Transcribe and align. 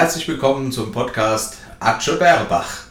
Herzlich 0.00 0.28
willkommen 0.28 0.70
zum 0.70 0.92
Podcast 0.92 1.56
Atsche 1.80 2.18
Berbach. 2.18 2.84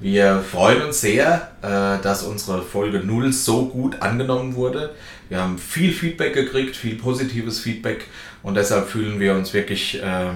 Wir 0.00 0.40
freuen 0.40 0.80
uns 0.80 1.02
sehr, 1.02 1.50
äh, 1.60 2.02
dass 2.02 2.22
unsere 2.22 2.62
Folge 2.62 3.00
0 3.00 3.34
so 3.34 3.66
gut 3.66 4.00
angenommen 4.00 4.54
wurde. 4.54 4.94
Wir 5.28 5.42
haben 5.42 5.58
viel 5.58 5.92
Feedback 5.92 6.32
gekriegt, 6.32 6.74
viel 6.74 6.94
positives 6.94 7.60
Feedback 7.60 8.06
und 8.42 8.54
deshalb 8.54 8.88
fühlen 8.88 9.20
wir 9.20 9.34
uns 9.34 9.52
wirklich 9.52 10.02
äh, 10.02 10.30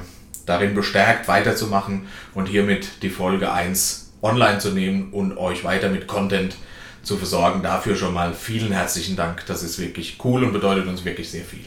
darin 0.45 0.75
bestärkt, 0.75 1.29
weiterzumachen 1.29 2.09
und 2.35 2.45
hiermit 2.45 3.01
die 3.01 3.09
Folge 3.09 3.51
1 3.51 4.13
online 4.21 4.59
zu 4.59 4.73
nehmen 4.73 5.15
und 5.15 5.39
euch 5.39 5.65
weiter 5.65 5.89
mit 5.89 6.07
Content 6.07 6.57
zu 7.05 7.17
versorgen. 7.17 7.63
Dafür 7.63 7.97
schon 7.97 8.13
mal 8.13 8.35
vielen 8.35 8.73
herzlichen 8.73 9.17
Dank. 9.17 9.47
Das 9.47 9.63
ist 9.63 9.79
wirklich 9.79 10.19
cool 10.25 10.45
und 10.45 10.53
bedeutet 10.53 10.89
uns 10.89 11.07
wirklich 11.07 11.31
sehr 11.31 11.45
viel. 11.45 11.65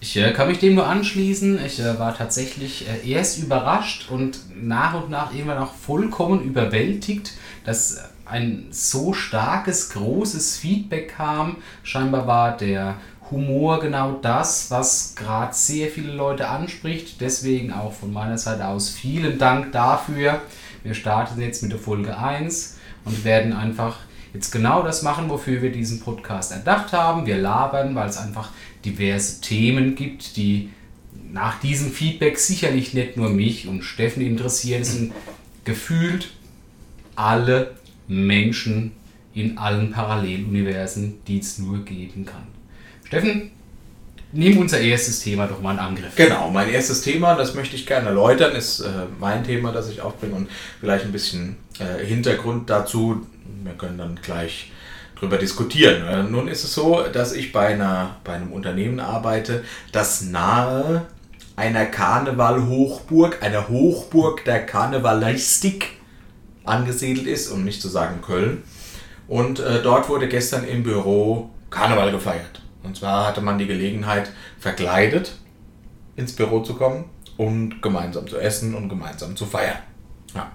Ich 0.00 0.16
äh, 0.16 0.32
kann 0.32 0.48
mich 0.48 0.58
dem 0.58 0.74
nur 0.76 0.86
anschließen. 0.86 1.64
Ich 1.64 1.80
äh, 1.80 1.98
war 1.98 2.16
tatsächlich 2.16 2.86
äh, 2.88 3.08
erst 3.10 3.38
überrascht 3.38 4.10
und 4.10 4.38
nach 4.54 4.94
und 4.94 5.10
nach 5.10 5.32
irgendwann 5.32 5.58
auch 5.58 5.74
vollkommen 5.74 6.42
überwältigt, 6.42 7.32
dass 7.64 7.98
ein 8.24 8.66
so 8.70 9.12
starkes, 9.12 9.90
großes 9.90 10.56
Feedback 10.56 11.16
kam. 11.16 11.56
Scheinbar 11.82 12.26
war 12.26 12.56
der 12.56 12.96
Humor 13.30 13.80
genau 13.80 14.18
das, 14.22 14.70
was 14.70 15.14
gerade 15.16 15.54
sehr 15.54 15.88
viele 15.88 16.12
Leute 16.12 16.48
anspricht. 16.48 17.20
Deswegen 17.20 17.72
auch 17.72 17.92
von 17.92 18.12
meiner 18.12 18.38
Seite 18.38 18.66
aus 18.68 18.90
vielen 18.90 19.38
Dank 19.38 19.72
dafür. 19.72 20.40
Wir 20.84 20.94
starten 20.94 21.40
jetzt 21.40 21.62
mit 21.62 21.72
der 21.72 21.78
Folge 21.78 22.16
1 22.16 22.78
und 23.04 23.24
werden 23.24 23.52
einfach 23.52 23.96
jetzt 24.32 24.50
genau 24.50 24.82
das 24.82 25.02
machen, 25.02 25.28
wofür 25.28 25.60
wir 25.62 25.72
diesen 25.72 26.00
Podcast 26.00 26.52
erdacht 26.52 26.92
haben. 26.92 27.26
Wir 27.26 27.38
labern, 27.38 27.94
weil 27.94 28.08
es 28.08 28.16
einfach 28.16 28.50
diverse 28.90 29.40
Themen 29.40 29.94
gibt, 29.94 30.36
die 30.36 30.70
nach 31.32 31.60
diesem 31.60 31.92
Feedback 31.92 32.38
sicherlich 32.38 32.94
nicht 32.94 33.16
nur 33.16 33.30
mich 33.30 33.68
und 33.68 33.82
Steffen 33.82 34.22
interessieren, 34.22 34.82
es 34.82 34.92
sind 34.92 35.12
gefühlt 35.64 36.30
alle 37.14 37.76
Menschen 38.06 38.92
in 39.34 39.58
allen 39.58 39.92
Paralleluniversen, 39.92 41.18
die 41.26 41.38
es 41.38 41.58
nur 41.58 41.84
geben 41.84 42.24
kann. 42.24 42.46
Steffen, 43.04 43.50
nimm 44.32 44.58
unser 44.58 44.80
erstes 44.80 45.20
Thema 45.20 45.46
doch 45.46 45.60
mal 45.60 45.72
in 45.72 45.78
Angriff. 45.78 46.16
Genau, 46.16 46.50
mein 46.50 46.70
erstes 46.70 47.02
Thema, 47.02 47.34
das 47.34 47.54
möchte 47.54 47.76
ich 47.76 47.86
gerne 47.86 48.08
erläutern, 48.08 48.54
ist 48.54 48.80
äh, 48.80 48.88
mein 49.20 49.44
Thema, 49.44 49.72
das 49.72 49.90
ich 49.90 50.00
aufbringe 50.00 50.34
und 50.34 50.48
vielleicht 50.80 51.04
ein 51.04 51.12
bisschen 51.12 51.56
äh, 51.78 52.04
Hintergrund 52.04 52.70
dazu. 52.70 53.26
Wir 53.64 53.72
können 53.74 53.98
dann 53.98 54.18
gleich 54.22 54.70
drüber 55.18 55.38
diskutieren. 55.38 56.06
Äh, 56.06 56.22
nun 56.24 56.48
ist 56.48 56.64
es 56.64 56.74
so, 56.74 57.04
dass 57.12 57.32
ich 57.32 57.52
bei, 57.52 57.68
einer, 57.68 58.16
bei 58.24 58.34
einem 58.34 58.52
Unternehmen 58.52 59.00
arbeite, 59.00 59.64
das 59.92 60.22
nahe 60.22 61.06
einer 61.56 61.86
Karneval-Hochburg, 61.86 63.42
einer 63.42 63.68
Hochburg 63.68 64.44
der 64.44 64.64
Karnevalistik 64.64 65.98
angesiedelt 66.64 67.26
ist, 67.26 67.50
um 67.50 67.64
nicht 67.64 67.82
zu 67.82 67.88
sagen 67.88 68.20
Köln. 68.22 68.62
Und 69.26 69.60
äh, 69.60 69.82
dort 69.82 70.08
wurde 70.08 70.28
gestern 70.28 70.64
im 70.64 70.82
Büro 70.82 71.50
Karneval 71.70 72.12
gefeiert. 72.12 72.62
Und 72.82 72.96
zwar 72.96 73.26
hatte 73.26 73.40
man 73.40 73.58
die 73.58 73.66
Gelegenheit, 73.66 74.30
verkleidet 74.58 75.32
ins 76.16 76.32
Büro 76.32 76.60
zu 76.60 76.74
kommen 76.74 77.06
und 77.36 77.82
gemeinsam 77.82 78.26
zu 78.26 78.38
essen 78.38 78.74
und 78.74 78.88
gemeinsam 78.88 79.36
zu 79.36 79.44
feiern. 79.44 79.78
Ja. 80.34 80.50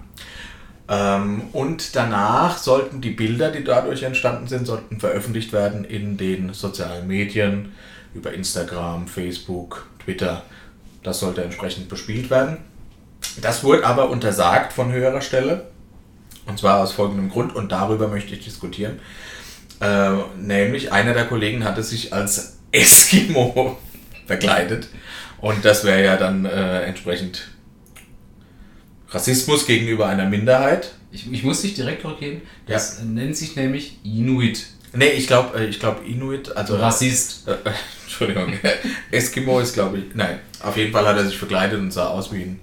Ähm, 0.88 1.42
und 1.52 1.96
danach 1.96 2.58
sollten 2.58 3.00
die 3.00 3.10
Bilder, 3.10 3.50
die 3.50 3.64
dadurch 3.64 4.02
entstanden 4.02 4.46
sind, 4.46 4.66
sollten 4.66 5.00
veröffentlicht 5.00 5.52
werden 5.52 5.84
in 5.84 6.16
den 6.16 6.52
sozialen 6.52 7.06
Medien, 7.06 7.72
über 8.14 8.32
Instagram, 8.32 9.08
Facebook, 9.08 9.86
Twitter. 10.04 10.42
Das 11.02 11.20
sollte 11.20 11.42
entsprechend 11.42 11.88
bespielt 11.88 12.30
werden. 12.30 12.58
Das 13.40 13.64
wurde 13.64 13.86
aber 13.86 14.10
untersagt 14.10 14.72
von 14.72 14.92
höherer 14.92 15.20
Stelle. 15.20 15.66
Und 16.46 16.58
zwar 16.58 16.82
aus 16.82 16.92
folgendem 16.92 17.30
Grund, 17.30 17.54
und 17.54 17.72
darüber 17.72 18.08
möchte 18.08 18.34
ich 18.34 18.44
diskutieren. 18.44 19.00
Äh, 19.80 20.10
nämlich 20.38 20.92
einer 20.92 21.14
der 21.14 21.24
Kollegen 21.24 21.64
hatte 21.64 21.82
sich 21.82 22.12
als 22.12 22.58
Eskimo 22.70 23.78
verkleidet. 24.26 24.88
Und 25.40 25.64
das 25.64 25.84
wäre 25.84 26.04
ja 26.04 26.16
dann 26.16 26.44
äh, 26.44 26.82
entsprechend 26.82 27.48
Rassismus 29.14 29.64
gegenüber 29.66 30.06
einer 30.06 30.28
Minderheit. 30.28 30.92
Ich, 31.12 31.30
ich 31.30 31.44
muss 31.44 31.62
dich 31.62 31.74
direkt 31.74 32.02
korrigieren. 32.02 32.42
Das 32.66 32.98
ja. 32.98 33.04
nennt 33.04 33.36
sich 33.36 33.54
nämlich 33.54 33.98
Inuit. 34.02 34.66
Nee, 34.92 35.10
ich 35.10 35.26
glaube 35.28 35.64
ich 35.64 35.78
glaub 35.78 36.06
Inuit, 36.06 36.56
also. 36.56 36.76
Rassist. 36.76 37.48
Äh, 37.48 37.56
Entschuldigung. 38.04 38.52
Eskimo 39.10 39.60
ist, 39.60 39.74
glaube 39.74 39.98
ich. 39.98 40.04
Nein, 40.14 40.40
auf 40.60 40.76
jeden 40.76 40.92
Fall 40.92 41.06
hat 41.06 41.16
er 41.16 41.24
sich 41.24 41.38
verkleidet 41.38 41.78
und 41.78 41.92
sah 41.92 42.08
aus 42.08 42.32
wie 42.32 42.42
ein 42.42 42.60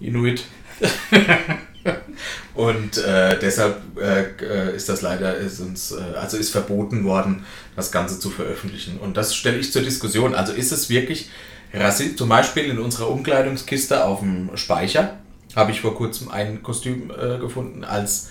Inuit. 0.00 0.44
und 2.54 2.98
äh, 2.98 3.38
deshalb 3.38 3.80
äh, 4.00 4.74
ist 4.74 4.88
das 4.88 5.02
leider 5.02 5.36
ist 5.36 5.60
uns, 5.60 5.92
äh, 5.92 6.16
also 6.16 6.36
ist 6.36 6.50
verboten 6.50 7.04
worden, 7.04 7.44
das 7.76 7.92
Ganze 7.92 8.18
zu 8.18 8.30
veröffentlichen. 8.30 8.98
Und 8.98 9.16
das 9.16 9.34
stelle 9.34 9.58
ich 9.58 9.72
zur 9.72 9.82
Diskussion. 9.82 10.34
Also 10.34 10.52
ist 10.52 10.72
es 10.72 10.88
wirklich 10.88 11.30
Rassist, 11.72 12.18
zum 12.18 12.28
Beispiel 12.28 12.64
in 12.64 12.78
unserer 12.78 13.10
Umkleidungskiste 13.10 14.04
auf 14.04 14.20
dem 14.20 14.50
Speicher 14.56 15.18
habe 15.56 15.72
ich 15.72 15.80
vor 15.80 15.94
kurzem 15.94 16.30
ein 16.30 16.62
Kostüm 16.62 17.10
äh, 17.10 17.38
gefunden 17.38 17.84
als 17.84 18.30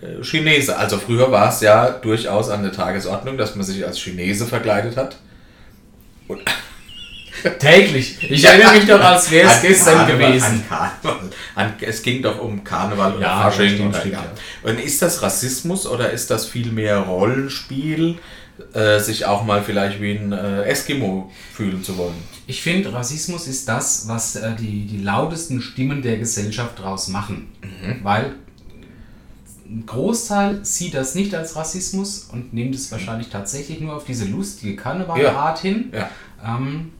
äh, 0.00 0.22
Chinese. 0.22 0.76
Also 0.76 0.98
früher 0.98 1.30
war 1.30 1.48
es 1.50 1.60
ja 1.60 1.90
durchaus 1.90 2.48
an 2.50 2.62
der 2.62 2.72
Tagesordnung, 2.72 3.36
dass 3.36 3.54
man 3.54 3.64
sich 3.64 3.84
als 3.86 3.98
Chinese 3.98 4.46
verkleidet 4.46 4.96
hat. 4.96 5.18
Und 6.28 6.40
Täglich. 7.58 8.30
Ich 8.30 8.44
erinnere 8.44 8.72
mich 8.74 8.86
doch, 8.86 9.00
als 9.00 9.30
wäre 9.30 9.50
es 9.50 9.60
gestern 9.60 10.06
Karneval, 10.06 10.28
gewesen. 10.28 10.44
An 10.46 10.64
Karneval. 10.68 11.30
An, 11.54 11.74
es 11.80 12.02
ging 12.02 12.22
doch 12.22 12.40
um 12.40 12.64
Karneval 12.64 13.20
Ja, 13.20 13.40
oder 13.40 13.50
Fasching. 13.50 13.74
stimmt, 13.74 13.88
oder, 13.90 14.00
stimmt, 14.00 14.14
ja. 14.14 14.22
ja. 14.22 14.70
Und 14.70 14.80
ist 14.80 15.02
das 15.02 15.20
Rassismus 15.22 15.86
oder 15.86 16.10
ist 16.10 16.30
das 16.30 16.46
vielmehr 16.46 16.98
Rollenspiel, 16.98 18.18
äh, 18.72 19.00
sich 19.00 19.26
auch 19.26 19.44
mal 19.44 19.62
vielleicht 19.62 20.00
wie 20.00 20.12
ein 20.12 20.32
äh, 20.32 20.62
Eskimo 20.62 21.30
fühlen 21.52 21.82
zu 21.82 21.96
wollen? 21.96 22.14
Ich 22.46 22.62
finde, 22.62 22.92
Rassismus 22.92 23.46
ist 23.46 23.68
das, 23.68 24.06
was 24.08 24.36
äh, 24.36 24.54
die, 24.54 24.86
die 24.86 24.98
lautesten 24.98 25.60
Stimmen 25.60 26.02
der 26.02 26.18
Gesellschaft 26.18 26.78
daraus 26.78 27.08
machen. 27.08 27.48
Weil 28.02 28.34
ein 29.66 29.86
Großteil 29.86 30.64
sieht 30.64 30.94
das 30.94 31.14
nicht 31.14 31.34
als 31.34 31.56
Rassismus 31.56 32.28
und 32.30 32.52
nimmt 32.52 32.74
es 32.74 32.92
wahrscheinlich 32.92 33.28
tatsächlich 33.28 33.80
nur 33.80 33.96
auf 33.96 34.04
diese 34.04 34.26
lustige 34.26 34.76
Karnevalart 34.76 35.58
hin. 35.58 35.92
Ja. 35.92 36.10
Ähm, 36.44 36.92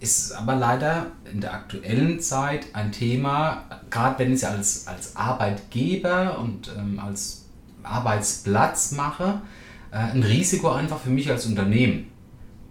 ist 0.00 0.32
aber 0.32 0.56
leider 0.56 1.06
in 1.32 1.40
der 1.40 1.54
aktuellen 1.54 2.18
Zeit 2.20 2.66
ein 2.72 2.90
Thema, 2.90 3.64
gerade 3.88 4.18
wenn 4.18 4.28
ich 4.28 4.42
es 4.42 4.44
als, 4.44 4.86
als 4.88 5.16
Arbeitgeber 5.16 6.38
und 6.38 6.70
ähm, 6.76 6.98
als 6.98 7.44
Arbeitsplatz 7.84 8.92
mache, 8.92 9.40
ein 9.98 10.22
Risiko 10.22 10.70
einfach 10.70 10.98
für 10.98 11.10
mich 11.10 11.30
als 11.30 11.46
Unternehmen. 11.46 12.10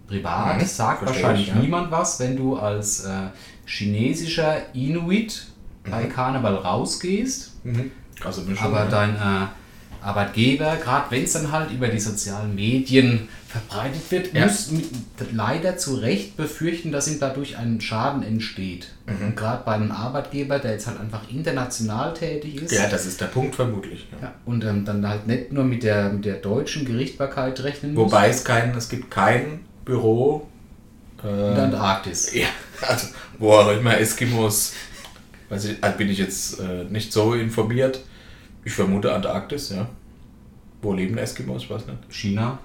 Privat 0.06 0.60
Mhm, 0.60 0.66
sagt 0.66 1.06
wahrscheinlich 1.06 1.48
ich, 1.48 1.54
ja. 1.54 1.60
niemand 1.60 1.90
was, 1.90 2.20
wenn 2.20 2.36
du 2.36 2.56
als 2.56 3.04
äh, 3.04 3.28
chinesischer 3.64 4.74
Inuit 4.74 5.46
bei 5.88 6.04
Karneval 6.04 6.56
rausgehst. 6.56 7.52
Also 8.24 8.44
bin 8.44 8.56
schon 8.56 8.66
Aber 8.66 8.86
dein 8.86 9.14
äh, 9.16 9.46
Arbeitgeber, 10.02 10.76
gerade 10.82 11.10
wenn 11.10 11.24
es 11.24 11.32
dann 11.32 11.52
halt 11.52 11.70
über 11.70 11.88
die 11.88 12.00
sozialen 12.00 12.54
Medien 12.54 13.28
verbreitet 13.48 14.10
wird, 14.10 14.34
Ja. 14.34 14.46
muss 14.46 14.70
mit, 14.70 14.86
leider 15.32 15.76
zu 15.76 15.96
Recht 15.96 16.36
befürchten, 16.36 16.90
dass 16.90 17.06
ihm 17.08 17.20
dadurch 17.20 17.56
ein 17.58 17.80
Schaden 17.80 18.22
entsteht. 18.22 18.88
Mhm. 19.06 19.26
Und 19.26 19.36
gerade 19.36 19.62
bei 19.64 19.72
einem 19.72 19.92
Arbeitgeber, 19.92 20.58
der 20.58 20.72
jetzt 20.72 20.86
halt 20.86 20.98
einfach 20.98 21.30
international 21.30 22.14
tätig 22.14 22.62
ist. 22.62 22.72
ja, 22.72 22.88
das 22.88 23.06
ist 23.06 23.20
der 23.20 23.26
Punkt 23.26 23.54
vermutlich. 23.54 24.06
Ja. 24.12 24.28
ja, 24.28 24.34
und 24.46 24.64
ähm, 24.64 24.84
dann 24.84 25.06
halt 25.06 25.26
nicht 25.26 25.52
nur 25.52 25.64
mit 25.64 25.82
der, 25.82 26.10
mit 26.10 26.24
der 26.24 26.36
deutschen 26.36 26.84
Gerichtbarkeit 26.84 27.62
rechnen 27.62 27.94
muss. 27.94 28.06
Wobei 28.06 28.28
es 28.28 28.44
kein, 28.44 28.74
es 28.76 28.88
gibt 28.88 29.10
kein 29.10 29.60
Büro, 29.84 30.48
in 31.22 31.28
äh, 31.28 31.54
der 31.54 31.64
Antarktis. 31.64 32.32
ja, 32.34 32.48
also 32.80 33.06
wo 33.38 33.52
auch 33.52 33.70
immer 33.70 33.98
Eskimos, 33.98 34.72
weiß 35.50 35.64
ich, 35.66 35.76
also 35.84 35.96
bin 35.98 36.08
ich 36.08 36.18
jetzt 36.18 36.58
äh, 36.60 36.84
nicht 36.84 37.12
so 37.12 37.34
informiert. 37.34 38.00
Ich 38.64 38.72
vermute 38.72 39.12
Antarktis, 39.12 39.70
ja. 39.70 39.88
Wo 40.82 40.92
leben 40.92 41.16
Eskimos, 41.16 41.70
weiß 41.70 41.86
nicht. 41.86 41.98
China, 42.10 42.58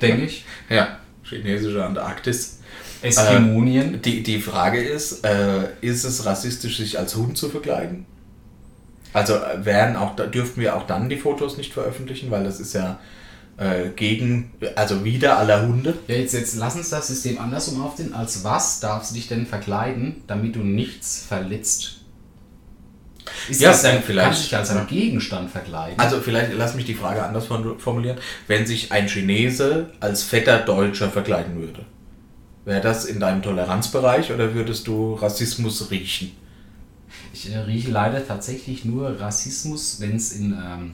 denke 0.00 0.24
ich. 0.24 0.44
Ja, 0.68 0.98
chinesische 1.22 1.84
Antarktis. 1.84 2.60
Eskimonien. 3.00 4.02
Die, 4.02 4.22
die 4.22 4.40
Frage 4.40 4.80
ist, 4.80 5.24
äh, 5.24 5.68
ist 5.80 6.04
es 6.04 6.26
rassistisch, 6.26 6.76
sich 6.76 6.98
als 6.98 7.16
Hund 7.16 7.38
zu 7.38 7.48
verkleiden? 7.48 8.06
Also 9.12 9.36
äh, 9.36 9.64
werden 9.64 9.96
auch, 9.96 10.16
dürften 10.16 10.60
wir 10.60 10.76
auch 10.76 10.86
dann 10.86 11.08
die 11.08 11.16
Fotos 11.16 11.56
nicht 11.56 11.72
veröffentlichen, 11.72 12.30
weil 12.30 12.44
das 12.44 12.60
ist 12.60 12.74
ja 12.74 12.98
äh, 13.56 13.88
gegen, 13.96 14.52
also 14.76 15.04
wieder 15.04 15.38
aller 15.38 15.66
Hunde. 15.66 15.96
Ja, 16.08 16.16
jetzt, 16.16 16.34
jetzt 16.34 16.56
lass 16.56 16.76
uns 16.76 16.90
das 16.90 17.08
System 17.08 17.38
andersrum 17.38 17.82
aufziehen. 17.82 18.14
Als 18.14 18.44
was 18.44 18.80
darfst 18.80 19.12
du 19.12 19.14
dich 19.14 19.28
denn 19.28 19.46
verkleiden, 19.46 20.22
damit 20.26 20.56
du 20.56 20.60
nichts 20.60 21.24
verletzt? 21.26 21.97
Ist 23.48 23.60
Ja, 23.60 23.70
das 23.70 23.82
dann 23.82 24.02
vielleicht. 24.02 24.26
Kannst 24.28 24.40
du 24.40 24.44
dich 24.48 24.56
als 24.56 24.70
ein 24.70 24.86
Gegenstand 24.86 25.50
verkleiden? 25.50 25.98
Also 25.98 26.20
vielleicht 26.20 26.52
lass 26.54 26.74
mich 26.74 26.84
die 26.84 26.94
Frage 26.94 27.22
anders 27.22 27.46
form- 27.46 27.78
formulieren. 27.78 28.18
Wenn 28.46 28.66
sich 28.66 28.92
ein 28.92 29.08
Chinese 29.08 29.90
als 30.00 30.22
fetter 30.22 30.58
Deutscher 30.58 31.08
verkleiden 31.10 31.60
würde, 31.60 31.84
Wäre 32.64 32.82
das 32.82 33.06
in 33.06 33.18
deinem 33.18 33.40
Toleranzbereich 33.40 34.30
oder 34.30 34.52
würdest 34.52 34.86
du 34.88 35.14
Rassismus 35.14 35.90
riechen? 35.90 36.32
Ich 37.32 37.50
äh, 37.50 37.56
rieche 37.60 37.90
leider 37.90 38.26
tatsächlich 38.26 38.84
nur 38.84 39.18
Rassismus, 39.18 40.00
wenn 40.00 40.16
es 40.16 40.32
in, 40.32 40.52
ähm, 40.52 40.92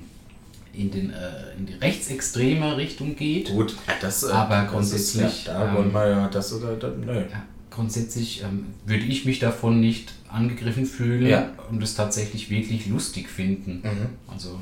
in, 0.73 0.93
den, 0.93 1.11
äh, 1.11 1.57
in 1.59 1.67
die 1.67 1.73
rechtsextreme 1.75 2.77
Richtung 2.77 3.17
geht. 3.17 3.49
Gut, 3.51 3.75
das, 4.01 4.23
äh, 4.23 4.31
Aber 4.31 4.55
das 4.55 4.65
ist, 4.65 4.71
grundsätzlich, 4.71 5.47
ja, 5.47 5.55
da 5.55 5.69
ähm, 5.69 5.75
wollen 5.77 5.93
wir 5.93 6.09
ja 6.09 6.29
das 6.29 6.53
oder 6.53 6.77
das, 6.77 6.93
nö. 7.05 7.13
Ja, 7.17 7.43
grundsätzlich 7.75 8.43
ähm, 8.43 8.67
würde 8.87 9.05
ich 9.05 9.25
mich 9.25 9.39
davon 9.41 9.81
nicht 9.81 10.13
angegriffen 10.29 10.87
fühlen 10.87 11.27
Ja. 11.27 11.49
und 11.71 11.83
es 11.83 11.95
tatsächlich 11.95 12.51
wirklich 12.51 12.87
lustig 12.87 13.29
finden. 13.29 13.83
Mhm. 13.83 14.09
Also, 14.33 14.59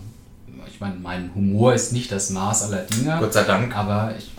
ich 0.67 0.81
meine, 0.81 0.97
mein 0.97 1.35
Humor 1.35 1.75
ist 1.75 1.93
nicht 1.93 2.11
das 2.13 2.31
Maß 2.31 2.65
aller 2.65 2.83
Dinge, 2.83 3.17
Gott 3.21 3.33
sei 3.33 3.45
Dank. 3.45 3.77
aber 3.77 4.15
ich 4.17 4.31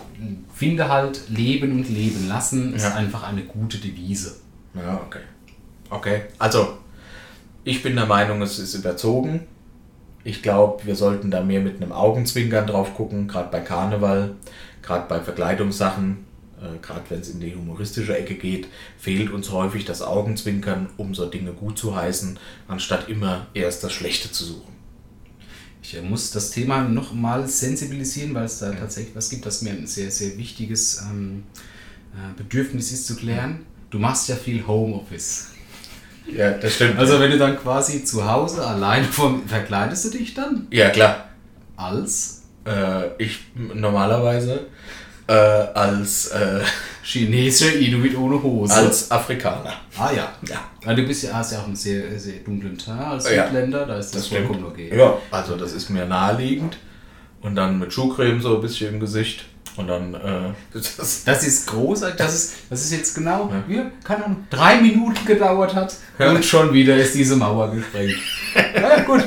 finde 0.54 0.90
halt, 0.90 1.22
leben 1.30 1.72
und 1.74 1.90
leben 1.90 2.28
lassen 2.28 2.74
ist 2.74 2.84
Ja. 2.84 2.96
einfach 2.96 3.24
eine 3.24 3.44
gute 3.44 3.78
Devise. 3.78 4.36
Ja, 4.74 5.02
okay. 5.06 5.20
Okay, 5.90 6.22
also 6.40 6.78
ich 7.64 7.84
bin 7.84 7.96
der 7.96 8.06
Meinung, 8.08 8.42
es 8.42 8.58
ist 8.60 8.74
überzogen. 8.74 9.42
Ich 10.24 10.42
glaube, 10.42 10.86
wir 10.86 10.96
sollten 10.96 11.30
da 11.32 11.42
mehr 11.42 11.60
mit 11.62 11.82
einem 11.82 11.92
Augenzwinkern 11.92 12.66
drauf 12.66 12.94
gucken, 12.96 13.28
gerade 13.28 13.50
bei 13.52 13.60
Karneval, 13.60 14.32
gerade 14.82 15.06
bei 15.10 15.20
Verkleidungssachen, 15.20 16.18
äh, 16.64 16.78
gerade 16.82 17.04
wenn 17.10 17.20
es 17.20 17.30
in 17.30 17.40
die 17.40 17.56
humoristische 17.56 18.18
Ecke 18.18 18.36
geht, 18.36 18.68
fehlt 18.98 19.32
uns 19.32 19.52
häufig 19.52 19.86
das 19.86 20.02
Augenzwinkern, 20.02 20.90
um 20.98 21.14
so 21.14 21.26
Dinge 21.26 21.52
gut 21.52 21.78
zu 21.78 21.96
heißen, 21.96 22.40
anstatt 22.68 23.10
immer 23.10 23.48
erst 23.54 23.84
das 23.84 23.92
Schlechte 23.92 24.32
zu 24.32 24.46
suchen. 24.46 24.74
Ich 25.82 25.96
äh, 25.96 26.02
muss 26.02 26.32
das 26.32 26.52
Thema 26.52 26.84
noch 26.84 27.14
mal 27.14 27.48
sensibilisieren, 27.48 28.34
weil 28.34 28.46
es 28.46 28.60
da 28.60 28.72
tatsächlich 28.72 29.16
was 29.16 29.30
gibt, 29.30 29.46
das 29.46 29.62
mir 29.62 29.72
ein 29.72 29.88
sehr, 29.88 30.10
sehr 30.10 30.38
wichtiges 30.38 31.02
ähm, 31.02 31.44
äh, 32.14 32.38
Bedürfnis 32.38 32.92
ist 32.92 33.08
zu 33.08 33.16
klären. 33.16 33.66
Du 33.90 34.00
machst 34.00 34.30
ja 34.30 34.36
viel 34.36 34.66
Homeoffice. 34.66 35.50
Ja, 36.26 36.52
das 36.52 36.76
stimmt. 36.76 36.98
Also 36.98 37.20
wenn 37.20 37.32
du 37.32 37.38
dann 37.38 37.58
quasi 37.58 38.06
zu 38.06 38.26
Hause 38.26 38.66
allein 38.66 39.04
vom 39.04 39.46
verkleidest 39.46 40.06
du 40.06 40.10
dich 40.18 40.34
dann 40.34 40.68
ja, 40.72 40.90
klar. 40.90 41.30
als 41.76 42.44
Äh, 42.66 43.22
ich 43.22 43.40
normalerweise 43.56 44.68
äh, 45.28 45.34
als, 45.34 46.28
äh, 46.28 46.60
chinesischer 47.04 47.74
Inuit 47.76 48.18
ohne 48.18 48.42
Hose. 48.42 48.74
als 48.74 49.12
Afrikaner. 49.12 49.74
ah 49.98 50.12
ja. 50.16 50.32
Ja. 50.50 50.62
ja. 50.86 50.94
Du 50.94 51.04
bist 51.04 51.24
ja, 51.24 51.34
hast 51.34 51.52
ja 51.52 51.60
auch 51.60 51.66
einen 51.66 51.76
sehr, 51.76 52.18
sehr 52.20 52.36
dunklen 52.46 52.78
Teint 52.78 53.00
als 53.02 53.30
Ja. 53.30 53.46
Südländer, 53.48 53.86
da 53.86 53.98
ist 53.98 54.16
das, 54.16 54.28
stimmt. 54.28 54.48
vollkommen 54.48 54.66
okay. 54.66 54.92
Ja, 54.98 55.18
also 55.32 55.56
das 55.56 55.74
ist 55.74 55.90
mir 55.90 56.06
naheliegend. 56.06 56.78
Und 57.42 57.56
dann 57.56 57.78
mit 57.80 57.92
Schuhcreme 57.94 58.42
so 58.42 58.56
ein 58.56 58.62
bisschen 58.62 58.94
im 58.94 59.00
Gesicht. 59.02 59.46
Und 59.76 59.88
dann, 59.88 60.14
äh, 60.14 60.54
das, 60.74 61.24
Das 61.26 61.46
ist 61.46 61.68
großartig, 61.68 62.16
das 62.18 62.34
ist, 62.36 62.54
das 62.70 62.82
ist 62.86 62.92
jetzt 62.92 63.16
genau, 63.16 63.52
wie, 63.68 63.82
keine 64.04 64.26
Ahnung, 64.26 64.48
drei 64.50 64.80
Minuten 64.80 65.26
gedauert 65.26 65.74
hat 65.76 65.96
und 66.20 66.46
schon 66.46 66.72
wieder 66.74 66.96
ist 66.96 67.16
diese 67.16 67.36
Mauer 67.36 67.72
gesprengt. 67.72 68.14
ja, 68.76 69.02
gut. 69.02 69.24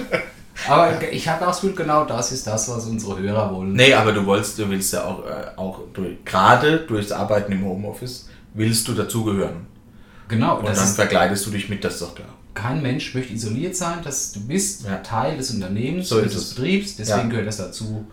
Aber 0.68 1.12
ich 1.12 1.28
habe 1.28 1.44
Gefühl, 1.46 1.74
genau 1.74 2.04
das 2.04 2.32
ist 2.32 2.46
das, 2.46 2.68
was 2.68 2.86
unsere 2.86 3.18
Hörer 3.18 3.54
wollen. 3.54 3.72
nee, 3.72 3.92
aber 3.94 4.12
du 4.12 4.24
wolltest, 4.26 4.58
du 4.58 4.68
willst 4.68 4.92
ja 4.92 5.04
auch, 5.04 5.24
äh, 5.24 5.46
auch 5.56 5.80
durch, 5.92 6.24
gerade 6.24 6.78
durchs 6.78 7.12
Arbeiten 7.12 7.52
im 7.52 7.64
Homeoffice, 7.64 8.28
willst 8.54 8.86
du 8.88 8.92
dazugehören. 8.94 9.66
Genau, 10.28 10.58
Und 10.58 10.66
dann 10.68 10.74
verkleidest 10.76 11.46
du 11.46 11.50
dich 11.50 11.68
mit, 11.68 11.84
das 11.84 11.94
ist 11.94 12.02
doch 12.02 12.14
klar. 12.14 12.28
kein 12.54 12.82
Mensch 12.82 13.14
möchte 13.14 13.32
isoliert 13.34 13.76
sein, 13.76 13.98
dass 14.02 14.32
du 14.32 14.40
bist 14.46 14.84
Ja. 14.86 14.96
Teil 14.96 15.36
des 15.36 15.50
Unternehmens, 15.52 16.08
So 16.08 16.20
des 16.20 16.34
es. 16.34 16.54
Betriebs, 16.54 16.96
deswegen 16.96 17.18
Ja. 17.20 17.26
gehört 17.28 17.46
das 17.46 17.58
dazu, 17.58 18.06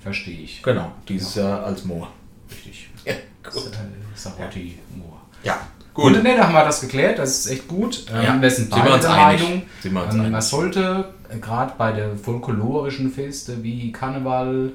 verstehe 0.00 0.40
ich. 0.42 0.62
Genau, 0.62 0.92
dieses 1.08 1.34
Jahr 1.34 1.64
als 1.64 1.84
Moor. 1.84 2.08
Richtig. 2.50 2.90
Ja, 3.04 3.14
Das 3.42 3.54
gut. 3.54 3.64
ist, 3.64 3.72
äh, 3.72 3.76
Sarotti 4.14 4.78
Moor. 4.96 5.20
Ja, 5.42 5.58
Gut, 5.94 6.12
gut. 6.14 6.22
ne, 6.22 6.36
da 6.36 6.44
haben 6.46 6.52
wir 6.54 6.64
das 6.64 6.80
geklärt, 6.82 7.18
das 7.18 7.38
ist 7.38 7.46
echt 7.46 7.68
gut. 7.68 8.04
Ja, 8.12 8.34
Ähm, 8.34 8.42
wir 8.42 8.50
sind 8.50 8.68
beide 8.70 8.98
der. 9.00 9.10
Meinung, 9.10 9.62
uns 10.04 10.14
ähm, 10.14 10.30
man 10.32 10.42
sollte 10.42 11.04
gerade 11.40 11.72
bei 11.78 11.92
der 11.92 12.16
folklorischen 12.16 13.10
Feste 13.10 13.62
wie 13.62 13.92
Karneval 13.92 14.72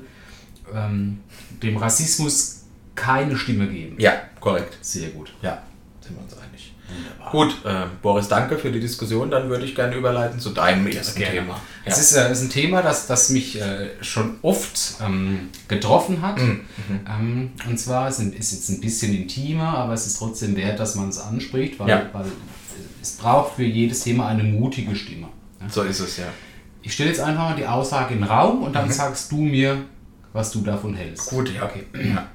ähm, 0.74 1.20
dem 1.62 1.78
Rassismus 1.78 2.64
keine 2.96 3.36
Stimme 3.38 3.68
geben. 3.68 3.96
Ja, 4.00 4.14
korrekt. 4.40 4.78
Sehr 4.82 5.10
gut. 5.10 5.34
Ja, 5.42 5.62
sind 6.02 6.16
wir 6.18 6.24
uns 6.24 6.34
einig. 6.38 6.74
Wunderbar. 6.94 7.32
Gut, 7.32 7.66
äh, 7.66 7.86
Boris, 8.02 8.28
danke 8.28 8.58
für 8.58 8.70
die 8.72 8.80
Diskussion. 8.82 9.32
Dann 9.32 9.50
würde 9.50 9.64
ich 9.64 9.76
gerne 9.76 9.96
überleiten 9.96 10.40
zu 10.40 10.50
deinem 10.50 10.86
ersten 10.88 11.20
Gerne. 11.20 11.36
Thema. 11.40 11.62
Es 11.86 11.98
ist, 12.00 12.14
äh, 12.16 12.30
ist 12.32 12.42
ein 12.42 12.50
Thema, 12.50 12.82
das, 12.82 13.08
das 13.08 13.30
mich 13.30 13.60
äh, 13.62 13.92
schon 14.02 14.36
oft 14.42 14.96
ähm, 15.02 15.50
getroffen 15.70 16.22
hat. 16.22 16.38
Mhm. 16.40 16.62
Ähm, 17.08 17.52
und 17.68 17.80
zwar 17.80 18.10
ist, 18.10 18.20
ist 18.20 18.52
jetzt 18.52 18.70
ein 18.70 18.82
bisschen 18.82 19.16
intimer, 19.16 19.70
aber 19.78 19.94
es 19.94 20.06
ist 20.06 20.18
trotzdem 20.18 20.56
wert, 20.58 20.80
dass 20.80 20.96
man 20.96 21.08
es 21.10 21.18
anspricht, 21.18 21.80
weil, 21.80 21.88
Ja. 21.90 22.10
weil 22.12 22.26
es 23.02 23.12
braucht 23.14 23.56
für 23.56 23.64
jedes 23.64 24.02
Thema 24.02 24.28
eine 24.28 24.44
mutige 24.44 24.96
Stimme. 24.96 25.28
So 25.70 25.84
ist 25.84 26.00
es, 26.00 26.18
ja. 26.18 26.26
Ich 26.82 26.94
stelle 26.94 27.10
jetzt 27.10 27.20
einfach 27.22 27.50
mal 27.50 27.56
die 27.56 27.66
Aussage 27.68 28.14
in 28.16 28.22
den 28.22 28.30
Raum 28.30 28.64
und 28.64 28.74
dann 28.76 28.88
Mhm. 28.88 28.92
sagst 28.92 29.32
du 29.32 29.38
mir, 29.38 29.78
was 30.34 30.52
du 30.52 30.62
davon 30.62 30.96
hältst. 30.96 31.30
Gut, 31.30 31.54
ja. 31.54 31.64
Okay. 31.66 31.84
Ja. 32.14 32.28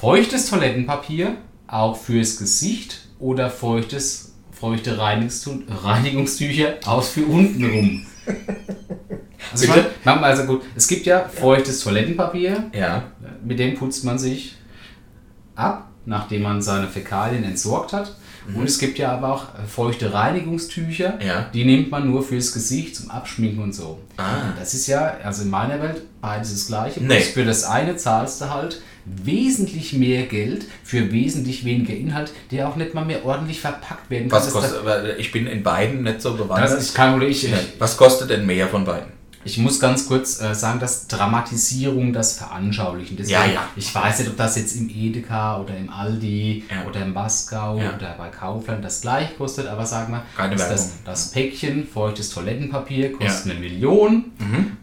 Feuchtes 0.00 0.50
Toilettenpapier 0.50 1.36
auch 1.68 1.96
fürs 1.96 2.36
Gesicht 2.36 3.08
oder 3.18 3.48
feuchtes, 3.50 4.34
feuchte 4.52 4.98
Reinigungstücher 4.98 6.74
aus 6.84 7.08
für 7.10 7.24
unten 7.26 7.64
rum? 7.64 8.06
Also, 9.52 9.64
ich 9.66 9.72
Bitte? 9.72 9.90
mein, 10.04 10.14
machen 10.16 10.22
wir 10.22 10.26
also 10.26 10.44
gut. 10.44 10.62
Es 10.74 10.88
gibt 10.88 11.06
ja 11.06 11.28
feuchtes 11.28 11.80
Toilettenpapier, 11.80 12.68
Ja. 12.74 13.04
mit 13.44 13.58
dem 13.60 13.76
putzt 13.76 14.04
man 14.04 14.18
sich 14.18 14.56
ab, 15.54 15.88
nachdem 16.04 16.42
man 16.42 16.60
seine 16.60 16.88
Fäkalien 16.88 17.44
entsorgt 17.44 17.92
hat. 17.92 18.16
Und 18.54 18.64
es 18.64 18.78
gibt 18.78 18.98
ja 18.98 19.12
aber 19.12 19.32
auch 19.34 19.42
äh, 19.54 19.66
feuchte 19.66 20.12
Reinigungstücher, 20.12 21.14
Mhm. 21.20 21.26
Ja. 21.26 21.50
die 21.52 21.64
nimmt 21.64 21.90
man 21.90 22.08
nur 22.10 22.22
fürs 22.22 22.52
Gesicht 22.52 22.96
zum 22.96 23.10
Abschminken 23.10 23.62
und 23.62 23.74
so. 23.74 23.98
Ah. 24.16 24.52
Das 24.58 24.74
ist 24.74 24.86
ja, 24.86 25.16
also 25.24 25.42
in 25.42 25.50
meiner 25.50 25.80
Welt, 25.82 26.02
beides 26.20 26.52
das 26.52 26.66
gleiche. 26.68 27.02
Nee. 27.02 27.20
Für 27.20 27.44
das 27.44 27.64
eine 27.64 27.96
zahlst 27.96 28.40
du 28.40 28.50
halt 28.50 28.80
wesentlich 29.04 29.92
mehr 29.92 30.24
Geld 30.26 30.66
für 30.82 31.12
wesentlich 31.12 31.64
weniger 31.64 31.94
Inhalt, 31.94 32.32
der 32.50 32.68
auch 32.68 32.76
nicht 32.76 32.92
mal 32.94 33.04
mehr 33.04 33.24
ordentlich 33.24 33.60
verpackt 33.60 34.10
werden 34.10 34.28
kann. 34.28 34.38
Was 34.40 34.50
kostet, 34.52 34.80
ich 35.18 35.30
bin 35.32 35.46
in 35.46 35.62
beiden 35.62 36.02
nicht 36.02 36.20
so 36.20 36.34
bewandert. 36.34 36.70
das 36.72 36.80
ist 36.80 36.94
kein. 36.94 37.20
Ich, 37.22 37.44
ich, 37.44 37.52
Was 37.78 37.96
kostet 37.96 38.30
denn 38.30 38.46
mehr 38.46 38.66
von 38.68 38.84
beiden? 38.84 39.15
Ich 39.46 39.58
muss 39.58 39.80
ganz 39.80 40.06
kurz 40.08 40.40
äh, 40.42 40.54
sagen, 40.54 40.80
dass 40.80 41.06
Dramatisierung, 41.06 42.12
das 42.12 42.36
Veranschaulichen. 42.36 43.16
Deswegen, 43.16 43.38
Ja, 43.40 43.46
ja. 43.46 43.68
Ich 43.76 43.94
weiß 43.94 44.18
nicht, 44.18 44.28
ob 44.30 44.36
das 44.36 44.56
jetzt 44.56 44.76
im 44.76 44.90
Edeka 44.90 45.60
oder 45.60 45.76
im 45.76 45.88
Aldi 45.88 46.64
Ja. 46.70 46.86
oder 46.88 47.02
im 47.02 47.14
Baskau 47.14 47.78
Ja. 47.78 47.94
oder 47.94 48.14
bei 48.18 48.28
Kaufland 48.28 48.84
das 48.84 49.00
gleiche 49.00 49.34
kostet, 49.34 49.66
aber 49.68 49.86
sag 49.86 50.08
mal, 50.08 50.22
Keine 50.36 50.56
ist 50.56 50.66
das, 50.68 50.92
das 51.04 51.30
Päckchen 51.30 51.86
feuchtes 51.86 52.30
Toilettenpapier 52.30 53.12
kostet. 53.12 53.46
Mhm. 53.46 53.50
eine 53.52 53.60
Million 53.60 54.24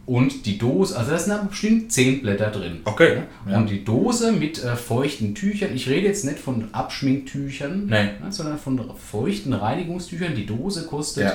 und 0.06 0.46
die 0.46 0.58
Dose, 0.58 0.98
also 0.98 1.12
da 1.12 1.18
sind 1.20 1.32
aber 1.34 1.46
bestimmt 1.50 1.92
zehn 1.92 2.22
Blätter 2.22 2.50
drin. 2.50 2.80
Okay. 2.86 3.24
Und 3.46 3.70
die 3.70 3.84
Dose 3.84 4.32
mit 4.32 4.64
äh, 4.64 4.76
feuchten 4.76 5.36
Tüchern, 5.36 5.76
ich 5.76 5.88
rede 5.90 6.08
jetzt 6.08 6.26
nicht 6.26 6.40
von 6.40 6.70
Abschminktüchern, 6.74 7.86
Nee. 7.88 8.04
ne, 8.06 8.14
sondern 8.32 8.58
von 8.58 8.80
feuchten 9.12 9.54
Reinigungstüchern. 9.54 10.36
Die 10.36 10.46
Dose 10.46 10.86
kostet 10.86 11.34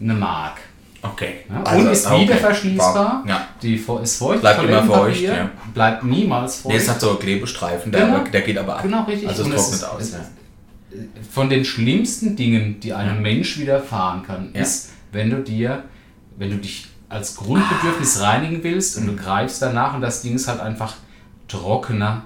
eine 0.00 0.14
Mark. 0.14 0.58
Okay. 1.02 1.44
Ja? 1.48 1.62
Also, 1.62 1.86
und 1.86 1.92
ist 1.92 2.06
okay. 2.06 2.22
wieder 2.22 2.36
verschließbar. 2.36 3.24
Ja. 3.26 3.48
Die 3.62 3.74
ist 3.76 4.16
feucht. 4.16 4.40
Bleibt 4.40 4.62
immer 4.64 4.82
feucht, 4.84 5.20
ja. 5.20 5.50
Bleibt 5.74 6.04
niemals 6.04 6.56
feucht. 6.56 6.74
Nee, 6.74 6.80
es 6.80 6.88
hat 6.88 7.00
so 7.00 7.14
Klebestreifen, 7.16 7.92
der, 7.92 8.06
Genau. 8.06 8.18
der 8.24 8.40
geht 8.42 8.58
aber 8.58 8.76
ab. 8.76 8.82
Genau, 8.82 9.04
richtig. 9.04 9.28
Also 9.28 9.42
es 9.44 9.48
trocknet 9.50 9.74
ist- 9.74 9.84
aus. 9.84 10.12
ja. 10.12 10.18
ist- 10.18 11.30
Von 11.30 11.50
den 11.50 11.64
schlimmsten 11.64 12.36
Dingen, 12.36 12.80
die 12.80 12.92
einem 12.94 13.20
Mensch 13.20 13.58
widerfahren 13.58 14.22
kann, 14.22 14.50
Ja. 14.54 14.62
ist, 14.62 14.90
wenn 15.12 15.28
du 15.30 15.42
dir, 15.42 15.84
wenn 16.38 16.50
du 16.50 16.56
dich 16.56 16.86
als 17.08 17.36
Grundbedürfnis 17.36 18.20
reinigen 18.20 18.62
willst 18.64 18.96
und 18.96 19.04
Mhm. 19.04 19.16
du 19.16 19.22
greifst 19.22 19.60
danach 19.62 19.94
und 19.94 20.00
das 20.00 20.22
Ding 20.22 20.34
ist 20.34 20.48
halt 20.48 20.60
einfach 20.60 20.94
trockener 21.48 22.22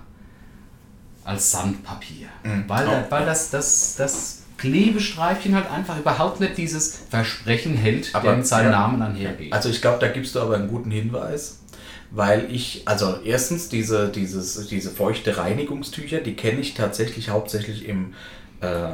als 1.25 1.51
Sandpapier. 1.51 2.29
Mhm. 2.45 2.65
Weil, 2.69 2.87
Oh. 2.89 3.11
weil 3.11 3.27
das, 3.27 3.51
das, 3.51 3.97
das 3.97 4.40
Klebestreifchen 4.61 5.55
halt 5.55 5.71
einfach 5.71 5.99
überhaupt 5.99 6.39
nicht 6.39 6.59
dieses 6.59 7.01
Versprechen 7.09 7.77
hält, 7.77 8.11
Aber, 8.13 8.29
der 8.29 8.37
mit 8.37 8.47
seinem 8.47 8.73
ja. 8.73 8.79
Namen 8.79 9.01
einhergeht. 9.01 9.55
Also 9.55 9.71
ich 9.71 9.81
glaube, 9.81 9.99
da 10.01 10.09
gibst 10.09 10.35
du 10.35 10.41
aber 10.41 10.57
einen 10.57 10.69
guten 10.69 10.91
Hinweis, 10.91 11.63
weil 12.11 12.47
ich, 12.53 12.83
also 12.85 13.17
erstens 13.25 13.71
diese, 13.71 14.11
dieses, 14.11 14.69
diese 14.69 14.91
feuchte 14.91 15.39
Reinigungstücher, 15.39 16.19
die 16.19 16.35
kenne 16.35 16.61
ich 16.61 16.75
tatsächlich 16.75 17.31
hauptsächlich 17.31 17.89
im, 17.89 18.13
äh, 18.61 18.91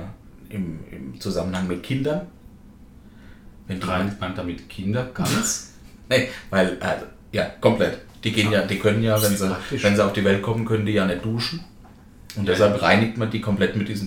im, 0.50 0.78
im 0.92 1.20
Zusammenhang 1.20 1.66
mit 1.66 1.82
Kindern. 1.82 2.28
Wenn 3.66 3.80
die 3.80 3.86
Meint 3.86 4.20
man 4.20 4.36
damit 4.36 4.68
Kinder 4.68 5.10
ganz? 5.12 5.72
Nee, 6.08 6.28
weil, 6.50 6.78
also, 6.78 7.06
ja, 7.32 7.46
komplett. 7.60 7.98
Die 8.22 8.30
gehen 8.30 8.52
ja, 8.52 8.62
die 8.62 8.78
können 8.78 9.02
ja, 9.02 9.20
wenn 9.20 9.36
sie, 9.36 9.48
Praktisch. 9.48 9.82
wenn 9.82 9.96
sie 9.96 10.04
auf 10.04 10.12
die 10.12 10.22
Welt 10.22 10.40
kommen, 10.40 10.64
können 10.64 10.86
die 10.86 10.92
ja 10.92 11.04
nicht 11.04 11.24
duschen. 11.24 11.64
Und 12.36 12.46
Ja, 12.46 12.52
deshalb 12.52 12.80
reinigt 12.80 13.16
man 13.16 13.28
die 13.28 13.40
komplett 13.40 13.74
mit 13.74 13.88
diesen 13.88 14.06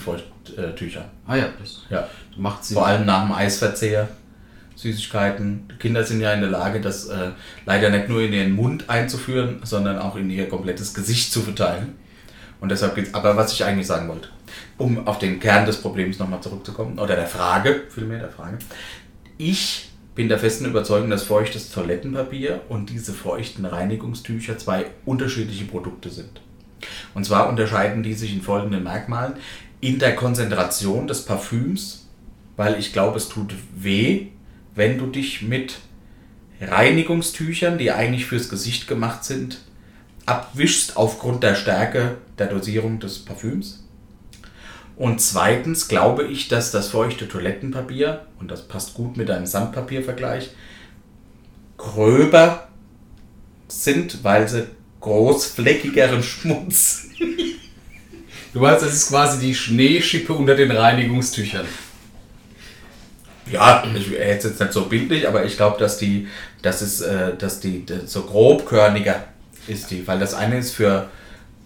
Feuchttüchern. 0.55 1.05
ah 1.27 1.35
ja, 1.35 1.49
das 1.59 1.83
Ja. 1.89 2.07
macht 2.37 2.63
Sinn. 2.65 2.75
Vor 2.75 2.87
allem 2.87 3.05
nach 3.05 3.23
dem 3.25 3.31
Eisverzehr, 3.33 4.07
Süßigkeiten. 4.75 5.73
Kinder 5.79 6.03
sind 6.03 6.21
ja 6.21 6.31
in 6.33 6.41
der 6.41 6.49
Lage, 6.49 6.79
das 6.79 7.07
äh, 7.07 7.31
leider 7.65 7.89
nicht 7.89 8.07
nur 8.07 8.21
in 8.21 8.31
ihren 8.31 8.51
Mund 8.53 8.89
einzuführen, 8.89 9.59
sondern 9.63 9.99
auch 9.99 10.15
in 10.15 10.29
ihr 10.29 10.47
komplettes 10.47 10.93
Gesicht 10.93 11.31
zu 11.33 11.41
verteilen. 11.41 11.95
Und 12.61 12.69
deshalb 12.71 12.95
geht's. 12.95 13.13
Aber 13.13 13.35
was 13.37 13.53
ich 13.53 13.63
eigentlich 13.65 13.87
sagen 13.87 14.07
wollte, 14.07 14.29
um 14.77 15.05
auf 15.07 15.19
den 15.19 15.39
Kern 15.39 15.65
des 15.65 15.81
Problems 15.81 16.19
nochmal 16.19 16.41
zurückzukommen, 16.41 16.97
oder 16.99 17.15
der 17.15 17.27
Frage, 17.27 17.83
vielmehr 17.89 18.19
der 18.19 18.29
Frage. 18.29 18.57
Ich 19.37 19.89
bin 20.15 20.27
der 20.27 20.39
festen 20.39 20.65
Überzeugung, 20.65 21.09
dass 21.09 21.23
feuchtes 21.23 21.71
Toilettenpapier 21.71 22.61
und 22.67 22.89
diese 22.89 23.13
feuchten 23.13 23.65
Reinigungstücher 23.65 24.57
zwei 24.57 24.87
unterschiedliche 25.05 25.65
Produkte 25.65 26.09
sind. 26.09 26.41
Und 27.13 27.25
zwar 27.25 27.49
unterscheiden 27.49 28.03
die 28.03 28.13
sich 28.13 28.33
in 28.33 28.41
folgenden 28.41 28.83
Merkmalen. 28.83 29.33
In 29.81 30.00
der 30.00 30.15
Konzentration 30.15 31.07
des 31.07 31.25
Parfüms, 31.25 32.07
weil 32.57 32.77
ich 32.77 32.91
glaube, 32.91 33.17
es 33.17 33.29
tut 33.29 33.53
weh, 33.75 34.27
wenn 34.75 34.98
du 34.98 35.07
dich 35.07 35.41
mit 35.41 35.79
Reinigungstüchern, 36.62 37.77
die 37.77 37.91
eigentlich 37.91 38.25
fürs 38.25 38.50
Gesicht 38.50 38.88
gemacht 38.88 39.24
sind, 39.24 39.62
abwischst 40.25 40.98
aufgrund 40.98 41.43
der 41.43 41.55
Stärke 41.55 42.17
der 42.38 42.48
Dosierung 42.48 43.00
des 43.00 43.19
Parfüms. 43.19 43.83
Und 44.95 45.21
zweitens 45.21 45.88
glaube 45.88 46.25
ich, 46.25 46.50
dass 46.50 46.71
das 46.71 46.89
feuchte 46.89 47.27
Toilettenpapier, 47.27 48.25
und 48.39 48.51
das 48.51 48.67
passt 48.67 48.93
gut 48.93 49.15
mit 49.15 49.31
einem 49.31 49.45
Sandpapiervergleich, 49.45 50.50
gröber 51.77 52.67
sind, 53.69 54.24
weil 54.24 54.50
sie 54.50 54.67
großfleckigeren 55.00 56.21
Schmutz. 56.24 57.07
Du 58.53 58.61
weißt, 58.61 58.83
das 58.83 58.93
ist 58.93 59.09
quasi 59.09 59.39
die 59.39 59.53
Schneeschippe 59.53 60.33
unter 60.33 60.55
den 60.55 60.71
Reinigungstüchern. 60.71 61.65
Ja, 63.51 63.83
ich 63.95 64.09
hätte 64.11 64.37
es 64.37 64.43
jetzt 64.43 64.59
nicht 64.59 64.73
so 64.73 64.85
bildlich, 64.85 65.27
aber 65.27 65.43
ich 65.45 65.55
glaube, 65.57 65.77
dass 65.79 65.97
die, 65.97 66.27
das 66.61 66.81
ist, 66.81 67.01
äh, 67.01 67.35
dass 67.35 67.59
die, 67.59 67.85
das 67.85 68.11
so 68.11 68.23
grobkörniger 68.23 69.23
ist 69.67 69.91
die, 69.91 70.07
weil 70.07 70.19
das 70.19 70.33
eine 70.33 70.57
ist 70.57 70.71
für 70.73 71.09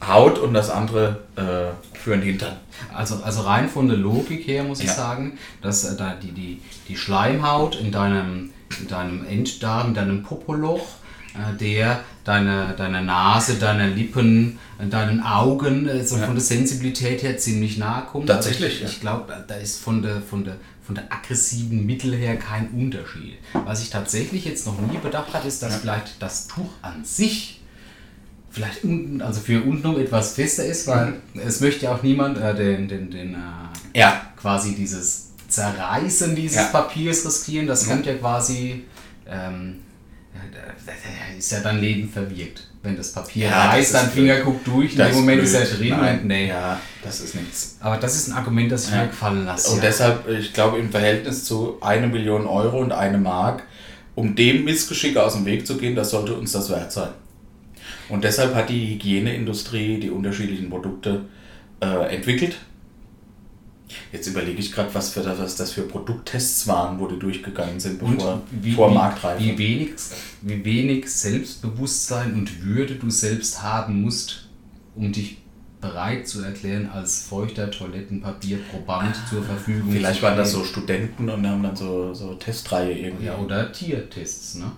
Haut 0.06 0.38
und 0.40 0.54
das 0.54 0.70
andere 0.70 1.20
äh, 1.36 1.98
für 1.98 2.12
den 2.12 2.22
Hintern. 2.22 2.58
Also, 2.94 3.22
also 3.24 3.42
rein 3.42 3.70
von 3.70 3.88
der 3.88 3.98
Logik 3.98 4.46
her 4.48 4.64
muss 4.64 4.80
ich 4.80 4.88
Ja. 4.88 4.94
sagen, 4.94 5.38
dass 5.62 5.84
äh, 5.86 5.96
da 5.98 6.16
die, 6.22 6.32
die, 6.32 6.62
die 6.90 6.98
Schleimhaut 6.98 7.76
in 7.80 7.92
deinem, 7.92 8.52
in 8.80 8.88
deinem 8.88 9.26
Enddarm, 9.26 9.90
in 9.90 9.94
deinem 9.94 10.24
Popoloch, 10.24 10.86
äh, 11.36 11.58
der 11.58 12.02
deine, 12.24 12.74
deiner 12.78 13.02
Nase, 13.02 13.56
deiner 13.56 13.88
Lippen, 13.88 14.58
äh, 14.80 14.88
deinen 14.88 15.22
Augen 15.22 15.88
äh, 15.88 16.06
so 16.06 16.18
Ja. 16.18 16.26
von 16.26 16.36
der 16.36 16.44
Sensibilität 16.44 17.22
her 17.24 17.38
ziemlich 17.38 17.78
nahe 17.78 18.06
kommt. 18.06 18.28
Tatsächlich, 18.28 18.72
Also 18.74 18.84
ja. 18.84 18.88
ich, 18.90 18.94
ich 18.96 19.02
glaube, 19.02 19.46
da- 19.48 19.56
ist 19.56 19.80
von 19.80 20.02
der, 20.02 20.22
von, 20.22 20.44
der, 20.44 20.56
von 20.86 20.96
der 20.96 21.06
aggressiven 21.12 21.86
Mittel 21.86 22.14
her 22.16 22.38
kein 22.38 22.70
Unterschied. 22.70 23.38
Was 23.66 23.82
ich 23.82 23.90
tatsächlich 23.90 24.46
jetzt 24.46 24.66
noch 24.66 24.80
nie 24.80 24.98
bedacht 24.98 25.34
habe, 25.34 25.48
ist, 25.48 25.62
dass 25.64 25.74
Ja. 25.74 25.80
vielleicht 25.80 26.22
das 26.22 26.48
Tuch 26.48 26.70
an 26.82 27.04
sich 27.04 27.60
vielleicht 28.50 28.84
unten, 28.84 29.22
also 29.22 29.42
für 29.42 29.64
untenrum 29.64 30.00
etwas 30.00 30.34
fester 30.36 30.64
ist, 30.64 30.86
weil 30.88 31.16
es 31.44 31.60
möchte 31.60 31.86
ja 31.86 31.96
auch 31.96 32.04
niemand 32.04 32.38
äh, 32.38 32.54
den, 32.56 32.88
den, 32.88 33.10
den 33.10 33.34
äh, 33.34 34.00
Ja, 34.00 34.22
quasi 34.40 34.76
dieses 34.76 35.30
Zerreißen 35.50 36.36
dieses. 36.36 36.72
Papiers 36.72 37.26
riskieren. 37.26 37.68
Das 37.68 37.86
Ja. 37.88 37.94
kommt 37.94 38.06
ja 38.06 38.14
quasi, 38.16 38.84
ähm, 39.28 39.82
ist 41.38 41.52
ja 41.52 41.60
dann 41.62 41.80
Leben 41.80 42.10
verwirkt. 42.10 42.68
Wenn 42.82 42.98
das 42.98 43.12
Papier 43.14 43.48
Ja, 43.48 43.70
reißt, 43.70 43.94
dein. 43.94 44.10
Finger 44.10 44.42
guckt 44.42 44.68
durch, 44.68 44.92
in 44.94 44.98
dem 44.98 45.14
Moment 45.14 45.42
blöd. 45.42 45.54
ist 45.54 45.54
er 45.54 45.66
drin 45.78 45.90
Nein, 45.90 46.20
und 46.20 46.26
nee. 46.28 46.48
Ja, 46.50 46.80
das 47.02 47.22
ist 47.22 47.36
nichts. 47.36 47.78
Aber 47.80 47.98
das 47.98 48.16
ist 48.16 48.28
ein 48.30 48.34
Argument, 48.34 48.72
das 48.72 48.86
ich 48.88 48.92
Ja. 48.94 49.02
mir 49.04 49.08
gefallen 49.08 49.46
lasse. 49.46 49.70
Und 49.72 49.78
ja. 49.78 49.84
deshalb, 49.84 50.28
ich 50.28 50.52
glaube, 50.54 50.78
im 50.80 50.92
Verhältnis 50.92 51.46
zu 51.46 51.78
eine 51.82 52.08
Million 52.08 52.46
Euro 52.46 52.80
und 52.80 52.92
eine 52.92 53.18
Mark, 53.18 53.64
um 54.16 54.36
dem 54.36 54.66
Missgeschick 54.66 55.16
aus 55.18 55.34
dem 55.34 55.46
Weg 55.46 55.66
zu 55.66 55.78
gehen, 55.78 55.96
das 55.96 56.10
sollte 56.12 56.34
uns 56.36 56.52
das 56.52 56.70
wert 56.70 56.92
sein. 56.92 57.10
Und 58.10 58.24
deshalb 58.26 58.54
hat 58.54 58.70
die 58.70 58.96
Hygieneindustrie 58.96 60.00
die 60.00 60.10
unterschiedlichen 60.10 60.70
Produkte 60.70 61.22
äh, 61.82 62.14
entwickelt. 62.16 62.58
Jetzt 64.12 64.28
überlege 64.28 64.60
ich 64.60 64.72
gerade, 64.72 64.94
was, 64.94 65.10
für, 65.12 65.22
das- 65.22 65.40
was 65.40 65.56
das 65.56 65.72
für 65.72 65.84
Produkttests 65.84 66.68
waren, 66.68 67.00
wo 67.00 67.08
die 67.08 67.20
durchgegangen 67.20 67.80
sind, 67.80 68.02
Und 68.02 68.18
bevor 68.18 68.42
wie, 68.52 68.72
vor 68.74 68.92
Marktreife. 68.92 69.44
wie, 69.44 69.58
wenig, 69.58 69.92
wie 70.42 70.64
wenig 70.66 71.10
Selbstbewusstsein 71.12 72.34
und 72.34 72.64
Würde 72.64 72.96
du 72.96 73.10
selbst 73.10 73.62
haben 73.62 74.02
musst, 74.02 74.50
um 74.96 75.12
dich 75.12 75.38
bereit 75.82 76.28
zu 76.28 76.42
erklären, 76.42 76.90
als 76.94 77.24
feuchter 77.28 77.70
Toilettenpapierproband 77.70 79.16
zur 79.30 79.44
Verfügung 79.44 79.92
Vielleicht 79.92 80.20
zu 80.20 80.24
waren 80.26 80.38
das 80.38 80.52
so 80.52 80.64
Studenten 80.64 81.30
und 81.30 81.46
haben 81.48 81.62
dann 81.64 81.76
so, 81.76 82.14
so 82.14 82.36
Testreihe 82.36 82.94
irgendwie. 82.98 83.26
Ja, 83.26 83.38
oder 83.38 83.72
Tiertests, 83.72 84.56
ne? 84.56 84.72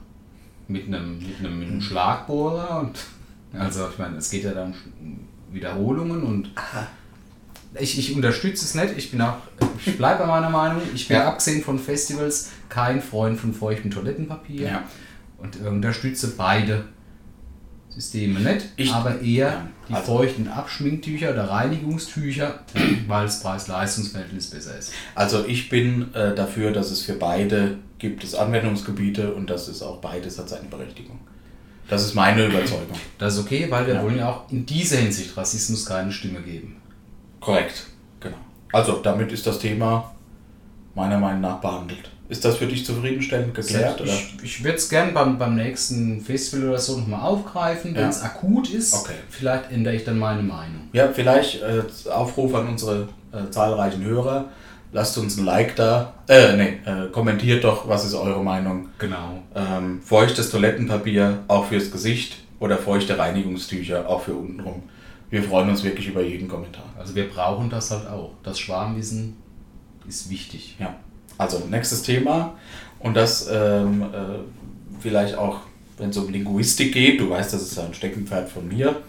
Mit 0.68 0.88
einem, 0.88 1.20
mit 1.20 1.40
einem, 1.40 1.60
mit 1.60 1.68
einem 1.70 1.82
Schlagbohrer 1.82 2.80
und. 2.82 2.98
Also, 3.60 3.88
ich 3.88 3.98
meine, 4.00 4.18
es 4.18 4.30
geht 4.32 4.44
ja 4.46 4.54
dann 4.54 4.74
um 5.00 5.20
Wiederholungen 5.54 6.24
und. 6.24 6.50
Ich, 7.80 7.98
ich 8.00 8.16
unterstütze 8.16 8.64
es 8.66 8.76
nicht, 8.76 8.98
ich 8.98 9.12
bin 9.12 9.22
auch, 9.22 9.36
ich 9.86 9.98
bleibe 9.98 10.20
bei 10.20 10.28
meiner 10.28 10.50
Meinung. 10.50 10.82
Ich 10.94 11.08
bin 11.08 11.18
Ja. 11.18 11.28
abgesehen 11.28 11.62
von 11.64 11.78
Festivals 11.80 12.50
kein 12.70 13.02
Freund 13.02 13.40
von 13.40 13.54
feuchtem 13.54 13.92
Toilettenpapier 13.92 14.68
Ja. 14.70 14.84
und 15.38 15.62
äh, 15.64 15.68
unterstütze 15.68 16.34
beide 16.38 16.86
Systeme 17.90 18.40
nicht, 18.42 18.66
Ich- 18.76 18.92
aber 18.94 19.22
eher 19.22 19.48
Ja, 19.48 19.68
die 19.90 19.94
also- 19.94 20.18
feuchten 20.18 20.48
Abschminktücher 20.50 21.32
oder 21.32 21.50
Reinigungstücher, 21.50 22.60
weil 23.08 23.26
das 23.26 23.42
Preis-Leistungs-Verhältnis 23.42 24.48
besser 24.50 24.78
ist. 24.78 24.92
Also 25.14 25.46
ich 25.46 25.70
bin 25.70 26.14
äh, 26.14 26.36
dafür, 26.36 26.72
dass 26.72 26.92
es 26.92 27.02
für 27.04 27.14
beide 27.14 27.78
gibt 27.98 28.24
es 28.26 28.36
Anwendungsgebiete 28.36 29.34
und 29.34 29.50
das 29.50 29.68
ist 29.70 29.82
auch 29.82 30.02
beides 30.02 30.38
hat 30.38 30.50
seine 30.50 30.68
Berechtigung. 30.68 31.20
Das 31.88 32.04
ist 32.04 32.16
meine 32.16 32.48
Überzeugung. 32.48 32.98
Das 33.20 33.36
ist 33.36 33.40
okay, 33.40 33.68
weil 33.70 33.88
wir 33.88 33.94
Ja. 33.96 34.04
wollen 34.04 34.18
ja 34.18 34.30
auch 34.30 34.52
in 34.52 34.66
dieser 34.66 34.98
Hinsicht 34.98 35.38
Rassismus 35.38 35.86
keine 35.86 36.12
Stimme 36.12 36.42
geben. 36.42 36.76
Korrekt, 37.46 37.86
genau. 38.20 38.38
Also 38.74 38.94
damit 39.04 39.32
ist 39.32 39.46
das 39.46 39.60
Thema 39.60 40.12
meiner 40.96 41.20
Meinung 41.20 41.42
nach 41.42 41.60
behandelt. 41.62 42.10
Ist 42.28 42.44
das 42.44 42.58
für 42.58 42.66
dich 42.66 42.84
zufriedenstellend 42.84 43.54
geklärt? 43.54 44.02
Oder? 44.02 44.10
Ich, 44.12 44.36
ich 44.42 44.64
würde 44.64 44.78
es 44.78 44.90
gern 44.90 45.14
beim, 45.14 45.38
beim 45.38 45.56
nächsten 45.56 46.22
Festival 46.22 46.70
oder 46.70 46.80
so 46.80 46.98
nochmal 46.98 47.22
aufgreifen, 47.22 47.94
wenn 47.94 48.02
Ja. 48.02 48.10
es 48.10 48.24
akut 48.24 48.72
ist. 48.72 48.96
Okay. 48.96 49.14
Vielleicht 49.30 49.72
ändere 49.72 49.94
ich 49.96 50.04
dann 50.06 50.18
meine 50.18 50.42
Meinung. 50.42 50.90
Ja, 50.94 51.10
vielleicht 51.14 51.62
äh, 51.62 51.84
Aufruf 52.10 52.56
an 52.56 52.68
unsere 52.70 53.10
äh, 53.32 53.52
zahlreichen 53.52 54.04
Hörer. 54.04 54.46
Lasst 54.92 55.18
uns 55.20 55.38
ein 55.38 55.46
Like 55.46 55.76
da. 55.76 56.14
Äh, 56.28 56.56
nee, 56.58 56.80
äh, 56.86 57.12
kommentiert 57.12 57.64
doch, 57.64 57.88
was 57.88 58.06
ist 58.06 58.16
eure 58.16 58.44
Meinung. 58.44 58.90
Genau. 58.98 59.44
Ähm, 59.54 60.02
feuchtes 60.04 60.50
Toilettenpapier 60.50 61.44
auch 61.48 61.66
fürs 61.66 61.92
Gesicht 61.92 62.38
oder 62.60 62.78
feuchte 62.80 63.20
Reinigungstücher 63.20 64.10
auch 64.10 64.24
für 64.24 64.34
untenrum. 64.34 64.82
Wir 65.30 65.44
freuen 65.44 65.70
uns 65.70 65.84
wirklich 65.84 66.08
über 66.08 66.22
jeden 66.22 66.48
Kommentar. 66.48 66.86
Also 66.98 67.16
wir 67.16 67.30
brauchen 67.30 67.70
das 67.70 67.92
halt 67.92 68.08
auch. 68.08 68.32
Das 68.44 68.60
Schwarmwissen 68.60 69.38
ist 70.08 70.30
wichtig. 70.30 70.76
Ja, 70.80 70.96
also 71.38 71.60
nächstes 71.70 72.04
Thema 72.04 72.56
und 73.00 73.16
das 73.16 73.48
ähm, 73.52 74.02
äh, 74.02 74.40
vielleicht 75.00 75.36
auch, 75.36 75.62
wenn 75.98 76.10
es 76.10 76.18
um 76.18 76.30
Linguistik 76.30 76.94
geht, 76.94 77.20
du 77.20 77.30
weißt, 77.30 77.54
das 77.54 77.62
ist 77.62 77.78
ja 77.78 77.86
ein 77.86 77.94
Steckenpferd 77.94 78.50
von 78.50 78.68
mir, 78.68 79.02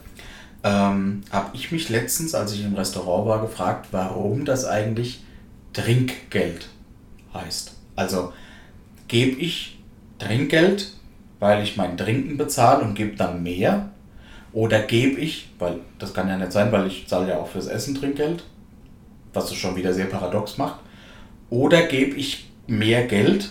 ähm, 0.65 1.23
habe 1.31 1.51
ich 1.55 1.71
mich 1.71 1.89
letztens, 1.89 2.35
als 2.35 2.53
ich 2.53 2.65
im 2.65 2.75
Restaurant 2.75 3.29
war, 3.29 3.41
gefragt, 3.41 3.89
warum 3.93 4.45
das 4.45 4.65
eigentlich 4.65 5.23
Trinkgeld 5.73 6.69
heißt. 7.33 7.75
Also 7.95 8.33
gebe 9.09 9.41
ich 9.41 9.79
Trinkgeld, 10.19 10.93
weil 11.39 11.63
ich 11.63 11.77
mein 11.77 11.97
Trinken 11.97 12.37
bezahle 12.37 12.83
und 12.85 12.95
gebe 12.95 13.17
dann 13.17 13.43
mehr? 13.43 13.91
Oder 14.57 14.81
gebe 14.81 15.21
ich, 15.21 15.51
weil 15.59 15.81
das 15.99 16.15
kann 16.15 16.29
ja 16.29 16.39
nicht 16.39 16.51
sein, 16.51 16.73
weil 16.73 16.87
ich 16.87 17.07
zahle 17.07 17.29
ja 17.29 17.37
auch 17.37 17.47
fürs 17.47 17.67
Essen 17.67 17.95
Trinkgeld, 17.95 18.43
was 19.35 19.51
es 19.51 19.59
schon 19.59 19.77
wieder 19.77 19.93
sehr 19.93 20.07
paradox 20.07 20.57
macht. 20.57 20.81
Oder 21.51 21.83
gebe 21.83 22.17
ich 22.17 22.51
mehr 22.67 23.07
Geld, 23.07 23.51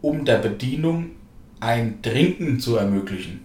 um 0.00 0.24
der 0.24 0.38
Bedienung 0.38 1.10
ein 1.58 2.02
Trinken 2.02 2.60
zu 2.60 2.76
ermöglichen? 2.76 3.44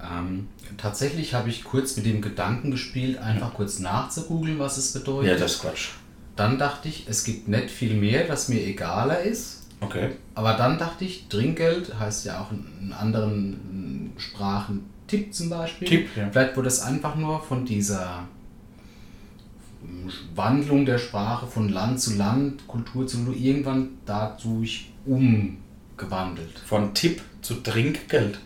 Ähm, 0.00 0.46
tatsächlich 0.76 1.34
habe 1.34 1.48
ich 1.48 1.64
kurz 1.64 1.96
mit 1.96 2.06
dem 2.06 2.22
Gedanken 2.22 2.70
gespielt, 2.70 3.18
einfach 3.18 3.54
kurz 3.54 3.80
nachzugoogeln, 3.80 4.60
was 4.60 4.78
es 4.78 4.92
bedeutet. 4.92 5.32
Ja, 5.32 5.36
das 5.36 5.54
ist 5.54 5.62
Quatsch. 5.62 5.88
Dann 6.36 6.58
dachte 6.60 6.88
ich, 6.88 7.08
es 7.08 7.24
gibt 7.24 7.48
nicht 7.48 7.70
viel 7.70 7.94
mehr, 7.94 8.28
das 8.28 8.48
mir 8.48 8.64
egaler 8.64 9.20
ist. 9.22 9.57
Okay. 9.80 10.10
Aber 10.34 10.54
dann 10.54 10.78
dachte 10.78 11.04
ich, 11.04 11.28
Trinkgeld 11.28 11.98
heißt 11.98 12.24
ja 12.24 12.40
auch 12.40 12.50
in 12.52 12.92
anderen 12.92 14.12
Sprachen 14.16 14.84
Tipp 15.06 15.32
zum 15.32 15.50
Beispiel. 15.50 15.88
Tipp, 15.88 16.08
ja. 16.16 16.28
Vielleicht 16.30 16.56
wurde 16.56 16.68
es 16.68 16.82
einfach 16.82 17.14
nur 17.16 17.40
von 17.40 17.64
dieser 17.64 18.24
Wandlung 20.34 20.84
der 20.84 20.98
Sprache 20.98 21.46
von 21.46 21.68
Land 21.68 22.00
zu 22.00 22.14
Land, 22.16 22.66
Kultur 22.66 23.06
zu 23.06 23.18
Kultur, 23.18 23.34
irgendwann 23.36 23.90
dadurch 24.04 24.90
umgewandelt. 25.06 26.58
Von 26.66 26.92
Tipp 26.94 27.22
zu 27.42 27.54
Trinkgeld. 27.54 28.38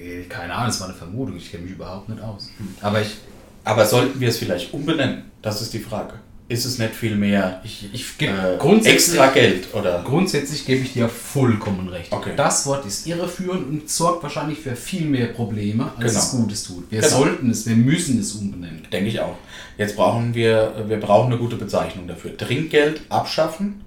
Äh, 0.00 0.22
Keine 0.24 0.54
Ahnung, 0.54 0.70
es 0.70 0.80
war 0.80 0.88
eine 0.88 0.96
Vermutung, 0.96 1.36
ich 1.36 1.50
kenne 1.50 1.64
mich 1.64 1.72
überhaupt 1.72 2.08
nicht 2.08 2.22
aus. 2.22 2.50
Aber 2.80 3.00
ich, 3.02 3.16
Aber 3.64 3.84
sollten 3.84 4.20
wir 4.20 4.28
es 4.28 4.38
vielleicht 4.38 4.72
umbenennen? 4.72 5.24
Das 5.42 5.60
ist 5.60 5.74
die 5.74 5.80
Frage. 5.80 6.14
Ist 6.48 6.64
es 6.64 6.78
nicht 6.78 6.94
viel 6.94 7.16
mehr 7.16 7.60
Ich, 7.64 7.88
ich 7.92 8.18
geb 8.18 8.30
äh, 8.30 8.56
extra 8.84 9.26
Geld, 9.30 9.74
oder? 9.74 10.02
grundsätzlich 10.04 10.64
gebe 10.64 10.82
ich 10.84 10.92
dir 10.92 11.08
vollkommen 11.08 11.88
recht. 11.88 12.12
Okay. 12.12 12.34
Das 12.36 12.66
Wort 12.66 12.86
ist 12.86 13.04
irreführend 13.06 13.66
und 13.68 13.90
sorgt 13.90 14.22
wahrscheinlich 14.22 14.60
für 14.60 14.76
viel 14.76 15.06
mehr 15.06 15.26
Probleme, 15.28 15.90
als 15.96 16.12
Genau. 16.12 16.18
es 16.24 16.30
Gutes 16.30 16.64
tut. 16.64 16.90
Wir 16.90 17.00
Genau. 17.00 17.16
sollten 17.18 17.50
es, 17.50 17.66
wir 17.66 17.74
müssen 17.74 18.20
es 18.20 18.32
umbenennen. 18.34 18.86
Denke 18.92 19.08
ich 19.08 19.18
auch. 19.20 19.36
Jetzt 19.76 19.96
brauchen 19.96 20.34
wir, 20.34 20.84
wir 20.86 21.00
brauchen 21.00 21.32
eine 21.32 21.38
gute 21.40 21.56
Bezeichnung 21.56 22.06
dafür. 22.06 22.36
Trinkgeld 22.36 23.00
abschaffen 23.08 23.82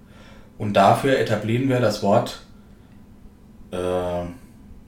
und 0.57 0.73
dafür 0.73 1.17
etablieren 1.17 1.69
wir 1.69 1.79
das 1.79 2.03
Wort, 2.03 2.41
äh, 3.71 4.23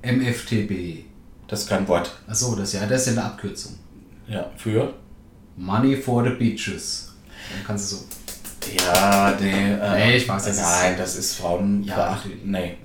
MFTB. 0.04 1.06
das 1.48 1.62
ist 1.62 1.70
kein 1.70 1.88
Wort, 1.88 2.12
Achso, 2.28 2.56
das, 2.56 2.74
ja, 2.74 2.86
das 2.86 3.02
ist 3.08 3.16
ja 3.16 3.22
eine 3.22 3.32
Abkürzung. 3.32 3.74
ja, 4.28 4.50
für. 4.58 4.94
Money 5.58 5.96
for 5.96 6.24
the 6.24 6.32
bitches. 6.32 7.11
Dann 7.54 7.66
kannst 7.66 7.92
du 7.92 7.96
so. 7.98 8.04
Ja, 8.78 9.36
nee, 9.40 9.74
äh, 9.74 9.96
Nee, 10.12 10.18
ich 10.18 10.30
weiß, 10.30 10.44
das 10.46 10.56
ist- 10.58 10.62
Nein, 10.62 10.96
das 10.98 11.16
ist 11.16 11.36
Frauen. 11.36 11.84
Ja, 11.84 12.12
natürlich. 12.16 12.38
nee. 12.44 12.78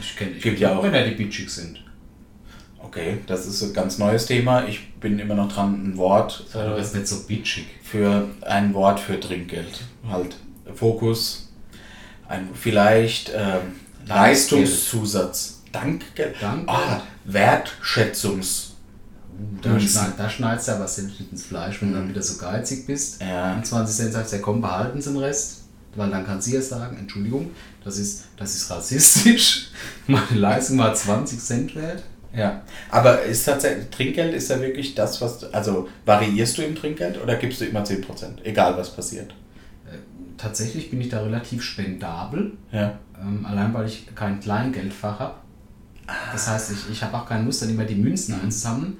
Ich 0.00 0.14
kenne. 0.16 0.32
Gibt 0.32 0.60
ja 0.60 0.76
auch. 0.76 0.82
Wenn 0.82 0.92
da 0.92 1.02
die 1.02 1.12
bitchig 1.14 1.48
sind. 1.50 1.82
Okay, 2.78 3.18
das 3.26 3.46
ist 3.46 3.62
ein 3.62 3.72
ganz 3.72 3.98
neues 3.98 4.26
Thema. 4.26 4.66
Ich 4.66 4.92
bin 5.00 5.18
immer 5.18 5.34
noch 5.34 5.50
dran, 5.52 5.72
ein 5.92 5.96
Wort 5.96 6.44
Aber 6.52 6.76
äh, 6.76 6.80
ist 6.80 6.94
nicht 6.94 7.08
so 7.08 7.24
bitchig. 7.26 7.66
für 7.82 8.28
ein 8.42 8.72
Wort 8.74 9.00
für 9.00 9.18
Trinkgeld. 9.18 9.80
Halt 10.08 10.36
Fokus, 10.74 11.50
ein 12.28 12.48
vielleicht 12.54 13.32
ähm, 13.34 13.76
Leistungszusatz, 14.06 15.62
Dankgeld, 15.72 16.36
Dankgeld. 16.40 16.68
Ah, 16.68 17.02
Wertschätzungs. 17.24 18.75
Da, 19.62 19.70
Münzen. 19.70 19.88
schneid, 19.88 20.12
da 20.16 20.30
schneidest 20.30 20.68
du 20.68 20.72
aber 20.72 20.88
selbst 20.88 21.20
ins 21.20 21.44
Fleisch, 21.44 21.82
wenn 21.82 21.92
du 21.92 21.98
dann 21.98 22.08
wieder 22.08 22.22
so 22.22 22.38
geizig 22.38 22.86
bist. 22.86 23.20
Ja. 23.20 23.54
Und 23.54 23.66
20 23.66 23.96
Cent 23.96 24.12
sagst 24.12 24.32
du, 24.32 24.36
ja 24.36 24.42
komm, 24.42 24.60
behalten 24.60 25.00
Sie 25.00 25.10
den 25.10 25.18
Rest. 25.18 25.62
Weil 25.96 26.10
dann 26.10 26.26
kann 26.26 26.40
sie 26.40 26.54
ja 26.54 26.60
sagen, 26.60 26.98
Entschuldigung, 26.98 27.50
das 27.82 27.98
ist, 27.98 28.26
das 28.36 28.54
ist 28.54 28.70
rassistisch. 28.70 29.68
Meine 30.06 30.34
Leistung 30.34 30.78
war 30.78 30.94
20 30.94 31.40
Cent 31.40 31.74
wert. 31.74 32.02
Ja, 32.34 32.62
aber 32.90 33.22
ist 33.22 33.44
tatsächlich 33.44 33.88
Trinkgeld 33.88 34.34
ist 34.34 34.50
ja 34.50 34.60
wirklich 34.60 34.94
das, 34.94 35.22
was 35.22 35.42
also 35.54 35.88
variierst 36.04 36.58
du 36.58 36.62
im 36.62 36.74
Trinkgeld 36.74 37.22
oder 37.22 37.36
gibst 37.36 37.62
du 37.62 37.64
immer 37.64 37.82
10%, 37.82 38.42
egal 38.44 38.76
was 38.76 38.94
passiert? 38.94 39.34
Tatsächlich 40.36 40.90
bin 40.90 41.00
ich 41.00 41.08
da 41.08 41.22
relativ 41.22 41.62
spendabel. 41.62 42.52
Ja. 42.70 42.98
Ähm, 43.18 43.46
allein 43.46 43.72
weil 43.72 43.86
ich 43.86 44.14
kein 44.14 44.38
Kleingeldfach 44.38 45.18
habe. 45.18 45.34
Das 46.30 46.46
heißt, 46.46 46.72
ich, 46.72 46.92
ich 46.92 47.02
habe 47.02 47.16
auch 47.16 47.26
keine 47.26 47.44
Lust, 47.44 47.62
dann 47.62 47.70
immer 47.70 47.84
die 47.84 47.94
Münzen 47.94 48.38
einzusammeln. 48.38 48.98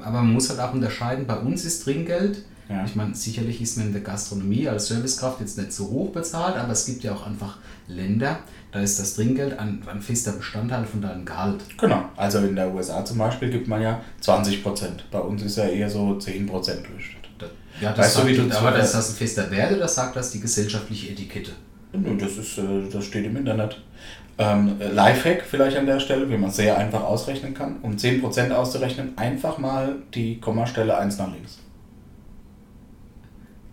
Aber 0.00 0.22
man 0.22 0.32
muss 0.32 0.48
halt 0.50 0.60
auch 0.60 0.72
unterscheiden, 0.72 1.26
bei 1.26 1.36
uns 1.36 1.64
ist 1.64 1.84
Trinkgeld. 1.84 2.44
Ja. 2.68 2.84
Ich 2.84 2.94
meine, 2.94 3.14
sicherlich 3.14 3.60
ist 3.60 3.76
man 3.76 3.88
in 3.88 3.92
der 3.92 4.02
Gastronomie 4.02 4.68
als 4.68 4.86
Servicekraft 4.86 5.40
jetzt 5.40 5.58
nicht 5.58 5.72
so 5.72 5.90
hoch 5.90 6.10
bezahlt, 6.10 6.56
aber 6.56 6.72
es 6.72 6.86
gibt 6.86 7.02
ja 7.04 7.12
auch 7.12 7.26
einfach 7.26 7.58
Länder, 7.88 8.38
da 8.70 8.80
ist 8.80 8.98
das 8.98 9.14
Trinkgeld 9.14 9.58
ein, 9.58 9.82
ein 9.86 10.00
fester 10.00 10.32
Bestandteil 10.32 10.86
von 10.86 11.02
deinem 11.02 11.24
Gehalt. 11.24 11.60
Genau, 11.78 12.06
also 12.16 12.38
in 12.38 12.56
der 12.56 12.72
USA 12.72 13.04
zum 13.04 13.18
Beispiel 13.18 13.50
gibt 13.50 13.68
man 13.68 13.82
ja 13.82 14.00
20%. 14.22 14.62
Bei 15.10 15.18
uns 15.18 15.42
ist 15.42 15.56
ja 15.56 15.64
eher 15.64 15.90
so 15.90 16.12
10% 16.12 16.46
Durchschnitt. 16.46 17.28
Da, 17.38 17.46
ja, 17.80 17.90
das 17.92 17.98
Weißt 17.98 18.16
du, 18.16 18.20
sagt, 18.20 18.30
wie 18.30 18.36
du 18.48 18.58
aber 18.58 18.78
ist 18.78 18.92
das 18.92 19.10
ein 19.10 19.16
fester 19.16 19.50
Wert 19.50 19.72
oder 19.72 19.88
sagt 19.88 20.16
das 20.16 20.30
die 20.30 20.40
gesellschaftliche 20.40 21.10
Etikette? 21.10 21.52
Das, 21.92 22.38
ist, 22.38 22.56
äh, 22.56 22.88
das 22.90 23.04
steht 23.04 23.26
im 23.26 23.36
Internet. 23.36 23.82
Ähm, 24.38 24.76
Lifehack 24.80 25.44
vielleicht 25.48 25.76
an 25.76 25.86
der 25.86 26.00
Stelle, 26.00 26.28
wie 26.30 26.36
man 26.36 26.50
es 26.50 26.56
sehr 26.56 26.78
einfach 26.78 27.02
ausrechnen 27.02 27.54
kann. 27.54 27.76
Um 27.82 27.96
10% 27.96 28.50
auszurechnen, 28.52 29.16
einfach 29.16 29.58
mal 29.58 29.96
die 30.14 30.40
Kommastelle 30.40 30.96
1 30.96 31.18
nach 31.18 31.32
links. 31.32 31.58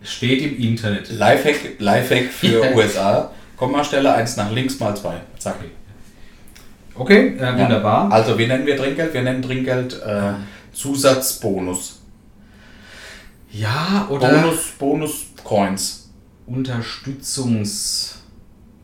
Steht 0.02 0.42
im 0.42 0.58
Internet. 0.58 1.10
Lifehack, 1.10 1.78
Lifehack 1.78 2.30
für 2.30 2.64
Ja. 2.64 2.74
USA, 2.74 3.30
Kommastelle 3.56 4.12
1 4.14 4.36
nach 4.36 4.50
links 4.50 4.78
mal 4.78 4.96
2. 4.96 5.20
Zack. 5.38 5.56
Okay, 6.94 7.36
äh, 7.38 7.58
wunderbar. 7.58 8.12
Also, 8.12 8.38
wie 8.38 8.46
nennen 8.46 8.66
wir 8.66 8.76
Trinkgeld? 8.76 9.14
Wir 9.14 9.22
nennen 9.22 9.42
Trinkgeld 9.42 10.00
äh, 10.02 10.32
Zusatzbonus. 10.72 12.00
Ja, 13.52 14.06
oder 14.10 14.28
Bonus, 14.28 14.70
Bonus 14.78 15.26
Coins. 15.42 16.10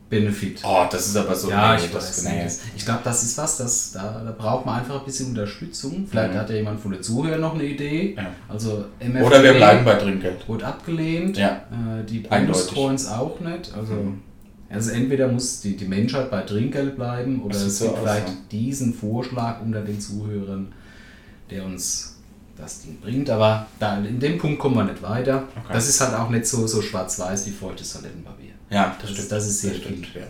Unterstützungsbenefit. 0.09 0.61
Oh, 0.63 0.85
das 0.89 1.07
ist 1.07 1.17
aber 1.17 1.35
so. 1.35 1.49
ja, 1.49 1.75
nee, 1.75 1.83
ich 1.85 1.91
das, 1.91 2.23
nee. 2.23 2.47
Ich 2.75 2.85
glaube, 2.85 3.01
das 3.03 3.23
ist 3.23 3.37
was, 3.37 3.57
das, 3.57 3.91
da, 3.91 4.21
da 4.23 4.31
braucht 4.31 4.65
man 4.65 4.79
einfach 4.79 4.99
ein 4.99 5.05
bisschen 5.05 5.29
Unterstützung. 5.29 6.07
Vielleicht 6.09 6.33
Mhm. 6.33 6.37
hat 6.37 6.49
ja 6.49 6.55
jemand 6.55 6.79
von 6.79 6.91
den 6.91 7.03
Zuhörern 7.03 7.41
noch 7.41 7.53
eine 7.55 7.63
Idee. 7.65 8.15
Ja. 8.15 8.27
Also 8.47 8.85
MFB 8.99 9.25
Oder 9.25 9.43
wir 9.43 9.53
bleiben 9.53 9.85
bei 9.85 9.95
Trinkgeld. 9.95 10.47
wurde 10.47 10.65
abgelehnt. 10.65 11.37
Ja. 11.37 11.61
Äh, 11.99 12.03
die. 12.05 12.19
Bonus-Coins 12.19 13.07
auch 13.09 13.39
nicht. 13.39 13.73
Also, 13.75 13.93
Mhm. 13.93 14.21
also 14.69 14.91
entweder 14.91 15.27
muss 15.27 15.61
die, 15.61 15.75
die 15.75 15.85
Menschheit 15.85 16.31
bei 16.31 16.41
Trinkgeld 16.41 16.95
bleiben 16.95 17.41
oder 17.43 17.55
es 17.55 17.77
so 17.79 17.85
gibt 17.85 17.97
aus, 17.97 18.03
vielleicht 18.03 18.27
ja. 18.29 18.33
diesen 18.51 18.93
Vorschlag 18.93 19.61
unter 19.61 19.81
den 19.81 19.99
Zuhörern, 19.99 20.71
der 21.51 21.65
uns 21.65 22.15
das 22.57 22.81
Ding 22.81 22.97
bringt. 23.01 23.29
Aber 23.29 23.67
da, 23.79 23.97
in 23.99 24.19
dem 24.19 24.37
Punkt 24.37 24.57
kommen 24.59 24.75
wir 24.75 24.83
nicht 24.85 25.01
weiter. 25.03 25.43
Okay. 25.55 25.73
Das 25.73 25.87
ist 25.87 25.99
halt 26.01 26.13
auch 26.15 26.29
nicht 26.29 26.45
so, 26.47 26.65
so 26.65 26.81
schwarz-weiß 26.81 27.45
wie 27.47 27.51
feuchtes 27.51 27.93
Toilettenpapier. 27.93 28.47
Ja, 28.69 28.95
Das, 29.01 29.11
ist, 29.11 29.31
das 29.31 29.47
ist 29.47 29.61
sehr 29.61 29.71
Das 29.71 29.81
stimmt, 29.81 30.05
viel, 30.07 30.21
ja. 30.21 30.27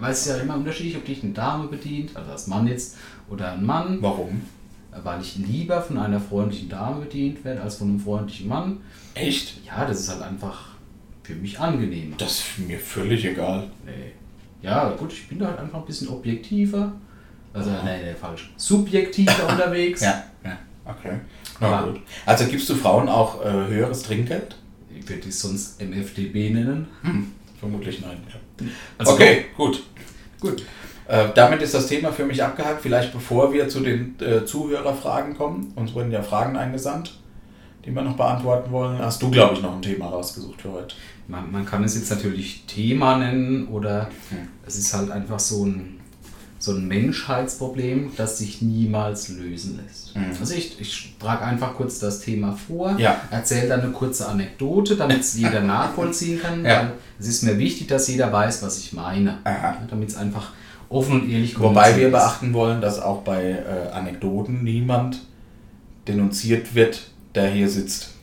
Weil 0.00 0.12
es 0.12 0.20
ist 0.20 0.28
ja 0.28 0.36
immer 0.36 0.56
unterschiedlich, 0.56 0.96
ob 0.96 1.04
dich 1.06 1.22
eine 1.22 1.32
Dame 1.32 1.68
bedient, 1.68 2.14
also 2.14 2.30
als 2.32 2.46
Mann 2.46 2.66
jetzt, 2.66 2.96
oder 3.30 3.52
ein 3.52 3.64
Mann, 3.64 3.98
Warum? 4.02 4.42
weil 5.02 5.20
ich 5.22 5.36
lieber 5.36 5.80
von 5.80 5.98
einer 5.98 6.20
freundlichen 6.20 6.68
Dame 6.68 7.00
bedient 7.00 7.44
werde 7.44 7.62
als 7.62 7.76
von 7.76 7.88
einem 7.88 8.00
freundlichen 8.00 8.48
Mann. 8.48 8.78
Echt? 9.14 9.64
Ja, 9.66 9.84
das 9.86 10.00
ist 10.00 10.08
halt 10.10 10.22
einfach 10.22 10.70
für 11.22 11.34
mich 11.34 11.58
angenehmer. 11.60 12.16
Das 12.18 12.40
ist 12.40 12.58
mir 12.58 12.78
völlig 12.78 13.24
egal. 13.24 13.68
Nee. 13.86 14.12
Ja, 14.60 14.90
gut, 14.90 15.12
ich 15.12 15.28
bin 15.28 15.38
da 15.38 15.46
halt 15.48 15.58
einfach 15.60 15.78
ein 15.78 15.84
bisschen 15.86 16.08
objektiver. 16.08 16.92
Also, 17.52 17.70
Aha. 17.70 17.82
nee, 17.84 18.02
nee, 18.04 18.14
falsch. 18.14 18.50
Subjektiver 18.56 19.48
unterwegs. 19.48 20.00
Ja, 20.02 20.24
ja, 20.44 20.58
okay. 20.84 21.20
Na 21.60 21.68
Aber- 21.78 21.92
gut. 21.92 22.00
Also 22.26 22.44
gibst 22.46 22.68
du 22.68 22.74
Frauen 22.74 23.08
auch 23.08 23.44
äh, 23.44 23.50
höheres 23.50 24.02
Trinkgeld? 24.02 24.56
Ich 24.98 25.08
würde 25.08 25.28
es 25.28 25.40
sonst 25.40 25.80
MFDB 25.80 26.50
nennen. 26.50 26.88
Hm, 27.02 27.32
vermutlich 27.58 28.00
nein. 28.00 28.18
Ja. 28.28 28.66
Also 28.98 29.12
okay, 29.12 29.46
gut. 29.56 29.82
doch, 30.40 30.50
Gut. 30.50 30.62
Äh, 31.08 31.28
damit 31.34 31.62
ist 31.62 31.74
das 31.74 31.86
Thema 31.86 32.12
für 32.12 32.24
mich 32.24 32.42
abgehakt. 32.42 32.82
Vielleicht 32.82 33.12
bevor 33.12 33.52
wir 33.52 33.68
zu 33.68 33.80
den 33.80 34.14
äh, 34.20 34.44
Zuhörerfragen 34.44 35.36
kommen. 35.36 35.72
Uns 35.74 35.94
wurden 35.94 36.12
ja 36.12 36.22
Fragen 36.22 36.56
eingesandt, 36.56 37.18
die 37.84 37.90
wir 37.90 38.02
noch 38.02 38.16
beantworten 38.16 38.70
wollen. 38.70 38.98
Hast 38.98 39.22
du, 39.22 39.30
glaube 39.30 39.54
ich, 39.54 39.62
noch 39.62 39.74
ein 39.74 39.82
Thema 39.82 40.06
rausgesucht 40.06 40.60
für 40.60 40.72
heute? 40.72 40.94
Man, 41.26 41.50
man 41.50 41.64
kann 41.64 41.82
es 41.84 41.94
jetzt 41.94 42.10
natürlich 42.10 42.64
Thema 42.66 43.16
nennen 43.18 43.68
oder 43.68 44.10
Hm. 44.28 44.48
es 44.66 44.76
ist 44.78 44.92
halt 44.94 45.10
einfach 45.10 45.38
so 45.40 45.64
ein, 45.64 45.97
so 46.60 46.72
ein 46.72 46.88
Menschheitsproblem, 46.88 48.10
das 48.16 48.38
sich 48.38 48.62
niemals 48.62 49.28
lösen 49.28 49.78
lässt. 49.84 50.16
Mhm. 50.16 50.24
Also 50.40 50.54
ich, 50.54 50.80
ich 50.80 51.14
trage 51.20 51.44
einfach 51.44 51.74
kurz 51.74 51.98
das 52.00 52.20
Thema 52.20 52.52
vor, 52.52 52.96
Ja. 52.98 53.20
erzähle 53.30 53.68
dann 53.68 53.80
eine 53.82 53.90
kurze 53.92 54.28
Anekdote, 54.28 54.96
damit 54.96 55.20
es 55.20 55.34
jeder 55.38 55.60
nachvollziehen 55.60 56.40
kann. 56.40 56.64
Ja. 56.64 56.92
Es 57.20 57.28
ist 57.28 57.42
mir 57.42 57.58
wichtig, 57.58 57.86
dass 57.86 58.08
jeder 58.08 58.32
weiß, 58.32 58.62
was 58.62 58.78
ich 58.78 58.92
meine. 58.92 59.38
Ja, 59.46 59.76
damit 59.88 60.08
es 60.08 60.16
einfach 60.16 60.50
offen 60.88 61.20
und 61.20 61.30
ehrlich 61.30 61.58
Wobei 61.60 61.96
wir 61.96 62.10
beachten 62.10 62.52
wollen, 62.52 62.80
dass 62.80 63.00
auch 63.00 63.22
bei 63.22 63.50
äh, 63.50 63.90
Anekdoten 63.92 64.64
niemand 64.64 65.20
denunziert 66.06 66.74
wird, 66.74 67.10
der 67.34 67.50
hier 67.50 67.68
sitzt. 67.68 68.14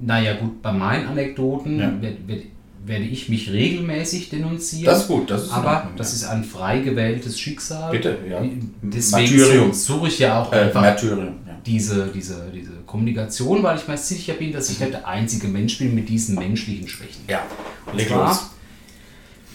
Naja 0.00 0.34
gut, 0.36 0.62
bei 0.62 0.72
meinen 0.72 1.08
Anekdoten 1.08 1.78
Ja. 1.78 1.90
werd, 2.00 2.28
werd, 2.28 2.42
werde 2.86 3.04
ich 3.04 3.28
mich 3.28 3.50
regelmäßig 3.50 4.28
denunzieren. 4.28 4.84
Das 4.84 5.02
ist 5.02 5.08
gut, 5.08 5.30
das 5.30 5.44
ist 5.44 5.52
Aber 5.52 5.76
Ordnung, 5.76 5.96
das 5.96 6.10
ja. 6.10 6.16
ist 6.28 6.32
ein 6.32 6.44
frei 6.44 6.80
gewähltes 6.80 7.38
Schicksal. 7.40 7.90
Bitte, 7.90 8.18
ja. 8.28 8.42
Deswegen 8.82 9.36
Martyrium. 9.40 9.72
suche 9.72 10.08
ich 10.08 10.18
ja 10.18 10.42
auch 10.42 10.52
Äh, 10.52 10.56
einfach 10.60 10.80
Martyrium, 10.82 11.34
ja. 11.46 11.56
diese, 11.64 12.08
diese, 12.14 12.50
diese 12.54 12.72
Kommunikation, 12.86 13.62
weil 13.62 13.78
ich 13.78 13.88
mir 13.88 13.96
sicher 13.96 14.34
bin, 14.34 14.52
dass 14.52 14.68
ich 14.70 14.80
nicht 14.80 14.92
der 14.92 15.06
einzige 15.08 15.48
Mensch 15.48 15.78
bin 15.78 15.94
mit 15.94 16.08
diesen 16.08 16.34
menschlichen 16.36 16.86
Schwächen. 16.86 17.22
Ja, 17.28 17.42
Und 17.86 17.96
leg 17.96 18.08
zwar 18.08 18.28
los. 18.28 18.50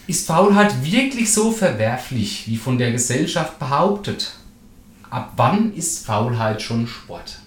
Ist 0.06 0.26
Faulheit 0.26 0.74
wirklich 0.84 1.32
so 1.32 1.52
verwerflich, 1.52 2.44
wie 2.48 2.56
von 2.56 2.78
der 2.78 2.90
Gesellschaft 2.90 3.60
behauptet? 3.60 4.32
Ab 5.08 5.34
wann 5.36 5.72
ist 5.74 6.04
Faulheit 6.04 6.60
schon 6.62 6.86
Sport? 6.88 7.38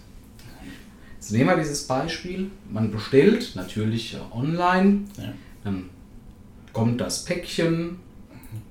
Jetzt 1.15 1.31
nehmen 1.31 1.49
wir 1.49 1.57
dieses 1.57 1.87
Beispiel. 1.87 2.51
Man 2.69 2.91
bestellt 2.91 3.51
natürlich 3.55 4.13
äh, 4.13 4.17
online, 4.35 5.01
Ja. 5.17 5.33
Dann 5.63 5.89
kommt 6.73 7.01
das 7.01 7.25
Päckchen, 7.25 7.97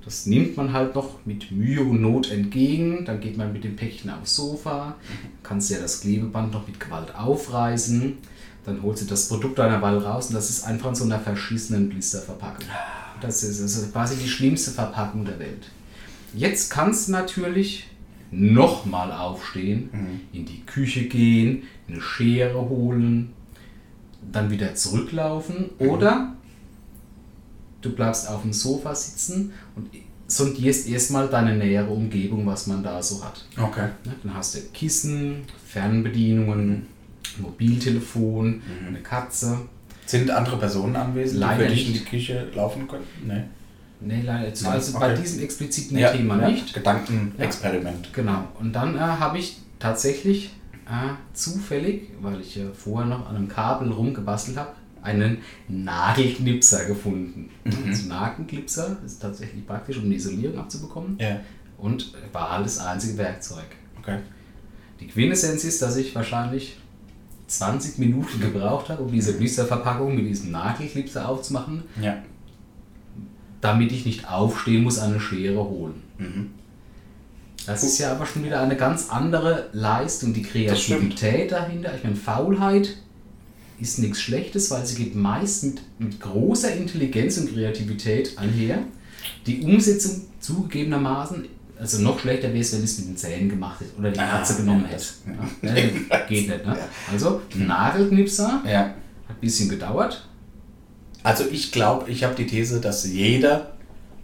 das 0.05 0.26
nimmt 0.26 0.57
man 0.57 0.72
halt 0.72 0.94
noch 0.94 1.24
mit 1.24 1.50
Mühe 1.50 1.81
und 1.81 2.00
Not 2.00 2.31
entgegen, 2.31 3.05
dann 3.05 3.20
geht 3.20 3.37
man 3.37 3.52
mit 3.52 3.64
dem 3.64 3.76
Päckchen 3.76 4.11
aufs 4.11 4.37
Sofa, 4.37 4.96
kannst 5.42 5.70
ja 5.70 5.78
das 5.78 6.00
Klebeband 6.00 6.52
noch 6.52 6.66
mit 6.66 6.78
Gewalt 6.78 7.14
aufreißen, 7.14 8.18
dann 8.64 8.83
holst 8.83 9.02
du 9.02 9.07
das 9.07 9.28
Produkt 9.28 9.59
einer 9.61 9.83
Weile 9.83 10.05
raus 10.05 10.28
und 10.28 10.35
das 10.35 10.50
ist 10.50 10.64
einfach 10.64 10.90
in 10.90 10.94
so 10.94 11.05
einer 11.05 11.20
verschissenen 11.20 11.88
Blisterverpackung. 11.88 12.66
Das 13.20 13.42
ist, 13.42 13.62
das 13.62 13.76
ist 13.76 13.92
quasi 13.92 14.16
die 14.16 14.28
schlimmste 14.28 14.72
Verpackung 14.72 15.24
der 15.24 15.38
Welt. 15.38 15.70
Jetzt 16.35 16.70
kannst 16.70 17.09
du 17.09 17.12
natürlich 17.12 17.88
nochmal 18.31 19.12
aufstehen, 19.12 19.90
in 20.33 20.46
die 20.46 20.64
Küche 20.64 21.05
gehen, 21.05 21.64
eine 21.88 22.00
Schere 22.00 22.68
holen, 22.68 23.33
dann 24.33 24.50
wieder 24.50 24.74
zurücklaufen 24.74 25.70
oder 25.78 26.35
du 27.83 27.90
bleibst 27.90 28.29
auf 28.29 28.42
dem 28.42 28.53
Sofa 28.53 28.95
sitzen 28.95 29.53
und 29.77 29.88
sondierst 30.27 30.88
erstmal 30.88 31.29
deine 31.29 31.57
nähere 31.57 31.90
Umgebung, 31.90 32.47
was 32.47 32.66
man 32.66 32.83
da 32.83 33.03
so 33.03 33.23
hat. 33.23 33.45
Okay. 33.61 33.88
Dann 34.23 34.35
hast 34.35 34.55
du 34.55 34.61
Kissen, 34.73 35.42
Fernbedienungen, 35.66 36.87
Mobiltelefon, 37.38 38.47
Mhm. 38.57 38.88
eine 38.88 38.99
Katze. 39.01 39.59
Sind 40.07 40.31
andere 40.31 40.59
Personen 40.59 40.97
anwesend, 40.97 41.40
Leider 41.40 41.64
die 41.64 41.68
für 41.68 41.75
dich 41.75 41.87
in 41.88 41.92
die. 41.95 41.99
Küche 42.01 42.49
laufen 42.55 42.88
könnten? 42.88 43.27
Nee. 43.27 43.42
Nee, 44.01 44.23
leider 44.25 44.49
Also 44.71 44.99
bei 44.99 45.12
okay. 45.12 45.23
diesem 45.23 45.42
expliziten 45.45 45.97
Thema 45.97 46.40
ja, 46.40 46.49
nicht. 46.49 46.75
Gedankenexperiment. 46.75 48.12
Genau. 48.12 48.49
Und 48.59 48.73
dann 48.73 48.97
äh, 48.97 48.99
habe 48.99 49.38
ich 49.38 49.59
tatsächlich 49.79 50.51
äh, 50.87 51.12
zufällig, 51.35 52.09
weil 52.21 52.40
ich 52.40 52.57
ja 52.57 52.64
vorher 52.75 53.07
noch 53.09 53.29
an 53.29 53.37
einem 53.37 53.49
Kabel 53.49 53.92
rumgebastelt 53.92 54.57
habe, 54.57 54.71
einen 55.03 55.38
Nagelknipser 55.69 56.85
gefunden. 56.87 57.51
Mhm. 57.65 57.88
Also 57.88 58.09
Nagelknipser 58.09 58.97
ist 59.05 59.21
tatsächlich 59.21 59.67
praktisch, 59.67 59.99
um 59.99 60.09
die 60.09 60.17
Isolierung 60.17 60.59
abzubekommen. 60.59 61.17
Ja. 61.21 61.41
Und 61.79 62.12
war 62.33 62.53
halt 62.53 62.67
das 62.67 62.79
einzige 62.79 63.19
Werkzeug. 63.19 63.65
Okay. 64.01 64.19
Die 65.01 65.09
Quintessenz 65.09 65.65
ist, 65.65 65.83
dass 65.83 65.97
ich 65.97 66.15
wahrscheinlich 66.15 66.77
20 67.49 67.99
Minuten 67.99 68.41
gebraucht 68.41 68.88
habe, 68.88 69.03
um 69.03 69.12
diese 69.12 69.35
Blisterverpackung 69.35 70.15
mit 70.15 70.27
diesem 70.27 70.53
Nagelklipser 70.53 71.29
aufzumachen, 71.29 71.83
Ja. 72.01 72.19
damit 73.61 73.93
ich 73.93 74.07
nicht 74.07 74.31
aufstehen 74.31 74.85
muss, 74.85 74.99
eine 74.99 75.21
Schere 75.21 75.65
holen. 75.69 76.03
Mhm. 76.19 76.51
Das 77.67 77.85
ist 77.85 77.99
ja 77.99 78.12
aber 78.12 78.27
schon 78.27 78.45
wieder 78.45 78.61
eine 78.61 78.77
ganz 78.77 79.11
andere 79.11 79.69
Leistung, 79.73 80.33
die. 80.35 80.43
Kreativität 80.43 81.53
dahinter. 81.53 81.95
Ich 81.95 82.03
meine, 82.03 82.17
Faulheit 82.17 82.97
ist 83.83 83.99
nichts 83.99 84.21
Schlechtes, 84.23 84.71
weil 84.71 84.87
sie 84.87 84.95
geht 84.95 85.14
meist 85.14 85.64
mit, 85.64 85.81
mit 85.99 86.21
großer 86.21 86.73
Intelligenz 86.75 87.37
und 87.38 87.53
Kreativität 87.53 88.38
einher. 88.38 88.79
Die 89.47 89.61
Umsetzung 89.62 90.23
zugegebenermaßen, 90.40 91.45
also 91.79 92.01
noch 92.03 92.18
schlechter 92.21 92.49
wäre 92.49 92.61
es, 92.61 92.73
wenn 92.73 92.83
es 92.85 92.99
mit 92.99 93.09
den 93.09 93.16
Zähnen 93.16 93.49
gemacht 93.49 93.81
hätte 93.81 93.97
oder 93.99 94.11
die 94.11 94.21
Ah, 94.21 94.38
Katze 94.38 94.57
genommen 94.57 94.83
ja, 94.85 94.88
hätte. 94.88 95.05
das- 95.05 95.23
Ja, 95.62 95.73
ne, 95.73 95.92
geht 96.29 96.49
nicht, 96.49 96.64
ne? 96.66 96.77
Also, 97.12 97.42
Nagelknipser, 97.55 98.62
Ja. 98.64 98.81
hat 98.81 98.90
ein 99.29 99.40
bisschen 99.40 99.68
gedauert. 99.68 100.27
Also 101.25 101.45
ich 101.51 101.71
glaube, 101.73 102.11
ich 102.11 102.25
habe 102.25 102.35
die 102.35 102.47
These, 102.47 102.81
dass 102.81 103.07
jeder 103.07 103.73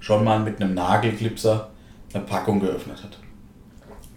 schon 0.01 0.25
mal 0.25 0.40
mit 0.40 0.61
einem 0.61 0.75
Nagelklipser 0.75 1.71
eine 2.12 2.25
Packung 2.25 2.61
geöffnet 2.61 3.03
hat. 3.03 3.18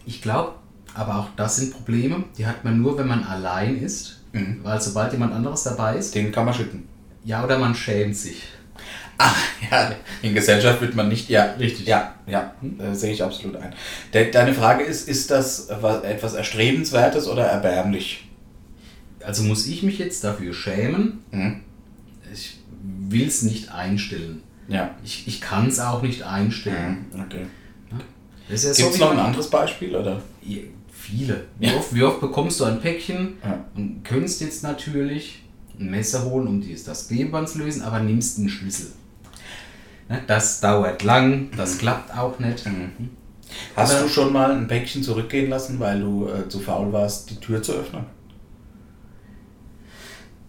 Ich 0.06 0.22
glaube, 0.22 0.54
aber 0.94 1.18
auch 1.20 1.28
das 1.36 1.58
sind 1.58 1.74
Probleme, 1.74 2.24
die 2.38 2.46
hat 2.46 2.64
man 2.64 2.82
nur, 2.82 2.98
wenn 2.98 3.08
man 3.08 3.24
allein 3.24 3.78
ist. 3.82 4.21
Mhm. 4.34 4.60
Weil 4.64 4.80
sobald 4.82 5.12
jemand 5.14 5.34
anderes 5.34 5.64
dabei 5.64 5.98
ist, 5.98 6.16
Den 6.16 6.32
kann 6.32 6.46
man 6.46 6.54
schütten. 6.54 6.88
ja, 7.24 7.44
oder 7.44 7.58
man 7.60 7.76
schämt 7.76 8.16
sich. 8.16 8.44
Ach 9.18 9.38
ja, 9.72 9.92
in 10.22 10.34
Gesellschaft 10.34 10.82
wird 10.82 10.96
man 10.96 11.08
nicht. 11.10 11.30
Ja, 11.30 11.52
Richtig. 11.60 11.86
Ja, 11.88 12.16
ja, 12.28 12.54
äh, 12.80 12.94
sehe 12.96 13.14
ich 13.14 13.22
absolut 13.24 13.56
ein. 13.58 13.74
De 14.14 14.32
deine 14.32 14.54
Frage 14.54 14.84
ist, 14.84 15.08
ist 15.08 15.30
das 15.30 15.68
wa- 15.82 16.02
etwas 16.02 16.34
Erstrebenswertes 16.34 17.28
oder 17.28 17.46
erbärmlich? 17.46 18.28
Also 19.24 19.44
muss 19.44 19.68
ich 19.68 19.84
mich 19.84 20.00
jetzt 20.00 20.24
dafür 20.24 20.54
schämen. 20.54 21.20
Mhm. 21.32 21.62
Ich 22.34 22.58
will 23.10 23.28
es 23.28 23.44
nicht 23.44 23.72
einstellen. 23.72 24.42
Ja. 24.68 24.96
Ich, 25.04 25.28
ich 25.28 25.42
kann 25.42 25.68
es 25.68 25.80
auch 25.80 26.02
nicht 26.02 26.24
einstellen. 26.24 27.06
Mhm. 27.14 27.22
Okay. 27.22 27.46
Ja 27.92 27.98
Gibt 28.48 28.54
es 28.54 28.96
wie 28.96 29.00
noch 29.00 29.12
ein 29.12 29.20
anderes 29.20 29.50
Beispiel? 29.50 29.96
Oder? 29.96 30.22
Ja, 31.10 31.18
Viele. 31.18 31.46
Wie, 31.60 31.72
oft, 31.74 31.94
wie 31.96 32.04
oft 32.04 32.22
bekommst 32.22 32.60
du 32.60 32.66
ein 32.66 32.80
Päckchen 32.82 33.34
Ja. 33.44 33.66
und 33.76 34.04
könntest 34.04 34.42
jetzt 34.42 34.64
natürlich 34.64 35.44
ein 35.80 35.90
Messer 35.90 36.24
holen, 36.26 36.48
um 36.48 36.62
dies, 36.62 36.84
das 36.84 37.08
Klebeband 37.08 37.50
zu 37.50 37.60
lösen, 37.60 37.82
aber 37.82 38.00
nimmst 38.00 38.38
einen 38.38 38.50
Schlüssel. 38.50 38.92
Ne, 40.10 40.22
Das 40.28 40.60
dauert 40.62 41.04
lang, 41.04 41.50
das 41.58 41.78
klappt 41.80 42.16
auch 42.16 42.38
nicht. 42.40 42.64
Hast 43.76 43.94
Aber- 43.96 44.04
du 44.04 44.10
schon 44.10 44.32
mal 44.32 44.52
ein 44.52 44.68
Päckchen 44.68 45.04
zurückgehen 45.04 45.50
lassen, 45.50 45.80
weil 45.80 46.00
du 46.02 46.28
äh, 46.28 46.48
zu 46.48 46.60
faul 46.60 46.92
warst, 46.94 47.30
die 47.30 47.36
Tür 47.38 47.62
zu 47.62 47.74
öffnen? 47.74 48.06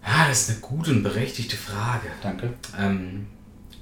Ah, 0.03 0.27
das 0.27 0.41
ist 0.41 0.49
eine 0.51 0.59
gute 0.59 0.91
und 0.91 1.03
berechtigte 1.03 1.55
Frage. 1.55 2.07
Danke. 2.21 2.53
Ähm, 2.77 3.27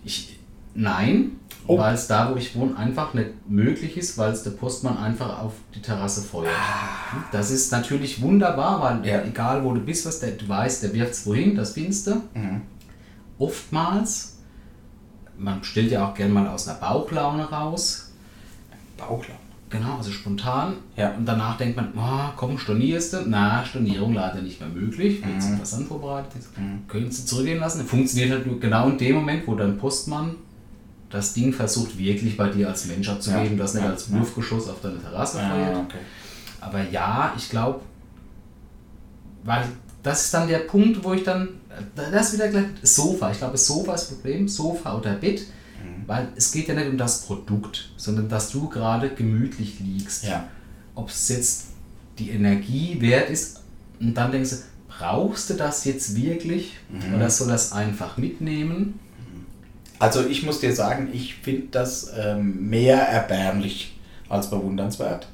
ich, 0.04 0.40
nein, 0.76 1.32
Oh. 1.68 1.78
weil 1.78 1.94
es 1.94 2.08
da, 2.08 2.32
wo 2.32 2.36
ich 2.38 2.56
wohne, 2.56 2.76
einfach 2.76 3.14
nicht 3.14 3.30
möglich 3.48 3.96
ist, 3.96 4.18
weil 4.18 4.32
es 4.32 4.44
der 4.44 4.52
Postmann 4.52 4.98
einfach 4.98 5.40
auf 5.44 5.54
die 5.76 5.82
Terrasse 5.82 6.22
feuert. 6.22 6.52
Das 7.32 7.52
ist 7.52 7.72
natürlich 7.72 8.22
wunderbar, 8.22 8.82
weil 8.82 8.96
Ah. 9.02 9.06
Ja. 9.18 9.24
egal 9.24 9.64
wo 9.64 9.74
du 9.74 9.80
bist, 9.80 10.06
was 10.06 10.20
der, 10.20 10.32
du 10.32 10.50
weißt, 10.50 10.84
der 10.84 10.94
wirft 10.94 11.12
es 11.14 11.26
wohin, 11.26 11.56
das 11.56 11.74
findest 11.74 12.08
du. 12.08 12.16
Mhm. 12.34 12.62
Oftmals, 13.38 14.38
man 15.38 15.60
bestellt 15.60 15.92
ja 15.92 16.08
auch 16.08 16.14
gerne 16.14 16.34
mal 16.34 16.48
aus 16.48 16.68
einer 16.68 16.78
Bauchlaune 16.80 17.50
raus, 17.50 18.12
Bauchlauf. 18.98 19.38
genau, 19.70 19.98
also 19.98 20.12
spontan. 20.12 20.74
Ja. 20.96 21.12
Und 21.16 21.26
danach 21.26 21.58
denkt 21.58 21.76
man, 21.76 21.90
oh, 21.98 22.32
komm, 22.38 22.58
stornierst 22.60 23.14
du? 23.14 23.18
Na, 23.26 23.66
Stornierung 23.66 24.14
leider 24.14 24.42
nicht 24.42 24.60
mehr 24.60 24.70
möglich, 24.70 25.26
wird 25.26 25.42
zum 25.42 25.56
Versand 25.58 25.88
vorbereitet. 25.88 26.44
Mhm. 26.58 26.88
Können 26.88 27.10
Sie 27.10 27.26
zurückgehen 27.26 27.60
lassen? 27.60 27.86
Funktioniert 27.86 28.32
halt 28.32 28.46
nur 28.46 28.60
genau 28.60 28.90
in 28.90 28.98
dem 28.98 29.16
Moment, 29.16 29.48
wo 29.48 29.56
dein 29.56 29.78
Postmann 29.78 30.36
das 31.12 31.34
Ding 31.34 31.52
versucht, 31.54 31.98
wirklich 31.98 32.38
bei 32.38 32.50
dir 32.50 32.70
als 32.70 32.86
Mensch 32.86 33.10
abzugeben, 33.10 33.58
das 33.58 33.74
nicht 33.74 33.84
als 33.86 34.12
Wurfgeschoss 34.12 34.68
auf 34.70 34.82
deine 34.82 35.00
Terrasse 35.00 35.40
Ah, 35.42 35.50
feuert. 35.50 35.76
okay. 35.78 35.98
Aber 36.62 36.82
ja, 36.90 37.34
ich 37.38 37.50
glaube, 37.50 37.82
weil 39.44 39.64
das 40.04 40.26
ist 40.26 40.34
dann 40.34 40.48
der 40.48 40.60
Punkt, 40.60 41.04
wo 41.04 41.14
ich 41.14 41.24
dann, 41.24 41.50
das 41.96 42.28
ist 42.30 42.34
wieder 42.36 42.48
gleich 42.50 42.66
Sofa. 42.84 43.32
Ich 43.32 43.38
glaube, 43.38 43.58
Sofa 43.58 43.94
ist 43.96 44.02
das 44.10 44.10
Problem, 44.16 44.48
Sofa 44.48 44.98
oder 44.98 45.14
Bett, 45.14 45.42
Mhm. 45.84 46.04
weil 46.08 46.28
es 46.36 46.52
geht 46.52 46.68
ja 46.68 46.76
nicht 46.76 46.90
um 46.90 46.98
das 46.98 47.24
Produkt, 47.24 47.92
sondern 47.98 48.30
dass 48.30 48.52
du 48.52 48.70
gerade 48.70 49.10
gemütlich 49.10 49.80
liegst. 49.80 50.24
Ja. 50.26 50.48
Ob 50.96 51.10
es 51.10 51.30
jetzt 51.30 51.66
die 52.20 52.30
Energie 52.32 52.98
wert 53.02 53.30
ist 53.30 53.62
und 54.00 54.14
dann 54.16 54.32
denkst 54.32 54.50
du, 54.52 54.56
brauchst 54.90 55.50
du 55.50 55.54
das 55.56 55.86
jetzt 55.86 56.16
wirklich 56.16 56.78
Mhm. 56.90 57.16
oder 57.16 57.30
soll 57.30 57.48
das 57.48 57.72
einfach 57.72 58.18
mitnehmen? 58.18 59.00
Also 60.02 60.26
ich 60.26 60.42
muss 60.42 60.60
dir 60.60 60.74
sagen, 60.74 61.10
ich 61.14 61.36
finde 61.36 61.68
das 61.70 62.12
ähm, 62.18 62.72
mehr 62.72 62.98
erbärmlich 62.98 63.96
als 64.30 64.50
bewundernswert. 64.50 65.28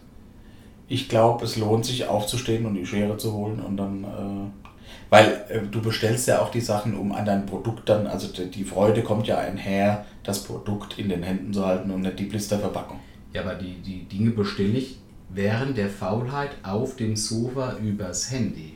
Ich 0.89 1.07
glaube, 1.07 1.45
es 1.45 1.55
lohnt 1.55 1.85
sich 1.85 2.05
aufzustehen 2.09 2.65
und 2.65 2.75
die 2.75 2.85
Schere 2.85 3.15
zu 3.15 3.31
holen 3.31 3.61
und 3.61 3.77
dann, 3.77 4.03
äh, 4.03 5.09
weil 5.09 5.45
äh, 5.47 5.61
du 5.71 5.81
bestellst 5.81 6.27
ja 6.27 6.41
auch 6.41 6.51
die 6.51 6.59
Sachen, 6.59 6.97
um 6.97 7.13
an 7.13 7.23
dein 7.23 7.45
Produkt 7.45 7.87
dann, 7.87 8.07
also 8.07 8.27
die, 8.27 8.51
die 8.51 8.65
Freude 8.65 9.03
kommt 9.03 9.25
ja 9.25 9.37
einher, 9.37 10.05
das 10.23 10.43
Produkt 10.43 10.99
in 10.99 11.07
den 11.07 11.23
Händen 11.23 11.53
zu 11.53 11.65
halten 11.65 11.89
und 11.89 12.01
nicht 12.01 12.19
die 12.19 12.25
Blisterverpackung. 12.25 12.99
Ja, 13.31 13.43
aber 13.43 13.55
die, 13.55 13.75
die 13.75 14.03
Dinge 14.03 14.31
bestelle 14.31 14.79
ich 14.79 14.97
während 15.29 15.77
der 15.77 15.89
Faulheit 15.89 16.51
auf 16.63 16.97
dem 16.97 17.15
Sofa 17.15 17.77
übers 17.77 18.29
Handy. 18.31 18.73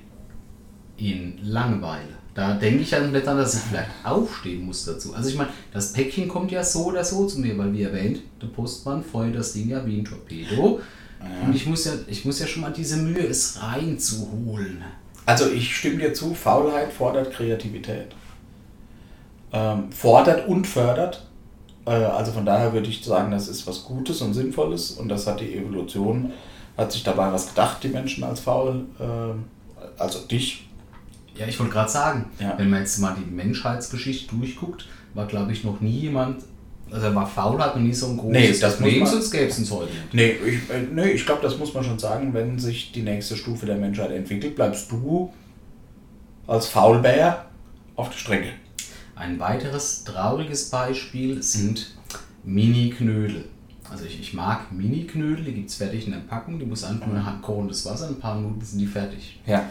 In 0.96 1.38
Langeweile. 1.44 2.21
Da 2.34 2.54
denke 2.54 2.82
ich 2.82 2.92
ja 2.92 3.02
nicht 3.02 3.28
dass 3.28 3.56
ich 3.56 3.62
vielleicht 3.62 3.90
aufstehen 4.04 4.66
muss 4.66 4.86
dazu. 4.86 5.14
Also 5.14 5.30
ich 5.30 5.36
meine, 5.36 5.50
das 5.74 5.92
Päckchen 5.92 6.30
kommt 6.30 6.52
ja 6.52 6.64
so 6.64 6.86
oder 6.86 7.04
so 7.04 7.26
zu 7.26 7.40
mir, 7.40 7.58
weil 7.58 7.74
wie 7.74 7.84
erwähnt, 7.84 8.22
der 8.42 8.48
Postmann 8.48 9.04
feuert 9.04 9.36
das 9.36 9.54
Ding 9.54 9.70
ja 9.70 9.86
wie 9.86 10.00
ein 10.00 10.06
Torpedo. 10.06 10.80
Und 11.46 11.56
ich 11.56 11.68
muss, 11.68 11.86
ja, 11.86 11.92
ich 12.08 12.26
muss 12.26 12.40
ja 12.40 12.48
schon 12.48 12.64
mal 12.64 12.72
diese 12.72 12.98
Mühe, 12.98 13.28
es 13.28 13.62
reinzuholen. 13.62 14.84
Also 15.26 15.50
ich 15.52 15.76
stimme 15.76 15.98
dir 15.98 16.14
zu, 16.14 16.34
Faulheit 16.34 16.92
fordert 16.92 17.32
Kreativität. 17.32 18.08
Ähm, 19.54 19.92
fordert 19.92 20.48
und 20.48 20.66
fördert. 20.66 21.26
Äh, 21.86 21.92
also 21.92 22.32
von 22.32 22.46
daher 22.46 22.74
würde 22.74 22.90
ich 22.90 23.04
sagen, 23.04 23.32
das 23.32 23.48
ist 23.48 23.68
was 23.68 23.84
Gutes 23.84 24.22
und 24.22 24.34
Sinnvolles 24.34 24.92
und 24.92 25.10
das 25.10 25.28
hat 25.28 25.42
die 25.42 25.56
Evolution, 25.56 26.32
hat 26.78 26.92
sich 26.92 27.04
dabei 27.04 27.32
was 27.32 27.50
gedacht, 27.50 27.84
die 27.84 27.90
Menschen 27.90 28.24
als 28.24 28.40
faul, 28.40 28.86
äh, 29.00 30.02
also 30.02 30.20
dich. 30.20 30.68
Ja, 31.36 31.48
ich 31.48 31.60
wollte 31.60 31.74
gerade 31.74 31.90
sagen, 31.90 32.26
Ja. 32.40 32.56
wenn 32.58 32.70
man 32.70 32.80
jetzt 32.82 32.98
mal 33.00 33.16
die 33.18 33.30
Menschheitsgeschichte 33.30 34.36
durchguckt, 34.36 34.88
war 35.14 35.26
glaube 35.28 35.52
ich 35.54 35.64
noch 35.64 35.80
nie 35.82 36.00
jemand, 36.00 36.44
also 36.92 37.14
war 37.16 37.26
Faulheit 37.26 37.76
noch 37.76 37.82
nie 37.82 37.94
so 37.94 38.08
ein 38.08 38.18
großes 38.18 38.32
Nee, 38.32 38.60
das 38.60 38.76
Problem, 38.78 39.06
sonst 39.06 39.32
gäbe 39.32 39.46
es 39.46 39.58
uns 39.58 39.72
heute 39.72 39.92
nicht. 39.92 40.14
Nee, 40.14 40.32
ich, 40.46 40.70
äh, 40.70 40.82
nee, 40.94 41.12
ich 41.12 41.26
glaube, 41.26 41.42
das 41.42 41.58
muss 41.58 41.74
man 41.74 41.84
schon 41.84 41.98
sagen, 42.00 42.34
wenn 42.34 42.60
sich 42.60 42.92
die 42.92 43.02
nächste 43.02 43.38
Stufe 43.38 43.66
der 43.66 43.78
Menschheit 43.78 44.12
entwickelt, 44.12 44.56
bleibst 44.56 44.92
du 44.92 45.34
als 46.48 46.68
Faulbär 46.68 47.46
auf 47.96 48.10
der 48.10 48.18
Strecke. 48.18 48.50
Ein 49.16 49.40
weiteres 49.40 50.04
trauriges 50.04 50.70
Beispiel 50.70 51.42
sind 51.42 51.96
Mini-Knödel. 52.44 53.46
Also 53.90 54.06
ich, 54.06 54.20
ich 54.20 54.34
mag 54.34 54.72
Mini-Knödel, 54.72 55.44
die 55.46 55.54
gibt 55.54 55.70
es 55.70 55.76
fertig 55.76 56.06
in 56.08 56.14
der 56.14 56.20
Packung, 56.20 56.60
die 56.60 56.66
muss 56.66 56.84
einfach 56.84 57.08
nur 57.08 57.18
in 57.18 57.42
kochendes 57.42 57.86
Wasser, 57.86 58.08
in 58.10 58.16
ein 58.16 58.20
paar 58.20 58.36
Minuten 58.36 58.62
sind 58.64 58.80
die 58.80 58.88
fertig. 58.88 59.40
Ja. 59.46 59.70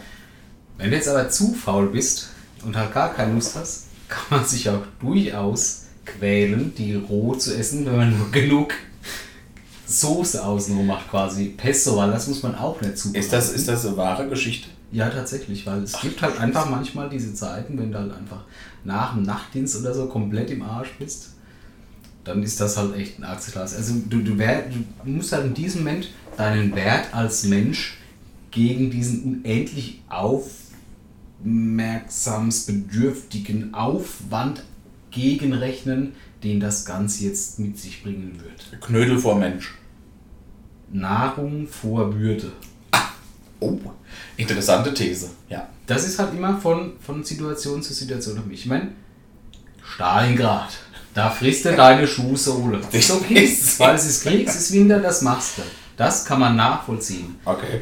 Wenn 0.77 0.89
du 0.89 0.95
jetzt 0.95 1.07
aber 1.07 1.29
zu 1.29 1.53
faul 1.53 1.87
bist 1.89 2.29
und 2.65 2.75
halt 2.75 2.93
gar 2.93 3.13
keine 3.13 3.33
Lust 3.33 3.55
hast, 3.55 3.85
kann 4.07 4.39
man 4.39 4.45
sich 4.45 4.69
auch 4.69 4.81
durchaus 4.99 5.85
quälen, 6.05 6.73
die 6.77 6.95
roh 6.95 7.35
zu 7.35 7.55
essen, 7.55 7.85
wenn 7.85 7.95
man 7.95 8.17
nur 8.17 8.31
genug 8.31 8.73
Soße 9.85 10.43
außenrum 10.43 10.87
macht, 10.87 11.09
quasi 11.09 11.53
Pesto, 11.57 11.97
weil 11.97 12.11
das 12.11 12.27
muss 12.27 12.43
man 12.43 12.55
auch 12.55 12.79
nicht 12.81 12.97
zubereiten. 12.97 13.23
Ist 13.23 13.33
das, 13.33 13.51
ist 13.51 13.67
das 13.67 13.85
eine 13.85 13.97
wahre 13.97 14.27
Geschichte? 14.27 14.69
Ja, 14.91 15.09
tatsächlich, 15.09 15.65
weil 15.65 15.83
es 15.83 15.95
Ach, 15.95 16.01
gibt 16.01 16.21
halt 16.21 16.39
einfach 16.39 16.69
manchmal 16.69 17.09
diese 17.09 17.33
Zeiten, 17.33 17.77
wenn 17.77 17.91
du 17.91 17.97
halt 17.97 18.13
einfach 18.13 18.43
nach 18.83 19.13
dem 19.13 19.23
Nachtdienst 19.23 19.77
oder 19.79 19.93
so 19.93 20.07
komplett 20.07 20.49
im 20.49 20.61
Arsch 20.63 20.91
bist, 20.99 21.29
dann 22.23 22.43
ist 22.43 22.59
das 22.59 22.77
halt 22.77 22.95
echt 22.95 23.19
ein 23.19 23.23
Achselglas. 23.23 23.75
Also 23.75 23.95
du, 24.09 24.21
du, 24.21 24.37
wär, 24.37 24.63
du 24.69 25.09
musst 25.09 25.31
halt 25.31 25.45
in 25.45 25.53
diesem 25.53 25.83
Moment 25.83 26.09
deinen 26.37 26.75
Wert 26.75 27.13
als 27.13 27.45
Mensch 27.45 27.97
gegen 28.51 28.91
diesen 28.91 29.23
unendlich 29.23 30.01
aufmerksamsbedürftigen 31.41 33.73
Aufwand 33.73 34.63
gegenrechnen, 35.11 36.13
den 36.43 36.59
das 36.59 36.83
Ganze 36.85 37.25
jetzt 37.25 37.59
mit 37.59 37.77
sich 37.77 38.01
bringen 38.03 38.41
wird. 38.41 38.81
Knödel 38.81 39.19
vor 39.19 39.37
Mensch. 39.37 39.75
Nahrung 40.91 41.67
vor 41.67 42.17
Würde. 42.17 42.51
Ah, 42.91 43.09
oh, 43.59 43.77
interessante 44.37 44.93
These, 44.93 45.29
ja. 45.49 45.67
Das 45.85 46.07
ist 46.07 46.17
halt 46.19 46.33
immer 46.33 46.57
von, 46.57 46.93
von 46.99 47.23
Situation 47.23 47.81
zu 47.81 47.93
Situation 47.93 48.41
für 48.41 48.47
mich. 48.47 48.61
Ich 48.61 48.67
meine, 48.67 48.89
Stalingrad, 49.83 50.77
da 51.13 51.29
frisst 51.29 51.65
du 51.65 51.75
deine 51.75 52.07
Schuhsohle. 52.07 52.79
Das 52.79 52.93
ist 52.93 53.11
okay, 53.11 53.57
weil 53.77 53.95
es 53.95 54.05
ist 54.05 54.23
Krieg, 54.23 54.47
es 54.47 54.55
ist 54.55 54.71
Winter, 54.73 54.99
das 54.99 55.21
machst 55.21 55.57
du. 55.57 55.63
Das 55.97 56.25
kann 56.25 56.39
man 56.39 56.55
nachvollziehen. 56.55 57.35
Okay. 57.45 57.81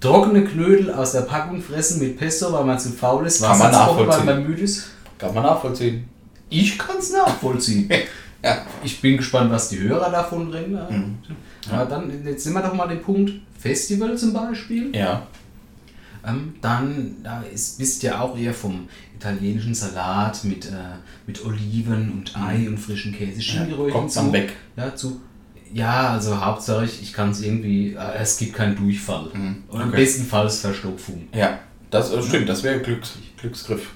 Trockene 0.00 0.44
Knödel 0.44 0.92
aus 0.92 1.12
der 1.12 1.22
Packung 1.22 1.60
fressen 1.60 2.00
mit 2.00 2.18
Pesto, 2.18 2.52
weil 2.52 2.64
man 2.64 2.78
zu 2.78 2.90
faul 2.90 3.26
ist, 3.26 3.40
Wasser 3.40 3.70
kochen, 3.70 4.06
weil 4.06 4.24
man 4.24 4.46
müde 4.46 4.62
ist. 4.62 4.88
Kann 5.18 5.34
man 5.34 5.44
nachvollziehen. 5.44 6.08
Ich 6.50 6.78
kann 6.78 6.98
es 6.98 7.12
nachvollziehen. 7.12 7.90
ja. 8.44 8.58
Ich 8.84 9.00
bin 9.00 9.16
gespannt, 9.16 9.50
was 9.50 9.70
die 9.70 9.80
Hörer 9.80 10.10
davon 10.10 10.50
reden. 10.50 10.78
Mhm. 10.90 11.18
Ja. 11.70 11.84
dann, 11.84 12.12
jetzt 12.24 12.44
sind 12.44 12.52
wir 12.52 12.62
doch 12.62 12.74
mal 12.74 12.86
den 12.86 13.02
Punkt 13.02 13.32
Festival 13.58 14.16
zum 14.16 14.32
Beispiel. 14.32 14.94
Ja. 14.94 15.26
Ähm, 16.26 16.54
dann, 16.60 17.16
da 17.22 17.42
ist, 17.42 17.78
bist 17.78 18.02
ja 18.02 18.20
auch 18.20 18.36
eher 18.36 18.52
vom 18.52 18.88
italienischen 19.14 19.74
Salat 19.74 20.44
mit, 20.44 20.66
äh, 20.66 20.96
mit 21.26 21.44
Oliven 21.44 22.12
und 22.12 22.36
Ei 22.36 22.58
mhm. 22.58 22.68
und 22.68 22.78
frischen 22.78 23.12
Käse. 23.14 23.40
Ja, 23.40 23.90
kommt 23.90 24.14
dann 24.14 24.32
weg. 24.32 24.52
Ja, 24.76 24.94
zu, 24.94 25.20
ja, 25.72 26.10
also 26.10 26.44
Hauptsache 26.44 26.84
ich 26.84 27.12
kann 27.12 27.30
es 27.30 27.40
irgendwie, 27.40 27.94
äh, 27.94 28.14
es 28.18 28.38
gibt 28.38 28.54
keinen 28.54 28.76
Durchfall. 28.76 29.30
Mhm. 29.32 29.64
Okay. 29.68 29.76
Oder 29.76 29.86
bestenfalls 29.86 30.60
Verstopfung. 30.60 31.28
Ja, 31.34 31.58
das 31.90 32.12
äh, 32.12 32.22
stimmt, 32.22 32.48
das 32.48 32.62
wäre 32.62 32.80
Glücks, 32.80 33.18
Glücksgriff. 33.36 33.90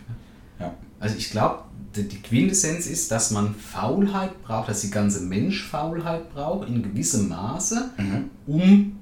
Ja. 0.59 0.75
Also 0.99 1.17
ich 1.17 1.31
glaube, 1.31 1.65
die 1.97 2.23
Quintessenz 2.23 2.87
ist, 2.87 3.11
dass 3.11 3.31
man 3.31 3.55
Faulheit 3.55 4.43
braucht, 4.43 4.69
dass 4.69 4.83
die 4.83 4.91
ganze 4.91 5.23
Mensch 5.23 5.65
Faulheit 5.65 6.33
braucht 6.33 6.69
in 6.69 6.83
gewissem 6.83 7.29
Maße, 7.29 7.91
mhm. 7.97 8.31
um 8.47 9.00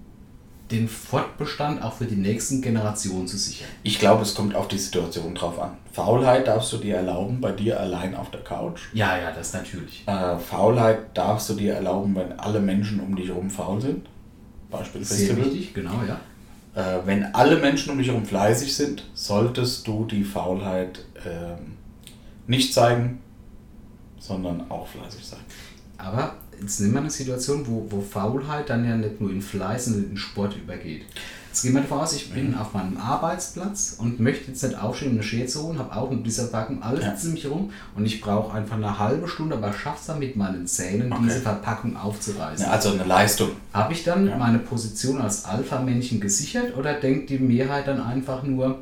den 0.71 0.89
Fortbestand 0.89 1.83
auch 1.83 1.95
für 1.95 2.05
die 2.05 2.17
nächsten 2.17 2.61
Generationen 2.61 3.27
zu 3.27 3.39
sichern. 3.39 3.69
Ich 3.83 3.99
glaube, 3.99 4.23
es 4.23 4.35
kommt 4.35 4.55
auf 4.55 4.69
die 4.69 4.79
Situation 4.79 5.35
drauf 5.35 5.59
an. 5.61 5.73
Faulheit 5.93 6.47
darfst 6.47 6.73
du 6.73 6.77
dir 6.77 6.97
erlauben 6.97 7.41
bei 7.41 7.53
dir 7.53 7.81
allein 7.81 8.15
auf 8.15 8.31
der 8.31 8.43
Couch. 8.43 8.83
Ja, 8.93 9.17
ja, 9.17 9.31
das 9.33 9.53
natürlich. 9.53 10.05
Äh, 10.07 10.39
Faulheit 10.39 11.17
darfst 11.17 11.49
du 11.49 11.55
dir 11.55 11.75
erlauben, 11.75 12.15
wenn 12.15 12.39
alle 12.39 12.61
Menschen 12.61 13.01
um 13.01 13.17
dich 13.17 13.29
herum 13.29 13.51
faul 13.51 13.81
sind. 13.81 14.07
Beispiel 14.71 15.03
Sehr 15.05 15.29
Festival. 15.29 15.47
wichtig, 15.47 15.75
genau, 15.75 16.03
ja. 16.07 16.21
Äh, 16.75 17.07
wenn 17.07 17.35
alle 17.35 17.57
Menschen 17.57 17.91
um 17.91 17.99
dich 17.99 18.09
herum 18.09 18.27
fleißig 18.27 18.75
sind, 18.75 19.05
solltest 19.15 19.87
du 19.87 20.05
die 20.05 20.25
Faulheit 20.25 21.01
äh, 21.25 21.57
nicht 22.47 22.75
zeigen, 22.75 23.21
sondern 24.19 24.71
auch 24.71 24.87
fleißig 24.87 25.25
sein. 25.25 25.41
Aber 25.97 26.35
jetzt 26.61 26.81
nehmen 26.81 26.95
wir 26.95 27.01
eine 27.01 27.11
Situation, 27.11 27.67
wo, 27.67 27.87
wo 27.91 28.01
Faulheit 28.01 28.71
dann 28.71 28.85
ja 28.85 28.97
nicht 28.97 29.21
nur 29.21 29.31
in 29.31 29.43
Fleiß, 29.43 29.87
sondern 29.87 30.11
in 30.11 30.17
Sport 30.17 30.57
übergeht. 30.57 31.05
Jetzt 31.59 31.63
gehen 31.63 31.75
wir 31.75 31.81
davon 31.81 32.01
aus, 32.01 32.13
ich 32.13 32.31
bin 32.31 32.51
mhm. 32.51 32.59
auf 32.59 32.75
meinem 32.75 32.99
Arbeitsplatz 32.99 33.97
und 33.99 34.21
möchte 34.21 34.49
jetzt 34.49 34.63
nicht 34.63 34.79
aufstehen, 34.79 35.09
um 35.09 35.15
eine 35.15 35.23
Schere 35.23 35.47
zu 35.47 35.63
holen, 35.63 35.79
habe 35.79 35.97
auch 35.97 36.13
dieser 36.23 36.47
Packung 36.49 36.83
alles 36.83 37.05
ja. 37.05 37.17
um 37.25 37.33
mich 37.33 37.45
herum 37.45 37.73
und 37.97 38.05
ich 38.05 38.21
brauche 38.21 38.57
einfach 38.57 38.77
eine 38.77 38.99
halbe 38.99 39.27
Stunde, 39.27 39.57
aber 39.57 39.73
schaffe 39.73 39.99
es 40.01 40.07
dann 40.07 40.19
mit 40.19 40.37
meinen 40.37 40.67
Zähnen, 40.67 41.13
okay. 41.13 41.23
diese 41.25 41.41
Verpackung 41.41 41.97
aufzureißen. 41.97 42.67
Ja, 42.67 42.73
also 42.73 42.93
eine 42.93 43.05
Leistung. 43.05 43.51
Habe 43.73 43.93
ich 43.93 44.05
dann 44.05 44.29
ja. 44.29 44.37
meine 44.37 44.59
Position 44.59 45.21
als 45.21 45.47
Alpha-Männchen 45.47 46.21
gesichert 46.21 46.77
oder 46.77 46.95
denkt 46.95 47.31
die 47.31 47.39
Mehrheit 47.39 47.89
dann 47.89 48.01
einfach 48.01 48.43
nur, 48.43 48.79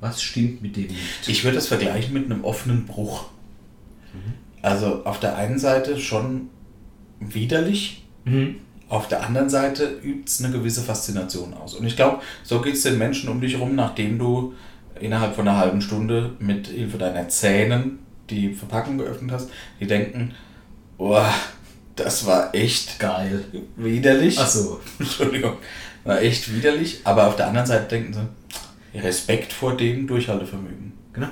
was 0.00 0.20
stimmt 0.20 0.62
mit 0.62 0.74
dem 0.76 0.88
nicht? 0.88 1.28
Ich 1.28 1.44
würde 1.44 1.56
das 1.56 1.68
vergleichen 1.68 2.14
mit 2.14 2.24
einem 2.24 2.42
offenen 2.42 2.86
Bruch. 2.86 3.26
Mhm. 4.12 4.32
Also 4.62 5.04
auf 5.04 5.20
der 5.20 5.36
einen 5.36 5.58
Seite 5.58 5.98
schon 5.98 6.48
widerlich. 7.32 8.04
Mhm. 8.24 8.56
Auf 8.88 9.08
der 9.08 9.24
anderen 9.24 9.48
Seite 9.48 9.98
übt 10.02 10.24
es 10.26 10.44
eine 10.44 10.52
gewisse 10.52 10.82
Faszination 10.82 11.54
aus. 11.54 11.74
Und 11.74 11.86
ich 11.86 11.96
glaube, 11.96 12.20
so 12.42 12.60
geht 12.60 12.74
es 12.74 12.82
den 12.82 12.98
Menschen 12.98 13.30
um 13.30 13.40
dich 13.40 13.54
herum, 13.54 13.74
nachdem 13.74 14.18
du 14.18 14.54
innerhalb 15.00 15.34
von 15.34 15.48
einer 15.48 15.56
halben 15.56 15.80
Stunde 15.80 16.34
mit 16.38 16.66
Hilfe 16.68 16.98
deiner 16.98 17.28
Zähnen 17.28 18.00
die 18.28 18.52
Verpackung 18.52 18.98
geöffnet 18.98 19.32
hast. 19.32 19.50
Die 19.80 19.86
denken, 19.86 20.32
boah, 20.98 21.32
das 21.96 22.26
war 22.26 22.54
echt 22.54 22.98
geil. 22.98 23.44
Widerlich. 23.76 24.38
Achso. 24.38 24.80
Entschuldigung. 24.98 25.54
War 26.04 26.20
echt 26.20 26.54
widerlich. 26.54 27.00
Aber 27.04 27.28
auf 27.28 27.36
der 27.36 27.48
anderen 27.48 27.66
Seite 27.66 27.88
denken 27.88 28.12
sie, 28.12 28.98
Respekt 28.98 29.52
vor 29.52 29.76
dem 29.76 30.06
Durchhaltevermögen. 30.06 30.92
Genau. 31.12 31.28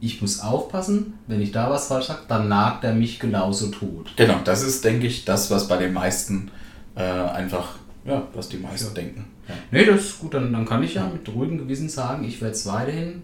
Ich 0.00 0.20
muss 0.20 0.40
aufpassen, 0.40 1.14
wenn 1.26 1.40
ich 1.40 1.52
da 1.52 1.70
was 1.70 1.88
falsch 1.88 2.06
sage, 2.06 2.20
dann 2.28 2.48
nagt 2.48 2.84
er 2.84 2.94
mich 2.94 3.18
genauso 3.18 3.68
tot. 3.68 4.12
Genau, 4.16 4.36
das 4.44 4.62
ist, 4.62 4.84
denke 4.84 5.06
ich, 5.06 5.24
das, 5.24 5.50
was 5.50 5.68
bei 5.68 5.78
den 5.78 5.92
meisten 5.92 6.50
äh, 6.94 7.00
einfach, 7.00 7.76
ja, 8.04 8.22
was 8.34 8.48
die 8.48 8.58
meisten 8.58 8.88
ja. 8.88 8.94
denken. 8.94 9.24
Ja. 9.48 9.54
Nee, 9.70 9.84
das 9.86 10.00
ist 10.00 10.18
gut, 10.20 10.34
dann, 10.34 10.52
dann 10.52 10.66
kann 10.66 10.82
ich 10.82 10.94
ja 10.94 11.06
mit 11.06 11.28
ruhigem 11.34 11.58
Gewissen 11.58 11.88
sagen, 11.88 12.24
ich 12.24 12.40
werde 12.40 12.54
es 12.54 12.66
weiterhin 12.66 13.22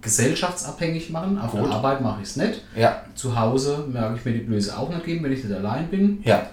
gesellschaftsabhängig 0.00 1.10
machen. 1.10 1.38
Auf 1.38 1.52
gut. 1.52 1.64
der 1.64 1.70
Arbeit 1.70 2.00
mache 2.00 2.22
ich 2.22 2.28
es 2.28 2.36
nicht. 2.36 2.62
Ja. 2.76 3.02
Zu 3.14 3.38
Hause 3.38 3.84
merke 3.90 4.16
ich 4.16 4.24
mir 4.24 4.32
die 4.32 4.40
Blöße 4.40 4.76
auch 4.76 4.88
nicht 4.88 5.04
geben, 5.04 5.24
wenn 5.24 5.32
ich 5.32 5.44
nicht 5.44 5.54
allein 5.54 5.88
bin. 5.88 6.20
Ja. 6.24 6.46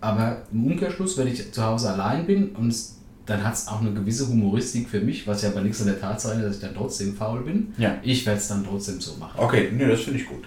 Aber 0.00 0.42
im 0.52 0.66
Umkehrschluss, 0.66 1.16
wenn 1.16 1.28
ich 1.28 1.52
zu 1.52 1.64
Hause 1.64 1.90
allein 1.90 2.26
bin 2.26 2.50
und 2.50 2.68
es 2.68 2.98
dann 3.26 3.44
hat 3.44 3.54
es 3.54 3.68
auch 3.68 3.80
eine 3.80 3.92
gewisse 3.92 4.28
Humoristik 4.28 4.88
für 4.88 5.00
mich, 5.00 5.26
was 5.26 5.42
ja 5.42 5.50
aber 5.50 5.60
nichts 5.60 5.80
an 5.80 5.86
der 5.86 6.00
Tatsache 6.00 6.34
ist, 6.34 6.44
dass 6.44 6.54
ich 6.56 6.62
dann 6.62 6.74
trotzdem 6.74 7.14
faul 7.14 7.42
bin. 7.42 7.72
Ja. 7.78 7.96
Ich 8.02 8.26
werde 8.26 8.40
es 8.40 8.48
dann 8.48 8.64
trotzdem 8.64 9.00
so 9.00 9.16
machen. 9.16 9.38
Okay, 9.38 9.70
nee, 9.72 9.86
das 9.86 10.00
finde 10.00 10.20
ich 10.20 10.26
gut. 10.26 10.44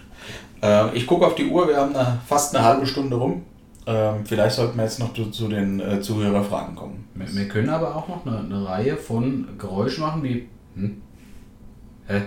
Äh, 0.62 0.96
ich 0.96 1.08
gucke 1.08 1.26
auf 1.26 1.36
die 1.36 1.46
Uhr, 1.46 1.68
wir 1.68 1.78
haben 1.78 1.96
eine, 1.96 2.20
fast 2.26 2.56
eine 2.56 2.66
halbe 2.66 2.86
Stunde 2.86 3.16
rum. 3.16 3.44
Ähm, 3.88 4.26
vielleicht 4.26 4.56
sollten 4.56 4.78
wir 4.78 4.84
jetzt 4.84 5.00
noch 5.00 5.14
zu, 5.14 5.30
zu 5.30 5.48
den 5.48 5.80
äh, 5.80 6.02
Zuhörerfragen 6.02 6.76
kommen. 6.76 7.08
Wir, 7.14 7.34
wir, 7.34 7.48
können 7.48 7.70
aber 7.70 7.96
auch 7.96 8.08
noch 8.08 8.26
eine, 8.26 8.40
eine, 8.40 8.66
Reihe 8.66 8.98
von 8.98 9.48
Geräuschen 9.58 10.04
machen, 10.04 10.24
wie. 10.24 10.48
Hm? 10.76 11.02
Hä? 12.08 12.22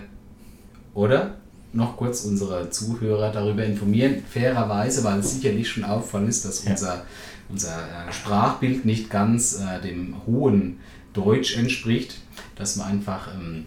Oder 0.95 1.35
noch 1.73 1.97
kurz 1.97 2.25
unsere 2.25 2.71
Zuhörer 2.71 3.31
darüber 3.33 3.65
informieren, 3.65 4.23
fairerweise, 4.29 5.05
weil 5.05 5.19
es 5.19 5.35
sicherlich 5.35 5.69
schon 5.69 5.85
auffallend 5.85 6.29
ist, 6.29 6.45
dass 6.45 6.61
unser 6.61 7.05
unser 7.49 7.77
äh, 7.79 8.13
Sprachbild 8.13 8.85
nicht 8.85 9.11
ganz 9.11 9.61
äh, 9.61 9.81
dem 9.81 10.17
hohen 10.27 10.81
Deutsch 11.13 11.57
entspricht, 11.57 12.21
dass 12.57 12.77
man 12.77 12.89
einfach. 12.89 13.29
Ähm, 13.35 13.67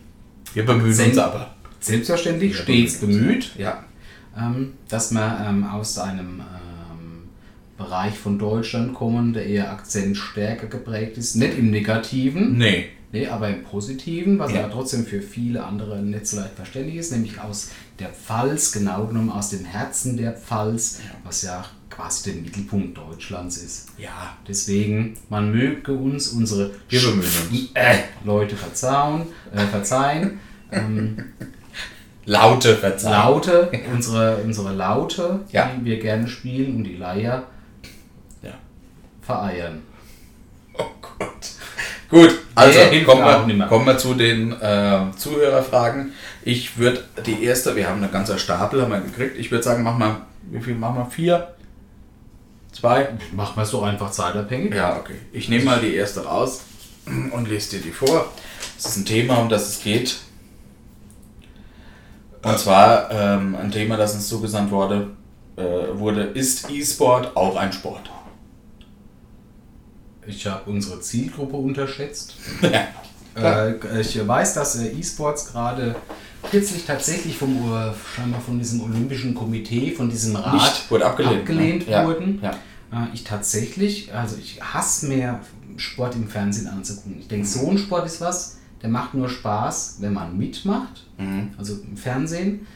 wir 0.54 0.66
bemühen 0.66 1.00
uns 1.00 1.18
aber. 1.18 1.56
Selbstverständlich, 1.80 2.58
stets 2.58 3.00
bemüht, 3.00 3.56
ja. 3.58 3.84
Ähm, 4.38 4.74
dass 4.88 5.12
man 5.12 5.46
ähm, 5.46 5.64
aus 5.66 5.98
einem 5.98 6.42
ähm, 6.42 7.24
Bereich 7.78 8.18
von 8.18 8.38
Deutschland 8.38 8.94
kommen, 8.94 9.34
der 9.34 9.46
eher 9.46 9.72
akzentstärker 9.72 10.68
geprägt 10.68 11.18
ist, 11.18 11.36
nicht 11.36 11.58
im 11.58 11.72
Negativen. 11.72 12.58
Nee. 12.58 12.90
Nee, 13.14 13.28
aber 13.28 13.50
im 13.50 13.64
Positiven, 13.64 14.40
was 14.40 14.54
ja. 14.54 14.64
aber 14.64 14.74
trotzdem 14.74 15.06
für 15.06 15.22
viele 15.22 15.64
andere 15.66 16.00
nicht 16.02 16.28
so 16.28 16.38
leicht 16.38 16.56
verständlich 16.56 16.96
ist, 16.96 17.12
nämlich 17.12 17.42
aus 17.42 17.72
der 18.00 18.10
Pfalz, 18.10 18.72
genau 18.72 19.06
genommen 19.06 19.30
aus 19.30 19.50
dem 19.50 19.66
Herzen 19.66 20.16
der 20.16 20.32
Pfalz, 20.34 21.00
ja. 21.04 21.16
was 21.24 21.42
ja 21.42 21.66
quasi 21.90 22.32
der 22.32 22.42
Mittelpunkt 22.42 22.98
Deutschlands 22.98 23.58
ist. 23.58 23.90
Ja. 23.98 24.38
Deswegen, 24.48 25.18
man 25.30 25.52
möge 25.52 25.92
uns 25.92 26.30
unsere. 26.30 26.72
Äh, 27.74 27.98
Leute 28.24 28.56
verzeihen, 28.56 29.24
äh, 29.54 29.66
verzeihen. 29.66 30.40
ähm, 30.72 31.34
Laute 32.26 32.78
verzeihen. 32.78 33.14
Laute, 33.14 33.72
unsere, 33.94 34.38
unsere 34.38 34.74
Laute, 34.74 35.42
ja. 35.52 35.70
die 35.76 35.86
wir 35.86 36.00
gerne 36.00 36.28
spielen 36.28 36.78
und 36.78 36.84
die 36.86 36.96
Leier 36.96 37.44
ja. 38.42 38.54
vereiern. 39.22 39.82
Oh 40.74 40.86
Gott. 41.02 41.51
Gut, 42.12 42.40
also 42.56 42.80
kommen 43.06 43.58
wir, 43.58 43.68
kommen 43.68 43.86
wir 43.86 43.98
zu 43.98 44.14
den 44.14 44.52
äh, 44.52 45.00
Zuhörerfragen. 45.16 46.12
Ich 46.44 46.78
würde 46.78 47.06
die 47.26 47.42
erste, 47.46 47.74
wir 47.78 47.88
haben 47.88 48.04
eine 48.04 48.12
ganze 48.12 48.38
Stapel 48.38 48.82
haben 48.82 48.92
wir 48.92 49.00
gekriegt. 49.00 49.38
Ich 49.38 49.50
würde 49.50 49.64
sagen, 49.64 49.82
mach 49.82 49.98
mal, 49.98 50.18
wie 50.52 50.60
viel 50.60 50.76
machen 50.76 50.98
wir? 50.98 51.06
Vier? 51.06 51.56
Zwei? 52.74 53.08
Machen 53.32 53.56
wir 53.56 53.64
es 53.64 53.72
doch 53.72 53.84
einfach 53.84 54.12
zeitabhängig. 54.12 54.76
Ja, 54.76 54.98
okay. 54.98 55.16
Ich 55.32 55.48
nehme 55.48 55.64
mal 55.64 55.80
die 55.80 55.96
erste 55.96 56.26
raus 56.26 56.64
und 57.06 57.48
lese 57.48 57.78
dir 57.78 57.84
die 57.84 57.92
vor. 57.92 58.30
Es 58.78 58.86
ist 58.86 58.98
ein 58.98 59.06
Thema, 59.06 59.38
um 59.38 59.48
das 59.48 59.70
es 59.70 59.82
geht. 59.82 60.18
Und 62.44 62.60
zwar 62.60 63.10
ähm, 63.12 63.56
ein 63.56 63.72
Thema, 63.72 63.96
das 63.96 64.16
uns 64.16 64.28
zugesandt 64.28 64.72
wurde, 64.72 65.12
äh, 65.56 65.62
wurde, 65.94 66.24
ist 66.24 66.70
E-Sport 66.70 67.38
auch 67.38 67.56
ein 67.56 67.72
Sport? 67.72 68.10
Ich 70.28 70.46
habe 70.48 70.70
unsere 70.70 71.00
Zielgruppe 71.02 71.56
unterschätzt. 71.58 72.36
äh, 73.36 74.02
ich 74.02 74.28
weiß, 74.28 74.54
dass 74.54 74.76
äh, 74.78 74.90
E-Sports 74.92 75.52
gerade 75.52 75.96
kürzlich 76.50 76.86
tatsächlich 76.86 77.38
vom 77.38 77.56
äh, 77.74 77.92
scheinbar 78.16 78.42
von 78.42 78.58
diesem 78.60 78.82
Olympischen 78.82 79.34
Komitee, 79.34 79.92
von 79.92 80.10
diesem 80.10 80.36
Rat 80.36 80.54
Nicht, 80.54 80.92
wurde 80.92 81.06
abgelehnt. 81.06 81.40
abgelehnt 81.42 81.88
Ja. 81.88 82.06
wurden. 82.06 82.40
Ja. 82.42 82.52
Äh, 82.92 83.08
ich 83.14 83.24
tatsächlich, 83.24 84.14
also 84.14 84.38
ich 84.38 84.62
hasse 84.62 85.08
mehr 85.08 85.40
Sport 85.78 86.16
im 86.16 86.28
Fernsehen 86.28 86.68
anzugucken. 86.68 87.18
Ich 87.20 87.28
denke, 87.28 87.48
so 87.48 87.70
ein 87.70 87.78
Sport 87.78 88.06
ist 88.06 88.22
was, 88.22 88.58
der 88.82 88.90
macht 88.90 89.14
nur 89.14 89.30
Spaß, 89.30 89.98
wenn 90.00 90.14
man 90.14 90.38
mitmacht. 90.38 91.06
Mhm. 91.18 91.52
Also 91.58 91.76
im 91.88 91.98
Fernsehen. 91.98 92.68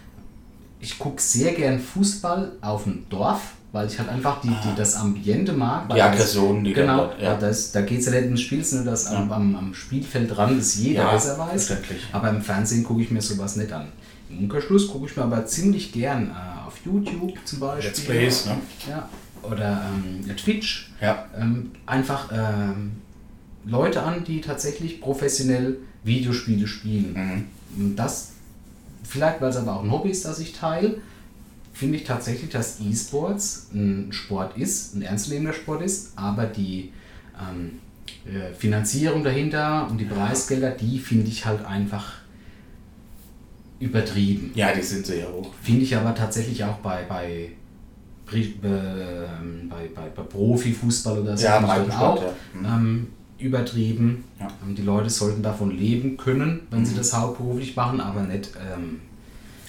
Ich 0.79 0.99
gucke 0.99 1.21
sehr 1.21 1.53
gern 1.53 1.79
Fußball 1.79 2.51
auf 2.61 2.83
dem 2.83 3.09
Dorf, 3.09 3.53
weil 3.75 3.87
ich 3.87 3.99
halt 3.99 4.07
einfach 4.07 4.39
die, 4.39 4.47
die, 4.47 4.73
das 4.77 4.95
Ambiente 4.95 5.51
mag. 5.51 5.89
Die 5.89 5.97
das- 5.97 6.05
Aggression, 6.07 6.63
die 6.63 6.71
Genau, 6.73 6.97
dort- 7.07 7.21
ja. 7.21 7.35
das, 7.35 7.73
da 7.73 7.81
geht 7.81 7.99
es 7.99 8.05
ja 8.05 8.13
nicht 8.13 8.23
ins 8.23 8.41
Spiel, 8.41 8.63
sondern 8.63 8.87
das 8.87 9.07
am, 9.07 9.29
am, 9.31 9.53
am 9.55 9.73
Spielfeld 9.73 10.35
dran, 10.35 10.57
das 10.57 10.75
jeder 10.77 11.03
Ja, 11.03 11.11
besser 11.11 11.37
weiß. 11.37 11.67
verständlich. 11.67 12.07
Aber 12.13 12.29
im 12.29 12.41
Fernsehen 12.41 12.85
gucke 12.85 13.01
ich 13.01 13.11
mir 13.11 13.21
sowas 13.21 13.57
nicht 13.57 13.73
an. 13.73 13.87
Im 14.29 14.39
Umkehrschluss 14.39 14.87
gucke 14.87 15.07
ich 15.07 15.17
mir 15.17 15.23
aber 15.23 15.45
ziemlich 15.45 15.91
gern 15.91 16.29
äh, 16.31 16.67
auf 16.67 16.75
YouTube 16.85 17.33
zum 17.43 17.59
Beispiel. 17.59 17.89
Let's 17.89 18.01
Plays, 18.01 18.45
ne? 18.45 18.57
Ja. 18.89 19.09
Oder 19.43 19.81
ähm, 19.93 20.35
Twitch. 20.37 20.91
Ja. 21.01 21.25
Ähm, 21.37 21.71
einfach 21.85 22.31
ähm, 22.33 22.93
Leute 23.65 24.01
an, 24.03 24.23
die 24.23 24.39
tatsächlich 24.41 25.01
professionell 25.01 25.77
Videospiele 26.05 26.65
spielen. 26.65 27.13
Mhm. 27.13 27.43
Und 27.87 27.95
das, 27.97 28.29
vielleicht 29.03 29.41
weil 29.41 29.49
es 29.49 29.57
aber 29.57 29.75
auch 29.75 29.83
ein 29.83 29.91
Hobby 29.91 30.09
ist, 30.11 30.23
das 30.23 30.39
ich 30.39 30.53
teile, 30.53 30.97
finde 31.75 31.97
ich 31.97 32.03
tatsächlich, 32.05 32.49
dass 32.49 32.79
E-Sports 32.79 33.67
ein 33.73 34.07
Sport 34.11 34.57
ist, 34.57 34.95
ein 34.95 35.01
ernstzunehmender 35.01 35.53
Sport 35.53 35.81
ist, 35.83 36.13
aber 36.15 36.45
die 36.45 36.91
ähm, 37.39 37.79
äh, 38.25 38.53
Finanzierung 38.53 39.23
dahinter 39.23 39.87
und 39.89 39.97
die 39.99 40.05
Preisgelder, 40.05 40.71
die 40.71 40.97
finde 40.99 41.27
ich 41.27 41.45
halt 41.45 41.63
einfach 41.65 42.13
übertrieben. 43.79 44.51
Ja, 44.55 44.73
die 44.73 44.81
sind 44.81 45.05
sehr 45.05 45.31
hoch. 45.31 45.53
Finde 45.61 45.81
ich 45.81 45.95
aber 45.95 46.15
tatsächlich 46.15 46.63
auch 46.63 46.77
bei, 46.77 47.03
bei, 47.09 47.51
ähm, 48.63 49.69
bei, 49.69 49.89
bei, 49.93 50.07
bei 50.15 50.23
Profifußball 50.23 51.19
oder 51.19 51.37
so 51.37 51.43
Ja, 51.45 51.57
auch 51.99 52.21
ja. 52.23 52.33
Mhm. 52.53 52.65
ähm, 52.65 53.07
übertrieben. 53.37 54.23
Ja. 54.39 54.47
Ähm, 54.65 54.75
Die 54.75 54.81
Leute 54.81 55.09
sollten 55.09 55.43
davon 55.43 55.77
leben 55.77 56.15
können, 56.15 56.61
wenn 56.71 56.79
Mhm. 56.79 56.85
sie 56.85 56.95
das 56.95 57.13
hauptberuflich 57.13 57.75
machen, 57.75 57.99
aber 57.99 58.21
nicht 58.23 58.51
ähm, 58.55 59.01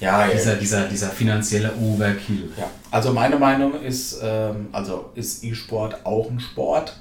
Ja, 0.01 0.27
ja. 0.27 0.33
dieser, 0.33 0.57
dieser, 0.57 0.89
dieser 0.89 1.09
finanzielle 1.09 1.73
Overkill. 1.77 2.51
Ja, 2.57 2.71
also 2.91 3.13
meine 3.13 3.37
Meinung 3.37 3.81
ist, 3.81 4.21
ähm, 4.23 4.69
also 4.73 5.11
ist 5.15 5.43
E-Sport 5.45 6.05
auch 6.05 6.31
ein 6.31 6.41
Sport. 6.41 6.97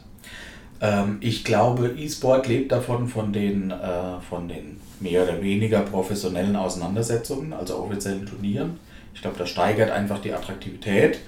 Ähm, 0.82 1.18
ich 1.20 1.44
glaube, 1.44 1.94
E-Sport 1.98 2.48
lebt 2.48 2.72
davon 2.72 3.08
von 3.08 3.34
den, 3.34 3.72
äh, 3.72 4.22
von 4.30 4.48
den 4.48 4.80
mehr 5.00 5.24
oder 5.24 5.42
weniger 5.42 5.82
professionellen 5.82 6.56
Auseinandersetzungen, 6.56 7.54
also 7.54 7.78
offiziellen 7.80 8.26
Turnieren. 8.26 8.80
Ich 9.14 9.22
glaube, 9.22 9.38
das 9.38 9.50
steigert 9.50 9.92
einfach 9.92 10.20
die 10.20 10.34
Attraktivität. 10.34 11.20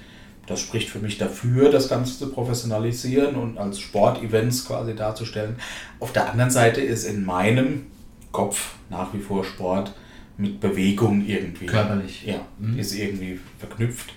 Das 0.46 0.60
spricht 0.60 0.88
für 0.88 0.98
mich 0.98 1.18
dafür, 1.18 1.70
das 1.70 1.90
Ganze 1.90 2.18
zu 2.18 2.30
professionalisieren 2.30 3.36
und 3.36 3.58
als 3.58 3.80
Sportevents 3.80 4.66
quasi 4.66 4.94
darzustellen. 4.94 5.56
Auf 6.00 6.12
der 6.12 6.30
anderen 6.30 6.50
Seite 6.50 6.80
ist 6.80 7.04
in 7.04 7.24
meinem 7.24 7.86
Kopf 8.32 8.76
nach 8.88 9.12
wie 9.12 9.20
vor 9.20 9.44
Sport 9.44 9.92
mit 10.38 10.60
Bewegung 10.60 11.26
irgendwie. 11.26 11.66
Körperlich. 11.66 12.24
Ja, 12.24 12.40
ist 12.76 12.94
irgendwie 12.94 13.38
verknüpft. 13.58 14.10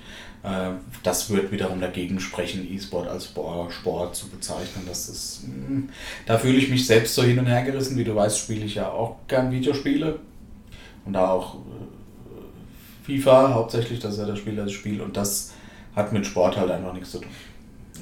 Äh, 0.44 0.72
Das 1.04 1.30
wird 1.30 1.52
wiederum 1.52 1.82
dagegen 1.82 2.20
sprechen, 2.20 2.66
E-Sport 2.72 3.08
als 3.10 3.26
Spor- 3.26 3.70
Sport 3.72 4.16
zu 4.16 4.28
bezeichnen. 4.30 4.86
Das 4.88 5.10
ist, 5.10 5.48
mm, 5.48 5.90
da 6.26 6.38
fühle 6.38 6.58
ich 6.58 6.70
mich 6.70 6.86
selbst 6.88 7.14
so 7.16 7.24
hin 7.24 7.38
und 7.40 7.46
her 7.48 7.64
gerissen. 7.64 7.98
Wie 7.98 8.04
du 8.04 8.16
weißt, 8.16 8.38
spiele 8.40 8.66
ich 8.66 8.76
ja 8.76 8.90
auch 8.90 9.18
gern 9.28 9.52
Videospiele. 9.52 10.20
Und 11.06 11.14
da 11.14 11.28
auch 11.30 11.56
äh, 11.56 13.06
FIFA 13.06 13.54
hauptsächlich, 13.54 14.00
das 14.00 14.14
ist 14.14 14.20
ja 14.20 14.26
das 14.26 14.40
Spiel, 14.40 14.56
das 14.56 14.70
ich 14.70 14.76
spiele. 14.78 15.04
Und 15.04 15.18
das 15.18 15.54
hat 15.96 16.14
mit 16.14 16.26
Sport 16.26 16.58
halt 16.58 16.72
einfach 16.72 16.94
nichts 16.94 17.12
zu 17.12 17.20
tun. 17.20 17.30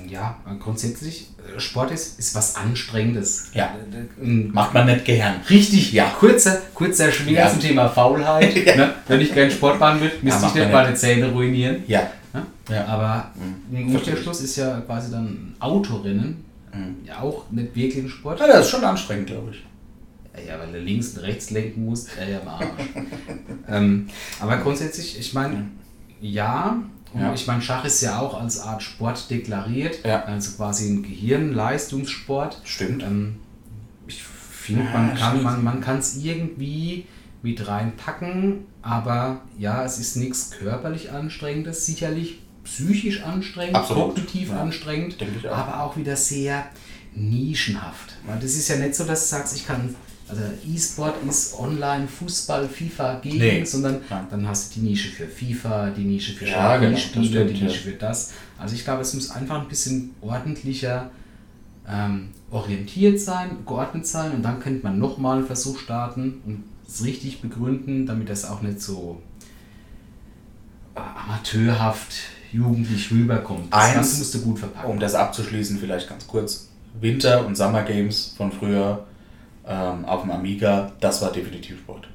Ja, 0.07 0.37
grundsätzlich, 0.59 1.27
äh, 1.55 1.59
Sport 1.59 1.91
ist, 1.91 2.19
ist 2.19 2.35
was 2.35 2.55
Anstrengendes. 2.55 3.51
Ja. 3.53 3.75
Ähm, 4.21 4.51
Macht 4.53 4.73
man 4.73 4.85
nicht 4.85 5.05
gern. 5.05 5.35
Richtig, 5.49 5.91
ja. 5.93 6.05
Kurzer, 6.19 6.61
kurzer 6.73 7.11
Schwing 7.11 7.35
Ja. 7.35 7.49
zum 7.49 7.59
Thema 7.59 7.89
Faulheit. 7.89 8.55
Ja. 8.65 8.75
ne? 8.75 8.93
Wenn 9.07 9.21
ich 9.21 9.33
kein 9.33 9.51
Sport 9.51 9.79
machen 9.79 10.01
würde, 10.01 10.15
müsste 10.21 10.41
macht 10.41 10.55
ich 10.55 10.61
nicht 10.61 10.71
meine 10.71 10.93
Zähne 10.95 11.31
ruinieren. 11.31 11.83
Ja. 11.87 12.09
Ne? 12.33 12.45
Ja. 12.69 12.85
Aber 12.85 13.31
Mhm. 13.71 13.95
Umkehrschluss 13.95 14.41
ist 14.41 14.55
ja 14.55 14.79
quasi 14.81 15.11
dann 15.11 15.55
Autorennen 15.59 16.43
Mhm. 16.73 16.97
ja 17.05 17.19
auch 17.21 17.49
nicht 17.51 17.75
wirklich 17.75 18.03
ein 18.05 18.09
Sport. 18.09 18.39
ja, 18.39 18.47
das 18.47 18.65
ist 18.65 18.71
schon 18.71 18.83
anstrengend, 18.83 19.27
glaube 19.27 19.51
ich. 19.51 19.63
Ja, 20.47 20.57
weil 20.59 20.71
du 20.71 20.79
links 20.79 21.09
und 21.17 21.23
rechts 21.23 21.49
lenken 21.49 21.83
musst, 21.85 22.09
ja, 22.17 22.29
ja, 22.31 22.39
am 22.41 22.47
Arsch. 22.47 22.65
ähm, 23.67 24.07
aber 24.39 24.57
grundsätzlich, 24.57 25.19
ich 25.19 25.33
meine, 25.33 25.65
ja, 26.21 26.71
und 26.71 26.98
Ja. 27.17 27.33
ich 27.33 27.47
meine, 27.47 27.61
Schach 27.61 27.83
ist 27.85 28.01
ja 28.01 28.19
auch 28.19 28.39
als 28.39 28.59
Art 28.59 28.83
Sport 28.83 29.29
deklariert, 29.31 30.05
Ja. 30.05 30.23
also 30.25 30.51
quasi 30.57 30.89
ein 30.89 31.03
Gehirnleistungssport. 31.03 32.61
Stimmt. 32.63 33.03
Ähm, 33.03 33.37
ich 34.07 34.23
finde, 34.23 34.83
Ja, 34.85 34.91
man 34.91 35.15
kann 35.15 35.29
stimmt. 35.31 35.43
man, 35.43 35.63
man 35.63 35.81
es 35.99 36.17
irgendwie 36.17 37.05
mit 37.41 37.67
reinpacken, 37.67 38.65
aber 38.81 39.41
ja, 39.57 39.83
es 39.85 39.97
ist 39.99 40.17
nichts 40.17 40.51
körperlich 40.51 41.11
anstrengendes, 41.11 41.85
sicherlich 41.85 42.39
psychisch 42.63 43.23
anstrengend, 43.23 43.75
Absolut. 43.75 44.09
kognitiv 44.15 44.49
Ja. 44.49 44.61
anstrengend, 44.61 45.17
auch. 45.19 45.57
aber 45.57 45.83
auch 45.83 45.97
wieder 45.97 46.15
sehr 46.15 46.65
nischenhaft. 47.15 48.15
Weil 48.27 48.39
das 48.39 48.51
ist 48.53 48.67
ja 48.67 48.75
nicht 48.75 48.95
so, 48.95 49.05
dass 49.05 49.21
du 49.29 49.35
sagst, 49.35 49.55
ich 49.55 49.65
kann, 49.65 49.95
also 50.29 50.41
E-Sport 50.67 51.15
ist 51.27 51.57
online, 51.57 52.07
Fußball, 52.07 52.67
FIFA 52.69 53.19
gegen, 53.19 53.37
Nee. 53.39 53.63
sondern 53.65 54.01
dann 54.29 54.47
hast 54.47 54.75
du 54.75 54.79
die 54.79 54.85
Nische 54.87 55.09
für 55.09 55.25
FIFA, 55.27 55.89
die 55.89 56.03
Nische 56.03 56.33
für 56.33 56.45
Ja, 56.47 56.77
genau, 56.77 56.97
stimmt, 56.97 57.25
die. 57.33 57.63
Nische 57.63 57.79
für 57.89 57.91
das. 57.93 58.31
Also 58.57 58.75
ich 58.75 58.83
glaube, 58.83 59.01
es 59.01 59.13
muss 59.13 59.31
einfach 59.31 59.61
ein 59.61 59.67
bisschen 59.67 60.11
ordentlicher 60.21 61.09
ähm, 61.87 62.29
orientiert 62.51 63.19
sein, 63.19 63.57
geordnet 63.65 64.05
sein 64.05 64.31
und 64.33 64.43
dann 64.43 64.59
könnte 64.59 64.83
man 64.83 64.99
nochmal 64.99 65.37
einen 65.37 65.47
Versuch 65.47 65.79
starten 65.79 66.41
und 66.45 66.63
es 66.87 67.03
richtig 67.03 67.41
begründen, 67.41 68.05
damit 68.05 68.29
das 68.29 68.45
auch 68.45 68.61
nicht 68.61 68.79
so 68.81 69.21
äh, 70.95 70.99
amateurhaft, 70.99 72.13
jugendlich 72.51 73.11
rüberkommt. 73.11 73.73
Das 73.73 73.95
Eins- 73.95 74.17
musst 74.19 74.33
du 74.35 74.41
gut 74.41 74.59
verpacken. 74.59 74.89
Um 74.91 74.99
das 74.99 75.15
abzuschließen, 75.15 75.77
vielleicht 75.79 76.09
ganz 76.09 76.27
kurz. 76.27 76.69
Winter- 76.99 77.45
und 77.45 77.55
Summer 77.55 77.83
Games 77.83 78.33
von 78.35 78.51
früher 78.51 79.05
ähm, 79.69 80.03
auf 80.05 80.23
dem 80.23 80.31
Amiga, 80.31 80.91
das 80.99 81.21
war 81.21 81.31
definitiv 81.31 81.77
Sport. 81.77 82.07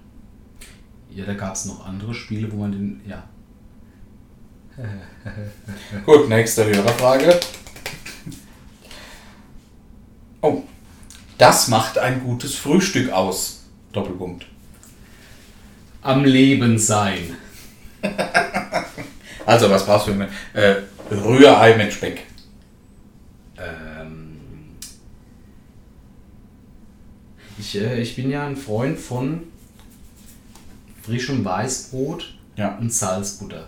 Ja, 1.09 1.25
da 1.25 1.35
gab 1.35 1.55
es 1.55 1.67
noch 1.67 1.87
andere 1.87 2.12
Spiele, 2.12 2.51
wo 2.51 2.57
man 2.57 2.73
den, 2.73 3.01
ja. 3.07 3.23
Gut, 6.05 6.29
nächste 6.29 6.64
Hörerfrage. 6.64 7.38
Oh, 10.40 10.62
das 11.38 11.69
macht 11.69 11.97
ein 11.97 12.25
gutes 12.25 12.57
Frühstück 12.57 13.12
aus. 13.12 13.67
Doppelpunkt. 13.93 14.47
Am 16.03 16.25
Leben 16.25 16.79
sein. 16.79 17.37
Also, 19.47 19.69
was 19.69 19.85
brauchst 19.85 20.09
du? 20.09 20.12
Äh, 20.55 20.77
Rührei 21.11 21.77
mit 21.77 21.93
Speck. 21.93 22.23
Ähm, 23.59 23.93
ich, 27.59 27.77
äh, 27.81 28.01
ich 28.01 28.17
bin 28.17 28.31
ja 28.31 28.47
ein 28.47 28.57
Freund 28.57 28.99
von 28.99 29.43
frischem 31.03 31.45
Weißbrot 31.45 32.35
Ja. 32.57 32.77
und 32.79 32.93
Salzbutter. 32.93 33.67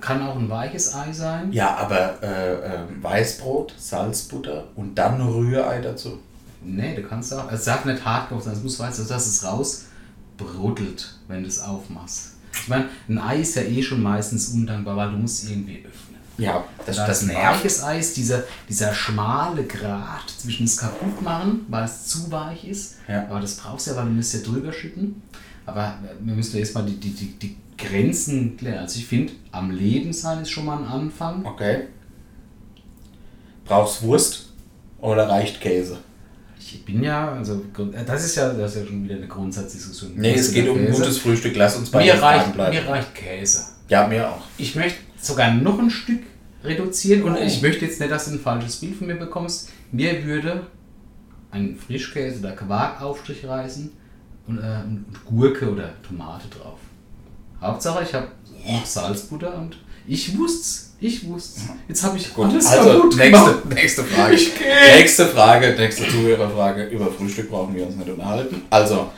Kann 0.00 0.20
auch 0.22 0.36
ein 0.36 0.48
weiches 0.48 0.94
Ei 0.94 1.12
sein. 1.12 1.52
Ja, 1.52 1.76
aber 1.76 2.20
äh, 2.22 2.54
äh, 2.54 2.78
Weißbrot, 3.00 3.74
Salzbutter 3.78 4.64
und 4.74 4.94
dann 4.96 5.20
Rührei 5.20 5.80
dazu. 5.80 6.18
Nee, 6.62 6.94
du 6.96 7.02
kannst 7.02 7.32
auch. 7.32 7.50
Es 7.50 7.64
darf 7.64 7.84
nicht 7.84 8.04
hart 8.04 8.28
kochen 8.28 8.42
sein, 8.42 8.52
es 8.54 8.62
muss 8.62 8.78
weiß, 8.78 9.06
dass 9.06 9.26
es 9.26 9.44
rausbruddelt, 9.44 11.14
wenn 11.28 11.42
du 11.42 11.48
es 11.48 11.60
aufmachst. 11.60 12.32
Ich 12.52 12.68
meine, 12.68 12.86
ein 13.08 13.18
Ei 13.18 13.40
ist 13.40 13.54
ja 13.54 13.62
eh 13.62 13.82
schon 13.82 14.02
meistens 14.02 14.48
undankbar, 14.48 14.96
weil 14.96 15.12
du 15.12 15.18
musst 15.18 15.48
irgendwie 15.48 15.78
öffnen. 15.86 16.16
Ja, 16.38 16.64
das, 16.84 16.96
Da 16.96 17.06
das 17.06 17.22
ein 17.22 17.28
nervt. 17.28 17.60
weiches 17.60 17.82
Ei 17.82 17.98
ist 17.98 18.16
dieser, 18.16 18.44
dieser 18.68 18.92
schmale 18.94 19.64
Grat 19.64 20.28
zwischen 20.38 20.66
das 20.66 20.76
kaputt 20.76 21.22
machen, 21.22 21.64
weil 21.68 21.84
es 21.84 22.06
zu 22.06 22.30
weich 22.30 22.64
ist. 22.68 22.96
Ja. 23.08 23.26
Aber 23.30 23.40
das 23.40 23.56
brauchst 23.56 23.86
du 23.86 23.92
ja, 23.92 23.96
weil 23.96 24.04
du 24.04 24.10
musst 24.10 24.34
ja 24.34 24.40
drüber 24.40 24.72
schütten. 24.72 25.22
Aber 25.64 25.98
wir 26.20 26.34
müssen 26.34 26.54
ja 26.54 26.60
erstmal 26.60 26.84
die, 26.84 26.96
die, 27.00 27.10
die, 27.10 27.38
die 27.38 27.56
Grenzen 27.78 28.56
klären. 28.56 28.78
Also 28.80 28.98
ich 28.98 29.06
finde, 29.06 29.32
am 29.52 29.70
Leben 29.70 30.12
sein 30.12 30.42
ist 30.42 30.50
schon 30.50 30.66
mal 30.66 30.78
ein 30.78 30.84
Anfang. 30.86 31.44
Okay. 31.44 31.84
Brauchst 33.64 34.02
Wurst 34.02 34.50
oder 35.00 35.28
reicht 35.28 35.60
Käse? 35.60 35.98
Ich 36.58 36.84
bin 36.84 37.02
ja, 37.02 37.32
also 37.32 37.54
äh, 37.94 38.04
das 38.04 38.24
ist 38.24 38.36
ja, 38.36 38.52
das 38.52 38.74
ist 38.74 38.82
ja 38.82 38.86
schon 38.86 39.04
wieder 39.04 39.16
eine 39.16 39.26
Grundsatzdiskussion. 39.26 40.12
Nee, 40.16 40.34
es 40.34 40.52
geht 40.52 40.68
um 40.68 40.78
ein 40.78 40.86
Käse. 40.86 41.00
gutes 41.02 41.18
Frühstück. 41.18 41.56
Lass 41.56 41.76
uns 41.76 41.90
bei 41.90 42.04
Mir 42.04 42.20
reicht, 42.20 42.52
bleiben. 42.54 42.76
mir 42.76 42.88
reicht 42.88 43.14
Käse. 43.14 43.64
Ja, 43.88 44.06
mir 44.06 44.28
auch. 44.28 44.42
Ich 44.58 44.74
möchte 44.74 44.98
sogar 45.18 45.52
noch 45.52 45.78
ein 45.78 45.90
Stück 45.90 46.22
reduzieren. 46.64 47.22
Und 47.24 47.36
ich 47.38 47.62
möchte 47.62 47.84
jetzt 47.84 48.00
nicht, 48.00 48.10
dass 48.10 48.26
du 48.26 48.32
ein 48.32 48.40
falsches 48.40 48.76
Bild 48.76 48.96
von 48.96 49.06
mir 49.06 49.16
bekommst. 49.16 49.70
Mir 49.92 50.24
würde 50.24 50.66
ein 51.50 51.76
Frischkäse 51.76 52.40
oder 52.40 52.52
Quarkaufstrich 52.52 53.46
reißen 53.46 53.92
und, 54.46 54.58
äh, 54.58 54.82
und 54.84 55.06
Gurke 55.24 55.70
oder 55.70 55.90
Tomate 56.02 56.48
drauf. 56.48 56.78
Hauptsache, 57.60 58.04
ich 58.04 58.14
habe 58.14 58.28
noch 58.66 58.84
Salzbutter 58.84 59.56
und 59.56 59.78
ich 60.06 60.36
wusste 60.36 60.86
ich 60.98 61.26
wusste 61.28 61.60
Jetzt 61.88 62.02
habe 62.04 62.16
ich 62.16 62.32
Gut, 62.32 62.46
alles 62.46 62.66
also 62.66 62.90
kaputt 62.90 63.16
nächste, 63.16 63.62
nächste 63.68 64.04
Frage. 64.04 64.36
nächste 64.96 65.26
Frage, 65.26 65.74
nächste 65.78 66.08
Zuhörerfrage. 66.08 66.86
Über 66.86 67.12
Frühstück 67.12 67.50
brauchen 67.50 67.74
wir 67.74 67.86
uns 67.86 67.96
nicht 67.96 68.08
unterhalten. 68.08 68.62
Also, 68.70 69.10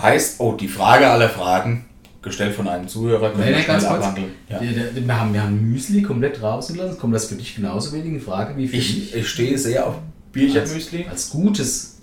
heißt, 0.00 0.40
oh, 0.40 0.52
die 0.52 0.68
Frage 0.68 1.08
aller 1.08 1.28
Fragen, 1.28 1.84
gestellt 2.22 2.54
von 2.54 2.68
einem 2.68 2.88
Zuhörer, 2.88 3.30
können 3.30 3.44
nee, 3.44 3.56
wir 3.56 3.62
ganz 3.64 3.86
kurz. 3.86 4.06
Ja. 4.48 4.60
Wir, 4.60 5.18
haben, 5.18 5.34
wir 5.34 5.42
haben 5.42 5.72
Müsli 5.72 6.02
komplett 6.02 6.40
rausgelassen. 6.40 6.98
Kommt 6.98 7.14
das 7.14 7.26
für 7.26 7.34
dich 7.34 7.56
genauso 7.56 7.92
wenig 7.92 8.12
in 8.12 8.20
Frage 8.20 8.56
wie 8.56 8.68
für 8.68 8.76
ich, 8.76 8.96
mich? 8.96 9.14
Ich 9.16 9.28
stehe 9.28 9.58
sehr 9.58 9.86
auf 9.86 9.96
Bierchen-Müsli. 10.32 11.04
Als, 11.04 11.10
als, 11.10 11.30
gutes, 11.30 11.98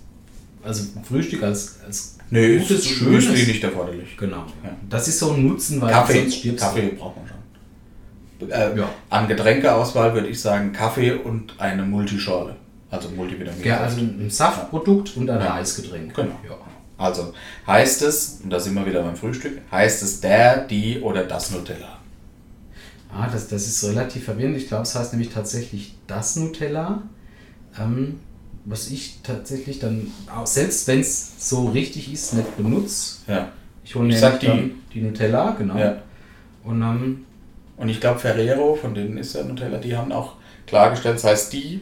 also 0.62 0.84
Frühstück 1.02 1.42
als, 1.42 1.80
als 1.86 2.18
nee, 2.28 2.58
gutes, 2.58 2.86
schönes. 2.86 3.28
Müsli 3.28 3.46
nicht 3.46 3.64
erforderlich. 3.64 4.16
Genau. 4.18 4.44
Ja. 4.62 4.76
Das 4.88 5.08
ist 5.08 5.18
so 5.18 5.32
ein 5.32 5.46
Nutzen, 5.46 5.80
weil 5.80 5.90
Kaffee, 5.90 6.20
sonst 6.20 6.36
stirbst 6.36 6.64
Kaffee 6.64 6.88
braucht 6.90 7.16
man 7.16 7.26
schon. 7.26 8.50
Äh, 8.50 8.78
ja. 8.78 8.88
An 9.08 9.26
Getränkeauswahl 9.26 10.14
würde 10.14 10.28
ich 10.28 10.40
sagen 10.40 10.72
Kaffee 10.72 11.12
und 11.12 11.54
eine 11.58 11.82
Multischorle. 11.82 12.56
Also 12.90 13.08
Multivitamin. 13.10 13.64
Ja, 13.64 13.78
also 13.78 14.00
ein 14.00 14.28
Saftprodukt 14.28 15.16
und 15.16 15.30
ein 15.30 15.40
Reisgetränk. 15.40 16.14
Genau. 16.14 16.34
Ja. 16.48 16.56
Also 17.00 17.32
heißt 17.66 18.02
es, 18.02 18.40
und 18.44 18.50
da 18.50 18.60
sind 18.60 18.74
wir 18.74 18.84
wieder 18.84 19.02
beim 19.02 19.16
Frühstück, 19.16 19.58
heißt 19.70 20.02
es 20.02 20.20
der, 20.20 20.66
die 20.66 21.00
oder 21.00 21.24
das 21.24 21.50
Nutella? 21.50 21.98
Ah, 23.10 23.26
das, 23.26 23.48
das 23.48 23.66
ist 23.66 23.82
relativ 23.84 24.24
verwirrend. 24.24 24.58
Ich 24.58 24.68
glaube, 24.68 24.82
es 24.82 24.94
heißt 24.94 25.14
nämlich 25.14 25.30
tatsächlich 25.30 25.94
das 26.06 26.36
Nutella. 26.36 27.02
Ähm, 27.80 28.20
was 28.66 28.90
ich 28.90 29.20
tatsächlich 29.22 29.78
dann, 29.78 30.08
auch 30.32 30.46
selbst 30.46 30.86
wenn 30.88 31.00
es 31.00 31.32
so 31.38 31.70
richtig 31.70 32.12
ist, 32.12 32.34
nicht 32.34 32.56
benutze. 32.58 33.22
Ja. 33.26 33.48
Ich 33.82 33.94
hole 33.94 34.06
nämlich 34.06 34.38
die, 34.38 34.46
dann 34.46 34.70
die 34.92 35.00
Nutella, 35.00 35.52
genau. 35.52 35.78
Ja. 35.78 36.02
Und, 36.62 36.82
ähm, 36.82 37.24
und 37.78 37.88
ich 37.88 37.98
glaube, 37.98 38.20
Ferrero, 38.20 38.74
von 38.74 38.94
denen 38.94 39.16
ist 39.16 39.34
ja 39.34 39.42
Nutella, 39.42 39.78
die 39.78 39.96
haben 39.96 40.12
auch 40.12 40.34
klargestellt, 40.66 41.16
das 41.16 41.24
heißt 41.24 41.52
die 41.54 41.80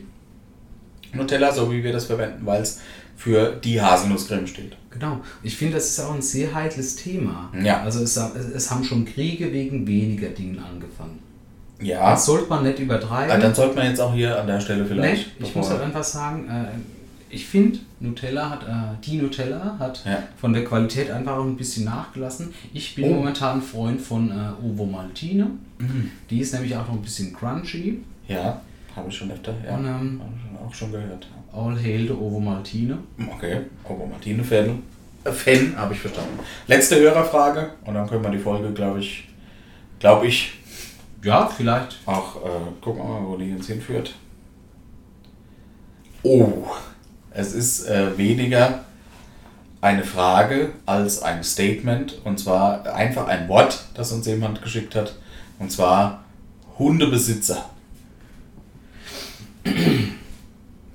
Nutella, 1.12 1.52
so 1.52 1.72
wie 1.72 1.82
wir 1.82 1.92
das 1.92 2.04
verwenden, 2.04 2.46
weil 2.46 2.62
es 2.62 2.80
für 3.16 3.56
die 3.56 3.82
Haselnusscreme 3.82 4.46
steht. 4.46 4.76
Genau. 4.98 5.20
Ich 5.42 5.56
finde, 5.56 5.74
das 5.74 5.88
ist 5.90 6.00
auch 6.00 6.14
ein 6.14 6.22
sehr 6.22 6.54
heikles 6.54 6.96
Thema. 6.96 7.52
Ja. 7.62 7.82
Also 7.82 8.02
es, 8.02 8.16
es 8.16 8.70
haben 8.70 8.84
schon 8.84 9.04
Kriege 9.04 9.52
wegen 9.52 9.86
weniger 9.86 10.28
Dingen 10.28 10.58
angefangen. 10.58 11.18
Ja. 11.80 12.10
Das 12.10 12.26
sollte 12.26 12.48
man 12.48 12.64
nicht 12.64 12.78
übertreiben. 12.78 13.30
Aber 13.30 13.40
dann 13.40 13.54
sollte 13.54 13.76
man 13.76 13.86
jetzt 13.86 14.00
auch 14.00 14.12
hier 14.12 14.40
an 14.40 14.46
der 14.46 14.60
Stelle 14.60 14.84
vielleicht. 14.84 15.40
Nee, 15.40 15.46
ich 15.46 15.54
muss 15.54 15.70
halt 15.70 15.80
einfach 15.80 16.02
sagen, 16.02 16.48
äh, 16.48 16.64
ich 17.30 17.46
finde, 17.46 17.78
Nutella 18.00 18.50
hat, 18.50 18.62
äh, 18.64 19.04
die 19.04 19.18
Nutella 19.18 19.76
hat 19.78 20.04
ja. 20.04 20.22
von 20.40 20.52
der 20.52 20.64
Qualität 20.64 21.10
einfach 21.10 21.38
ein 21.38 21.56
bisschen 21.56 21.84
nachgelassen. 21.84 22.52
Ich 22.72 22.94
bin 22.94 23.04
oh. 23.04 23.14
momentan 23.14 23.62
Freund 23.62 24.00
von 24.00 24.30
äh, 24.30 24.64
Ovo 24.64 24.86
Maltine. 24.86 25.50
Mhm. 25.78 26.10
Die 26.30 26.40
ist 26.40 26.52
nämlich 26.54 26.74
auch 26.76 26.86
noch 26.86 26.94
ein 26.94 27.02
bisschen 27.02 27.32
crunchy. 27.32 28.00
Ja, 28.26 28.60
habe 28.96 29.08
ich 29.08 29.16
schon 29.16 29.30
öfter. 29.30 29.54
Ja, 29.64 29.76
Und, 29.76 29.86
ähm, 29.86 30.20
auch 30.66 30.74
schon 30.74 30.90
gehört. 30.90 31.28
All 31.52 31.76
hail 31.76 32.06
the 32.06 32.12
Ovo 32.12 32.40
Maltine. 32.40 32.98
Okay, 33.34 33.62
Ovo 33.84 34.06
Maltine 34.06 34.44
Fan. 34.44 34.82
Fan, 35.24 35.76
habe 35.76 35.94
ich 35.94 36.00
verstanden. 36.00 36.38
Letzte 36.66 36.96
Hörerfrage 37.00 37.70
und 37.84 37.94
dann 37.94 38.08
können 38.08 38.22
wir 38.22 38.30
die 38.30 38.38
Folge, 38.38 38.72
glaube 38.72 39.00
ich, 39.00 39.28
glaube 39.98 40.26
ich. 40.26 40.52
Ja, 41.22 41.46
vielleicht. 41.46 41.98
Auch 42.06 42.36
äh, 42.36 42.48
gucken 42.80 43.02
wir 43.02 43.20
mal, 43.20 43.26
wo 43.26 43.36
die 43.36 43.52
uns 43.52 43.66
hinführt. 43.66 44.14
Oh, 46.22 46.66
es 47.30 47.52
ist 47.52 47.86
äh, 47.88 48.16
weniger 48.16 48.84
eine 49.80 50.04
Frage 50.04 50.72
als 50.86 51.22
ein 51.22 51.44
Statement 51.44 52.20
und 52.24 52.38
zwar 52.38 52.84
einfach 52.94 53.28
ein 53.28 53.48
Wort, 53.48 53.86
das 53.94 54.12
uns 54.12 54.26
jemand 54.26 54.62
geschickt 54.62 54.94
hat 54.94 55.14
und 55.58 55.70
zwar 55.70 56.24
Hundebesitzer. 56.78 57.64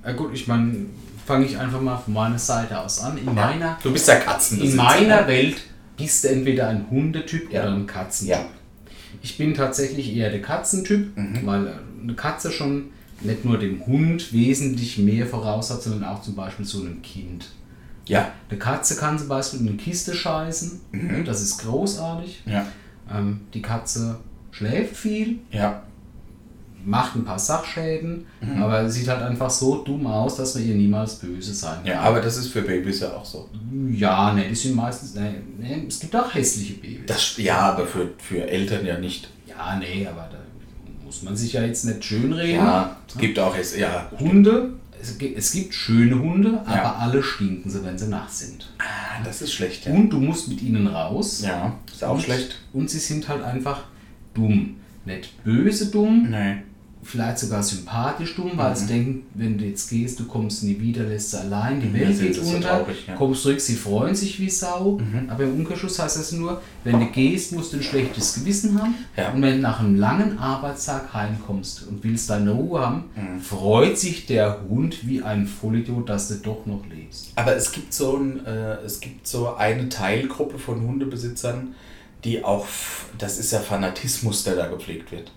Ja 0.04 0.12
gut, 0.12 0.34
ich 0.34 0.46
meine, 0.46 0.86
fange 1.24 1.46
ich 1.46 1.58
einfach 1.58 1.80
mal 1.80 1.96
von 1.96 2.14
meiner 2.14 2.38
Seite 2.38 2.78
aus 2.78 3.00
an. 3.00 3.16
In 3.18 3.34
meiner, 3.34 3.78
du 3.82 3.92
bist 3.92 4.08
ja 4.08 4.16
Katzenbesitzer. 4.16 4.72
In 4.72 4.76
meiner 4.76 5.26
Welt 5.26 5.56
bist 5.96 6.24
du 6.24 6.28
entweder 6.28 6.68
ein 6.68 6.86
Hundetyp 6.90 7.52
ja. 7.52 7.62
oder 7.62 7.74
ein 7.74 7.86
Katzentyp. 7.86 8.36
Ja. 8.36 8.46
Ich 9.22 9.38
bin 9.38 9.54
tatsächlich 9.54 10.14
eher 10.14 10.30
der 10.30 10.42
Katzentyp, 10.42 11.16
mhm. 11.16 11.40
weil 11.44 11.74
eine 12.02 12.14
Katze 12.14 12.50
schon 12.50 12.90
nicht 13.20 13.44
nur 13.44 13.58
dem 13.58 13.86
Hund 13.86 14.32
wesentlich 14.32 14.98
mehr 14.98 15.26
voraus 15.26 15.70
hat, 15.70 15.82
sondern 15.82 16.04
auch 16.04 16.20
zum 16.20 16.34
Beispiel 16.34 16.66
so 16.66 16.80
einem 16.80 17.00
Kind. 17.00 17.46
Ja. 18.06 18.32
Eine 18.50 18.58
Katze 18.58 18.96
kann 18.96 19.18
zum 19.18 19.28
Beispiel 19.28 19.60
in 19.60 19.68
eine 19.68 19.76
Kiste 19.78 20.14
scheißen. 20.14 20.80
Mhm. 20.92 21.24
Das 21.24 21.40
ist 21.40 21.58
großartig. 21.58 22.42
Ja. 22.44 22.66
Ähm, 23.10 23.40
die 23.54 23.62
Katze 23.62 24.18
schläft 24.50 24.96
viel. 24.96 25.38
Ja 25.50 25.84
macht 26.84 27.16
ein 27.16 27.24
paar 27.24 27.38
Sachschäden, 27.38 28.26
mhm. 28.40 28.62
aber 28.62 28.88
sieht 28.88 29.08
halt 29.08 29.22
einfach 29.22 29.50
so 29.50 29.82
dumm 29.82 30.06
aus, 30.06 30.36
dass 30.36 30.54
man 30.54 30.66
ihr 30.66 30.74
niemals 30.74 31.16
böse 31.16 31.54
sein 31.54 31.76
kann. 31.76 31.86
Ja, 31.86 32.00
aber 32.00 32.20
das 32.20 32.36
ist 32.36 32.48
für 32.48 32.62
Babys 32.62 33.00
ja 33.00 33.12
auch 33.12 33.24
so. 33.24 33.48
Ja, 33.90 34.32
ne, 34.32 34.48
die 34.48 34.54
sind 34.54 34.76
meistens, 34.76 35.14
ne, 35.14 35.34
ne, 35.58 35.84
es 35.88 36.00
gibt 36.00 36.14
auch 36.14 36.32
hässliche 36.34 36.74
Babys. 36.74 37.06
Das, 37.06 37.36
ja, 37.38 37.60
aber 37.72 37.86
für, 37.86 38.10
für 38.18 38.48
Eltern 38.48 38.84
ja 38.84 38.98
nicht. 38.98 39.30
Ja, 39.46 39.76
nee, 39.78 40.06
aber 40.06 40.28
da 40.30 40.38
muss 41.04 41.22
man 41.22 41.36
sich 41.36 41.54
ja 41.54 41.62
jetzt 41.62 41.84
nicht 41.84 42.04
schönreden. 42.04 42.56
Ja, 42.56 42.96
es 43.08 43.16
gibt 43.16 43.38
auch 43.38 43.56
ja. 43.76 44.10
Hunde, 44.18 44.74
es 45.00 45.16
gibt, 45.16 45.38
es 45.38 45.52
gibt 45.52 45.74
schöne 45.74 46.18
Hunde, 46.18 46.60
aber 46.66 46.76
ja. 46.76 46.96
alle 46.96 47.22
stinken 47.22 47.70
sie, 47.70 47.84
wenn 47.84 47.98
sie 47.98 48.08
nachts 48.08 48.40
sind. 48.40 48.72
Ah, 48.78 49.22
das 49.24 49.42
ist 49.42 49.52
schlecht, 49.52 49.86
ja. 49.86 49.92
Und 49.92 50.10
du 50.10 50.20
musst 50.20 50.48
mit 50.48 50.60
ihnen 50.60 50.86
raus. 50.86 51.42
Ja, 51.42 51.78
ist 51.90 52.04
auch 52.04 52.14
und, 52.14 52.22
schlecht. 52.22 52.56
Und 52.72 52.90
sie 52.90 52.98
sind 52.98 53.28
halt 53.28 53.42
einfach 53.42 53.84
dumm. 54.34 54.76
Nicht 55.06 55.44
böse 55.44 55.90
dumm, 55.90 56.28
nee 56.30 56.62
vielleicht 57.04 57.38
sogar 57.38 57.62
sympathisch 57.62 58.34
dumm, 58.34 58.52
weil 58.54 58.70
mhm. 58.70 58.76
sie 58.76 58.86
denken, 58.86 59.26
wenn 59.34 59.58
du 59.58 59.64
jetzt 59.64 59.88
gehst, 59.90 60.18
du 60.18 60.24
kommst 60.24 60.62
nie 60.64 60.80
wieder, 60.80 61.04
lässt 61.04 61.32
sie 61.32 61.40
allein, 61.40 61.80
die 61.80 61.92
Welt 61.92 62.18
geht 62.18 62.38
unter, 62.38 62.68
traurig, 62.68 63.06
ja. 63.06 63.14
kommst 63.14 63.42
zurück, 63.42 63.60
sie 63.60 63.74
freuen 63.74 64.14
sich 64.14 64.40
wie 64.40 64.50
Sau, 64.50 64.98
mhm. 64.98 65.28
aber 65.28 65.44
im 65.44 65.54
Umkehrschluss 65.54 65.98
heißt 65.98 66.18
das 66.18 66.32
nur, 66.32 66.60
wenn 66.82 66.98
du 66.98 67.06
gehst, 67.06 67.52
musst 67.52 67.72
du 67.72 67.76
ein 67.76 67.82
schlechtes 67.82 68.34
Gewissen 68.34 68.80
haben 68.80 68.94
ja. 69.16 69.30
und 69.32 69.42
wenn 69.42 69.56
du 69.56 69.60
nach 69.60 69.80
einem 69.80 69.96
langen 69.96 70.38
Arbeitstag 70.38 71.12
heimkommst 71.12 71.86
und 71.86 72.02
willst 72.02 72.30
deine 72.30 72.52
Ruhe 72.52 72.80
haben, 72.80 73.04
mhm. 73.14 73.40
freut 73.40 73.98
sich 73.98 74.26
der 74.26 74.62
Hund 74.68 75.06
wie 75.06 75.22
ein 75.22 75.46
Vollidiot, 75.46 76.08
dass 76.08 76.28
du 76.28 76.34
doch 76.36 76.66
noch 76.66 76.86
lebst. 76.86 77.32
Aber 77.36 77.54
es 77.54 77.72
gibt 77.72 77.92
so, 77.92 78.16
ein, 78.16 78.44
äh, 78.46 78.76
es 78.84 79.00
gibt 79.00 79.26
so 79.26 79.54
eine 79.54 79.88
Teilgruppe 79.88 80.58
von 80.58 80.80
Hundebesitzern, 80.80 81.74
die 82.24 82.42
auch, 82.42 82.66
das 83.18 83.38
ist 83.38 83.52
ja 83.52 83.60
Fanatismus, 83.60 84.44
der 84.44 84.56
da 84.56 84.66
gepflegt 84.68 85.12
wird. 85.12 85.30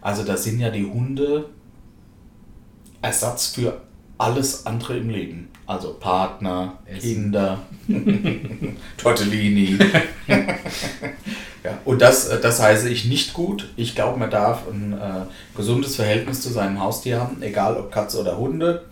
Also 0.00 0.24
da 0.24 0.36
sind 0.36 0.60
ja 0.60 0.70
die 0.70 0.84
Hunde 0.84 1.46
Ersatz 3.02 3.48
für 3.48 3.80
alles 4.18 4.66
andere 4.66 4.98
im 4.98 5.10
Leben. 5.10 5.48
Also 5.66 5.94
Partner, 5.94 6.78
Essen. 6.84 7.00
Kinder, 7.00 7.60
Tortellini. 8.98 9.78
ja, 11.64 11.78
und 11.84 12.02
das, 12.02 12.28
das 12.40 12.60
heiße 12.60 12.90
ich 12.90 13.06
nicht 13.06 13.32
gut. 13.32 13.72
Ich 13.76 13.94
glaube, 13.94 14.18
man 14.18 14.30
darf 14.30 14.68
ein 14.68 14.92
äh, 14.92 15.56
gesundes 15.56 15.96
Verhältnis 15.96 16.42
zu 16.42 16.50
seinem 16.50 16.80
Haustier 16.80 17.20
haben, 17.20 17.40
egal 17.42 17.76
ob 17.76 17.92
Katze 17.92 18.20
oder 18.20 18.36
Hunde. 18.36 18.84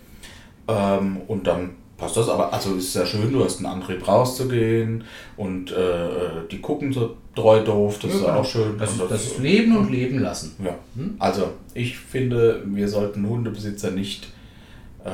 Ähm, 0.69 1.19
und 1.27 1.47
dann 1.47 1.71
passt 1.99 2.17
das. 2.17 2.29
Aber 2.29 2.53
also 2.53 2.75
ist 2.77 2.95
ja 2.95 3.05
schön, 3.05 3.31
du 3.31 3.45
hast 3.45 3.59
einen 3.59 3.67
Antrieb 3.67 4.07
rauszugehen 4.09 5.05
und 5.37 5.71
äh, 5.73 6.47
die 6.51 6.61
gucken 6.61 6.93
so 6.93 7.17
treu 7.35 7.63
doof, 7.63 7.99
das 8.01 8.13
ja, 8.13 8.17
ist 8.17 8.25
ja 8.25 8.35
auch 8.37 8.45
schön. 8.45 8.79
Das, 8.79 8.97
das, 8.97 9.09
das 9.09 9.25
ist 9.25 9.39
Leben 9.41 9.77
und 9.77 9.91
Leben 9.91 10.21
lassen. 10.21 10.57
Ja. 10.65 10.77
Hm? 10.97 11.17
Also 11.19 11.51
ich 11.75 11.99
finde, 11.99 12.63
wir 12.65 12.89
sollten 12.89 13.29
Hundebesitzer 13.29 13.91
nicht 13.91 14.33
äh, 15.05 15.11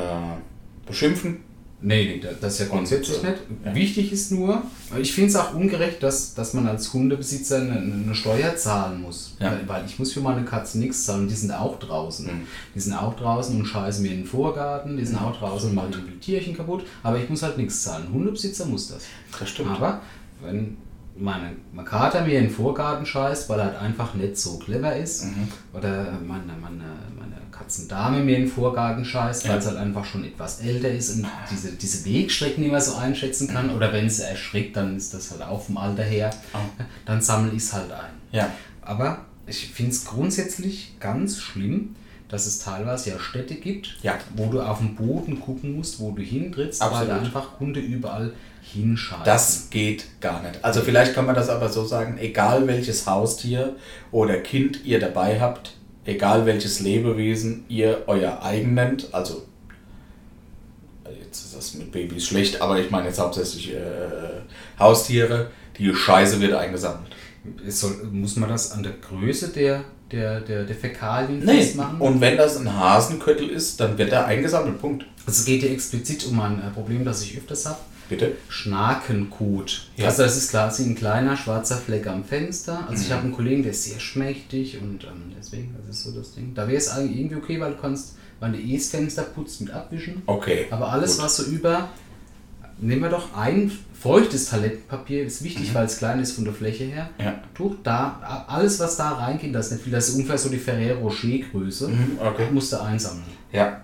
beschimpfen. 0.86 1.38
Nee, 1.80 2.20
nee, 2.22 2.28
das 2.40 2.54
ist 2.54 2.60
ja 2.60 2.66
grundsätzlich 2.66 3.18
und, 3.18 3.28
nicht. 3.28 3.38
Ja. 3.64 3.74
Wichtig 3.74 4.12
ist 4.12 4.32
nur, 4.32 4.62
ich 4.98 5.12
finde 5.12 5.28
es 5.28 5.36
auch 5.36 5.54
ungerecht, 5.54 6.02
dass, 6.02 6.34
dass 6.34 6.54
man 6.54 6.66
als 6.66 6.92
Hundebesitzer 6.92 7.60
eine, 7.60 7.76
eine 7.76 8.14
Steuer 8.14 8.56
zahlen 8.56 9.02
muss. 9.02 9.36
Ja. 9.38 9.52
Weil, 9.52 9.68
weil, 9.68 9.84
ich 9.84 9.98
muss 9.98 10.12
für 10.12 10.20
meine 10.20 10.44
Katze 10.44 10.78
nichts 10.78 11.04
zahlen. 11.04 11.28
Die 11.28 11.34
sind 11.34 11.50
auch 11.52 11.78
draußen. 11.78 12.26
Mhm. 12.26 12.46
Die 12.74 12.80
sind 12.80 12.94
auch 12.94 13.14
draußen 13.16 13.54
und 13.54 13.66
scheißen 13.66 14.02
mir 14.02 14.12
in 14.12 14.20
den 14.20 14.26
Vorgarten. 14.26 14.96
Die 14.96 15.04
sind 15.04 15.20
mhm. 15.20 15.26
auch 15.26 15.36
draußen 15.36 15.68
und 15.70 15.74
machen 15.74 15.92
die 15.92 16.18
Tierchen 16.20 16.56
kaputt. 16.56 16.86
Aber 17.02 17.18
ich 17.18 17.28
muss 17.28 17.42
halt 17.42 17.58
nichts 17.58 17.82
zahlen. 17.82 18.06
Ein 18.06 18.14
Hundebesitzer 18.14 18.64
muss 18.64 18.88
das. 18.88 19.04
Das 19.38 19.48
stimmt. 19.50 19.70
Aber 19.70 20.00
wenn 20.42 20.78
meine, 21.16 21.52
mein 21.72 21.84
Kater 21.84 22.22
mir 22.22 22.38
in 22.38 22.44
den 22.44 22.50
Vorgarten 22.50 23.06
scheißt, 23.06 23.48
weil 23.48 23.60
er 23.60 23.66
halt 23.66 23.76
einfach 23.76 24.14
nicht 24.14 24.36
so 24.36 24.58
clever 24.58 24.96
ist, 24.96 25.24
mhm. 25.26 25.48
oder 25.72 26.18
meine, 26.26 26.52
meine, 26.60 26.84
meine 27.16 27.43
Katzendame 27.56 28.20
mir 28.20 28.36
in 28.36 28.42
den 28.44 28.50
Vorgarten 28.50 29.04
scheißt, 29.04 29.48
weil 29.48 29.58
es 29.58 29.66
halt 29.66 29.76
einfach 29.76 30.04
schon 30.04 30.24
etwas 30.24 30.60
älter 30.60 30.90
ist 30.90 31.16
und 31.16 31.26
diese, 31.50 31.72
diese 31.72 32.04
Wegstrecken 32.04 32.62
nicht 32.62 32.72
mehr 32.72 32.80
so 32.80 32.96
einschätzen 32.96 33.48
kann, 33.48 33.70
oder 33.70 33.92
wenn 33.92 34.06
es 34.06 34.18
erschrickt, 34.18 34.76
dann 34.76 34.96
ist 34.96 35.14
das 35.14 35.30
halt 35.30 35.42
auch 35.42 35.62
vom 35.62 35.76
Alter 35.76 36.02
her, 36.02 36.30
oh. 36.52 36.58
dann 37.06 37.20
sammle 37.20 37.52
ich 37.52 37.62
es 37.62 37.72
halt 37.72 37.92
ein. 37.92 38.10
Ja. 38.32 38.50
Aber 38.82 39.24
ich 39.46 39.68
finde 39.68 39.92
es 39.92 40.04
grundsätzlich 40.04 40.94
ganz 41.00 41.40
schlimm, 41.40 41.96
dass 42.28 42.46
es 42.46 42.58
teilweise 42.58 43.10
ja 43.10 43.18
Städte 43.20 43.54
gibt, 43.54 43.98
Ja. 44.02 44.18
wo 44.34 44.46
du 44.46 44.60
auf 44.60 44.78
den 44.78 44.96
Boden 44.96 45.40
gucken 45.40 45.76
musst, 45.76 46.00
wo 46.00 46.10
du 46.10 46.22
hintrittst, 46.22 46.80
weil 46.80 46.88
Absolut. 46.88 47.10
da 47.10 47.18
einfach 47.18 47.60
Hunde 47.60 47.80
überall 47.80 48.32
hinschalten. 48.62 49.26
Das 49.26 49.68
geht 49.70 50.20
gar 50.20 50.42
nicht. 50.42 50.64
Also 50.64 50.80
vielleicht 50.80 51.14
kann 51.14 51.26
man 51.26 51.34
das 51.34 51.48
aber 51.48 51.68
so 51.68 51.84
sagen, 51.84 52.18
egal 52.18 52.66
welches 52.66 53.06
Haustier 53.06 53.76
oder 54.10 54.38
Kind 54.38 54.84
ihr 54.84 54.98
dabei 54.98 55.38
habt, 55.40 55.74
egal 56.04 56.46
welches 56.46 56.80
Lebewesen 56.80 57.64
ihr 57.68 58.02
euer 58.06 58.42
eigen 58.42 58.74
nennt, 58.74 59.08
also 59.12 59.42
jetzt 61.20 61.44
ist 61.46 61.56
das 61.56 61.74
mit 61.74 61.92
Babys 61.92 62.26
schlecht, 62.26 62.60
aber 62.60 62.78
ich 62.78 62.90
meine 62.90 63.08
jetzt 63.08 63.18
hauptsächlich 63.20 63.74
äh, 63.74 63.78
Haustiere, 64.78 65.50
die 65.78 65.94
Scheiße 65.94 66.40
wird 66.40 66.52
eingesammelt. 66.54 67.10
Es 67.66 67.80
soll, 67.80 68.08
muss 68.10 68.36
man 68.36 68.48
das 68.48 68.72
an 68.72 68.82
der 68.82 68.92
Größe 68.92 69.48
der, 69.48 69.84
der, 70.10 70.40
der, 70.40 70.64
der 70.64 70.76
Fäkalien 70.76 71.40
Nee, 71.44 71.56
festmachen? 71.60 72.00
und 72.00 72.20
wenn 72.20 72.36
das 72.36 72.56
ein 72.56 72.72
Hasenköttel 72.72 73.48
ist, 73.50 73.80
dann 73.80 73.98
wird 73.98 74.12
er 74.12 74.26
eingesammelt, 74.26 74.80
Punkt. 74.80 75.04
Also 75.26 75.40
es 75.40 75.44
geht 75.44 75.62
hier 75.62 75.70
explizit 75.72 76.24
um 76.26 76.40
ein 76.40 76.60
äh, 76.60 76.70
Problem, 76.70 77.04
das 77.04 77.22
ich 77.22 77.36
öfters 77.36 77.66
habe. 77.66 77.78
Bitte? 78.08 78.32
Schnakenkot. 78.48 79.86
Ja. 79.96 80.06
Also 80.08 80.22
das 80.24 80.36
ist 80.36 80.50
quasi 80.50 80.84
ein 80.84 80.94
kleiner 80.94 81.36
schwarzer 81.36 81.76
Fleck 81.76 82.06
am 82.06 82.24
Fenster. 82.24 82.86
Also 82.88 83.02
ich 83.02 83.08
Mhm. 83.08 83.12
habe 83.14 83.22
einen 83.24 83.32
Kollegen, 83.32 83.62
der 83.62 83.72
ist 83.72 83.84
sehr 83.84 84.00
schmächtig 84.00 84.78
und 84.80 85.04
ähm, 85.04 85.32
deswegen, 85.38 85.74
das 85.78 85.96
ist 85.96 86.04
so 86.04 86.10
das 86.12 86.34
Ding. 86.34 86.52
Da 86.54 86.66
wäre 86.66 86.76
es 86.76 86.88
eigentlich 86.88 87.18
irgendwie 87.18 87.36
okay, 87.36 87.60
weil 87.60 87.72
du 87.72 87.78
kannst, 87.80 88.16
wenn 88.40 88.52
du 88.52 88.58
eh 88.58 88.76
das 88.76 88.88
Fenster 88.88 89.22
putzt, 89.22 89.60
mit 89.60 89.70
abwischen. 89.70 90.22
Okay. 90.26 90.66
Aber 90.70 90.90
alles, 90.92 91.16
gut. 91.16 91.24
was 91.24 91.36
so 91.36 91.44
über, 91.44 91.88
nehmen 92.78 93.02
wir 93.02 93.08
doch 93.10 93.34
ein 93.36 93.70
feuchtes 93.98 94.50
Toilettenpapier, 94.50 95.24
ist 95.24 95.42
wichtig, 95.42 95.72
weil 95.74 95.86
es 95.86 95.96
klein 95.96 96.20
ist 96.20 96.32
von 96.32 96.44
der 96.44 96.52
Fläche 96.52 96.84
her. 96.84 97.08
Mhm. 97.18 97.24
Ja. 97.24 97.34
Tuch, 97.54 97.76
da, 97.82 98.44
alles 98.48 98.78
was 98.80 98.96
da 98.96 99.12
reingeht, 99.12 99.54
das 99.54 99.66
ist 99.66 99.72
nicht 99.72 99.82
viel, 99.84 99.92
das 99.92 100.08
ist 100.08 100.14
ungefähr 100.16 100.36
so 100.38 100.50
die 100.50 100.58
Ferrero 100.58 101.00
Rocher 101.00 101.38
Größe, 101.50 101.88
Mhm, 101.88 102.18
okay. 102.20 102.48
musst 102.52 102.72
du 102.72 102.82
einsammeln. 102.82 103.24
Ja. 103.52 103.80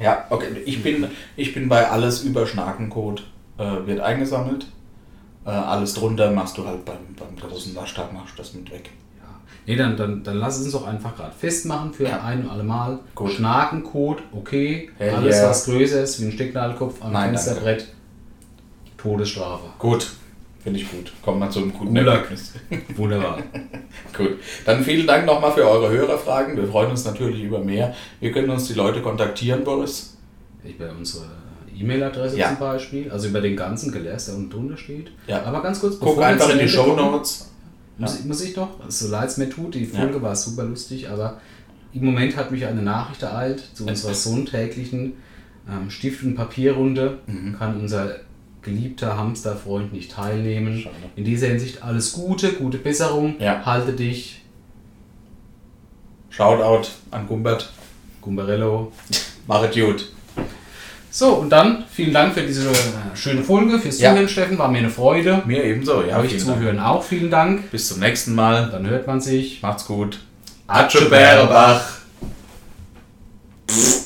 Ja, 0.00 0.26
okay. 0.28 0.48
Ich 0.66 0.82
bin, 0.82 1.06
ich 1.36 1.54
bin 1.54 1.68
bei 1.68 1.88
alles 1.88 2.24
über 2.24 2.46
Schnakenkot 2.48 3.30
äh, 3.58 3.86
wird 3.86 4.00
eingesammelt. 4.00 4.66
Äh, 5.46 5.50
alles 5.50 5.94
drunter 5.94 6.30
machst 6.30 6.56
du 6.58 6.66
halt 6.66 6.84
beim, 6.84 6.96
beim 7.16 7.36
großen 7.36 7.74
Waschtag, 7.76 8.12
machst 8.12 8.34
du 8.34 8.38
das 8.38 8.54
mit 8.54 8.70
weg. 8.70 8.90
Ja. 9.18 9.24
Nee, 9.66 9.76
dann, 9.76 9.96
dann, 9.96 10.22
dann 10.24 10.36
lass 10.38 10.58
es 10.58 10.64
uns 10.64 10.72
doch 10.72 10.86
einfach 10.86 11.14
gerade 11.16 11.34
festmachen 11.34 11.92
für 11.92 12.04
Ja. 12.04 12.22
ein 12.22 12.44
und 12.44 12.50
alle 12.50 12.64
Mal. 12.64 12.98
Gut. 13.14 13.32
Schnakenkot, 13.32 14.22
okay. 14.32 14.90
Hell 14.98 15.14
Alles, 15.14 15.36
yeah. 15.36 15.50
was 15.50 15.64
größer 15.66 16.02
ist, 16.02 16.20
wie 16.20 16.26
ein 16.26 16.32
Stecknadelkopf 16.32 17.02
am 17.02 17.12
Nein, 17.12 17.30
Fensterbrett, 17.30 17.88
Todesstrafe. 18.96 19.64
Gut, 19.78 20.12
finde 20.62 20.80
ich 20.80 20.90
gut. 20.90 21.12
Kommen 21.22 21.40
wir 21.40 21.50
zum 21.50 21.72
guten 21.74 21.94
Gulag. 21.94 22.14
Ergebnis. 22.22 22.54
Wunderbar. 22.96 23.38
Gut, 24.16 24.38
dann 24.64 24.82
vielen 24.82 25.06
Dank 25.06 25.26
nochmal 25.26 25.52
für 25.52 25.68
eure 25.68 25.90
Hörerfragen. 25.90 26.56
Wir 26.56 26.66
freuen 26.66 26.90
uns 26.90 27.04
natürlich 27.04 27.42
über 27.42 27.58
mehr. 27.58 27.94
Wir 28.20 28.32
können 28.32 28.48
uns 28.48 28.66
die 28.68 28.74
Leute 28.74 29.02
kontaktieren, 29.02 29.62
Boris. 29.62 30.16
Über 30.64 30.90
unsere 30.90 31.26
E-Mail-Adresse 31.78 32.38
Ja. 32.38 32.48
zum 32.48 32.58
Beispiel, 32.58 33.10
also 33.10 33.28
über 33.28 33.40
den 33.40 33.56
ganzen 33.56 33.92
Gelers, 33.92 34.26
der 34.26 34.36
unten 34.36 34.50
drunter 34.50 34.76
steht. 34.76 35.10
Ja. 35.26 35.42
Aber 35.44 35.62
ganz 35.62 35.80
kurz, 35.80 35.98
Guck 35.98 36.22
einfach 36.22 36.50
in 36.50 36.58
die 36.58 36.68
Show 36.68 36.94
Notes. 36.94 37.50
Muss, 37.98 38.18
ich- 38.20 38.24
muss 38.24 38.40
ich 38.42 38.54
doch, 38.54 38.68
so 38.88 39.08
leid 39.08 39.28
es 39.28 39.36
mir 39.36 39.48
tut, 39.48 39.74
die. 39.74 39.84
Folge 39.86 40.20
war 40.20 40.34
super 40.34 40.64
lustig, 40.64 41.08
aber 41.08 41.40
im 41.92 42.04
Moment 42.04 42.36
hat 42.36 42.50
mich 42.50 42.66
eine 42.66 42.82
Nachricht 42.82 43.22
ereilt 43.22 43.62
zu 43.74 43.86
unserer 43.86 44.14
sonntäglichen 44.14 45.12
ähm, 45.70 45.90
Stift- 45.90 46.22
und 46.24 46.34
Papierrunde. 46.34 47.18
Mhm. 47.26 47.56
Kann 47.56 47.80
unser 47.80 48.16
geliebter 48.62 49.16
Hamsterfreund 49.16 49.92
nicht 49.92 50.10
teilnehmen. 50.12 50.80
Schade. 50.80 50.94
In 51.16 51.24
dieser 51.24 51.46
Hinsicht 51.48 51.82
alles 51.84 52.12
Gute, 52.12 52.52
gute 52.54 52.78
Besserung. 52.78 53.36
Ja. 53.38 53.64
Halte 53.64 53.92
dich, 53.92 54.40
Shoutout 56.30 56.88
an 57.10 57.26
Gumbert. 57.28 57.72
Gumbarello. 58.20 58.90
Machet 59.46 59.74
gut. 59.74 60.12
So, 61.16 61.34
und 61.34 61.50
dann 61.50 61.84
vielen 61.92 62.12
Dank 62.12 62.34
für 62.34 62.42
diese 62.42 62.66
schöne 63.14 63.44
Folge, 63.44 63.78
fürs 63.78 64.00
ja. 64.00 64.10
Zuhören, 64.10 64.28
Steffen. 64.28 64.58
War 64.58 64.68
mir 64.68 64.78
eine 64.78 64.90
Freude. 64.90 65.42
Mir 65.46 65.62
ebenso, 65.62 66.02
ja. 66.02 66.18
Euch 66.18 66.36
Zuhören 66.40 66.78
Dank. 66.78 66.88
auch 66.88 67.04
vielen 67.04 67.30
Dank. 67.30 67.70
Bis 67.70 67.86
zum 67.86 68.00
nächsten 68.00 68.34
Mal. 68.34 68.68
Dann 68.72 68.84
hört 68.88 69.06
man 69.06 69.20
sich. 69.20 69.62
Macht's 69.62 69.86
gut. 69.86 70.18
Atscheberbach. 70.66 71.82
Pff. 73.70 74.03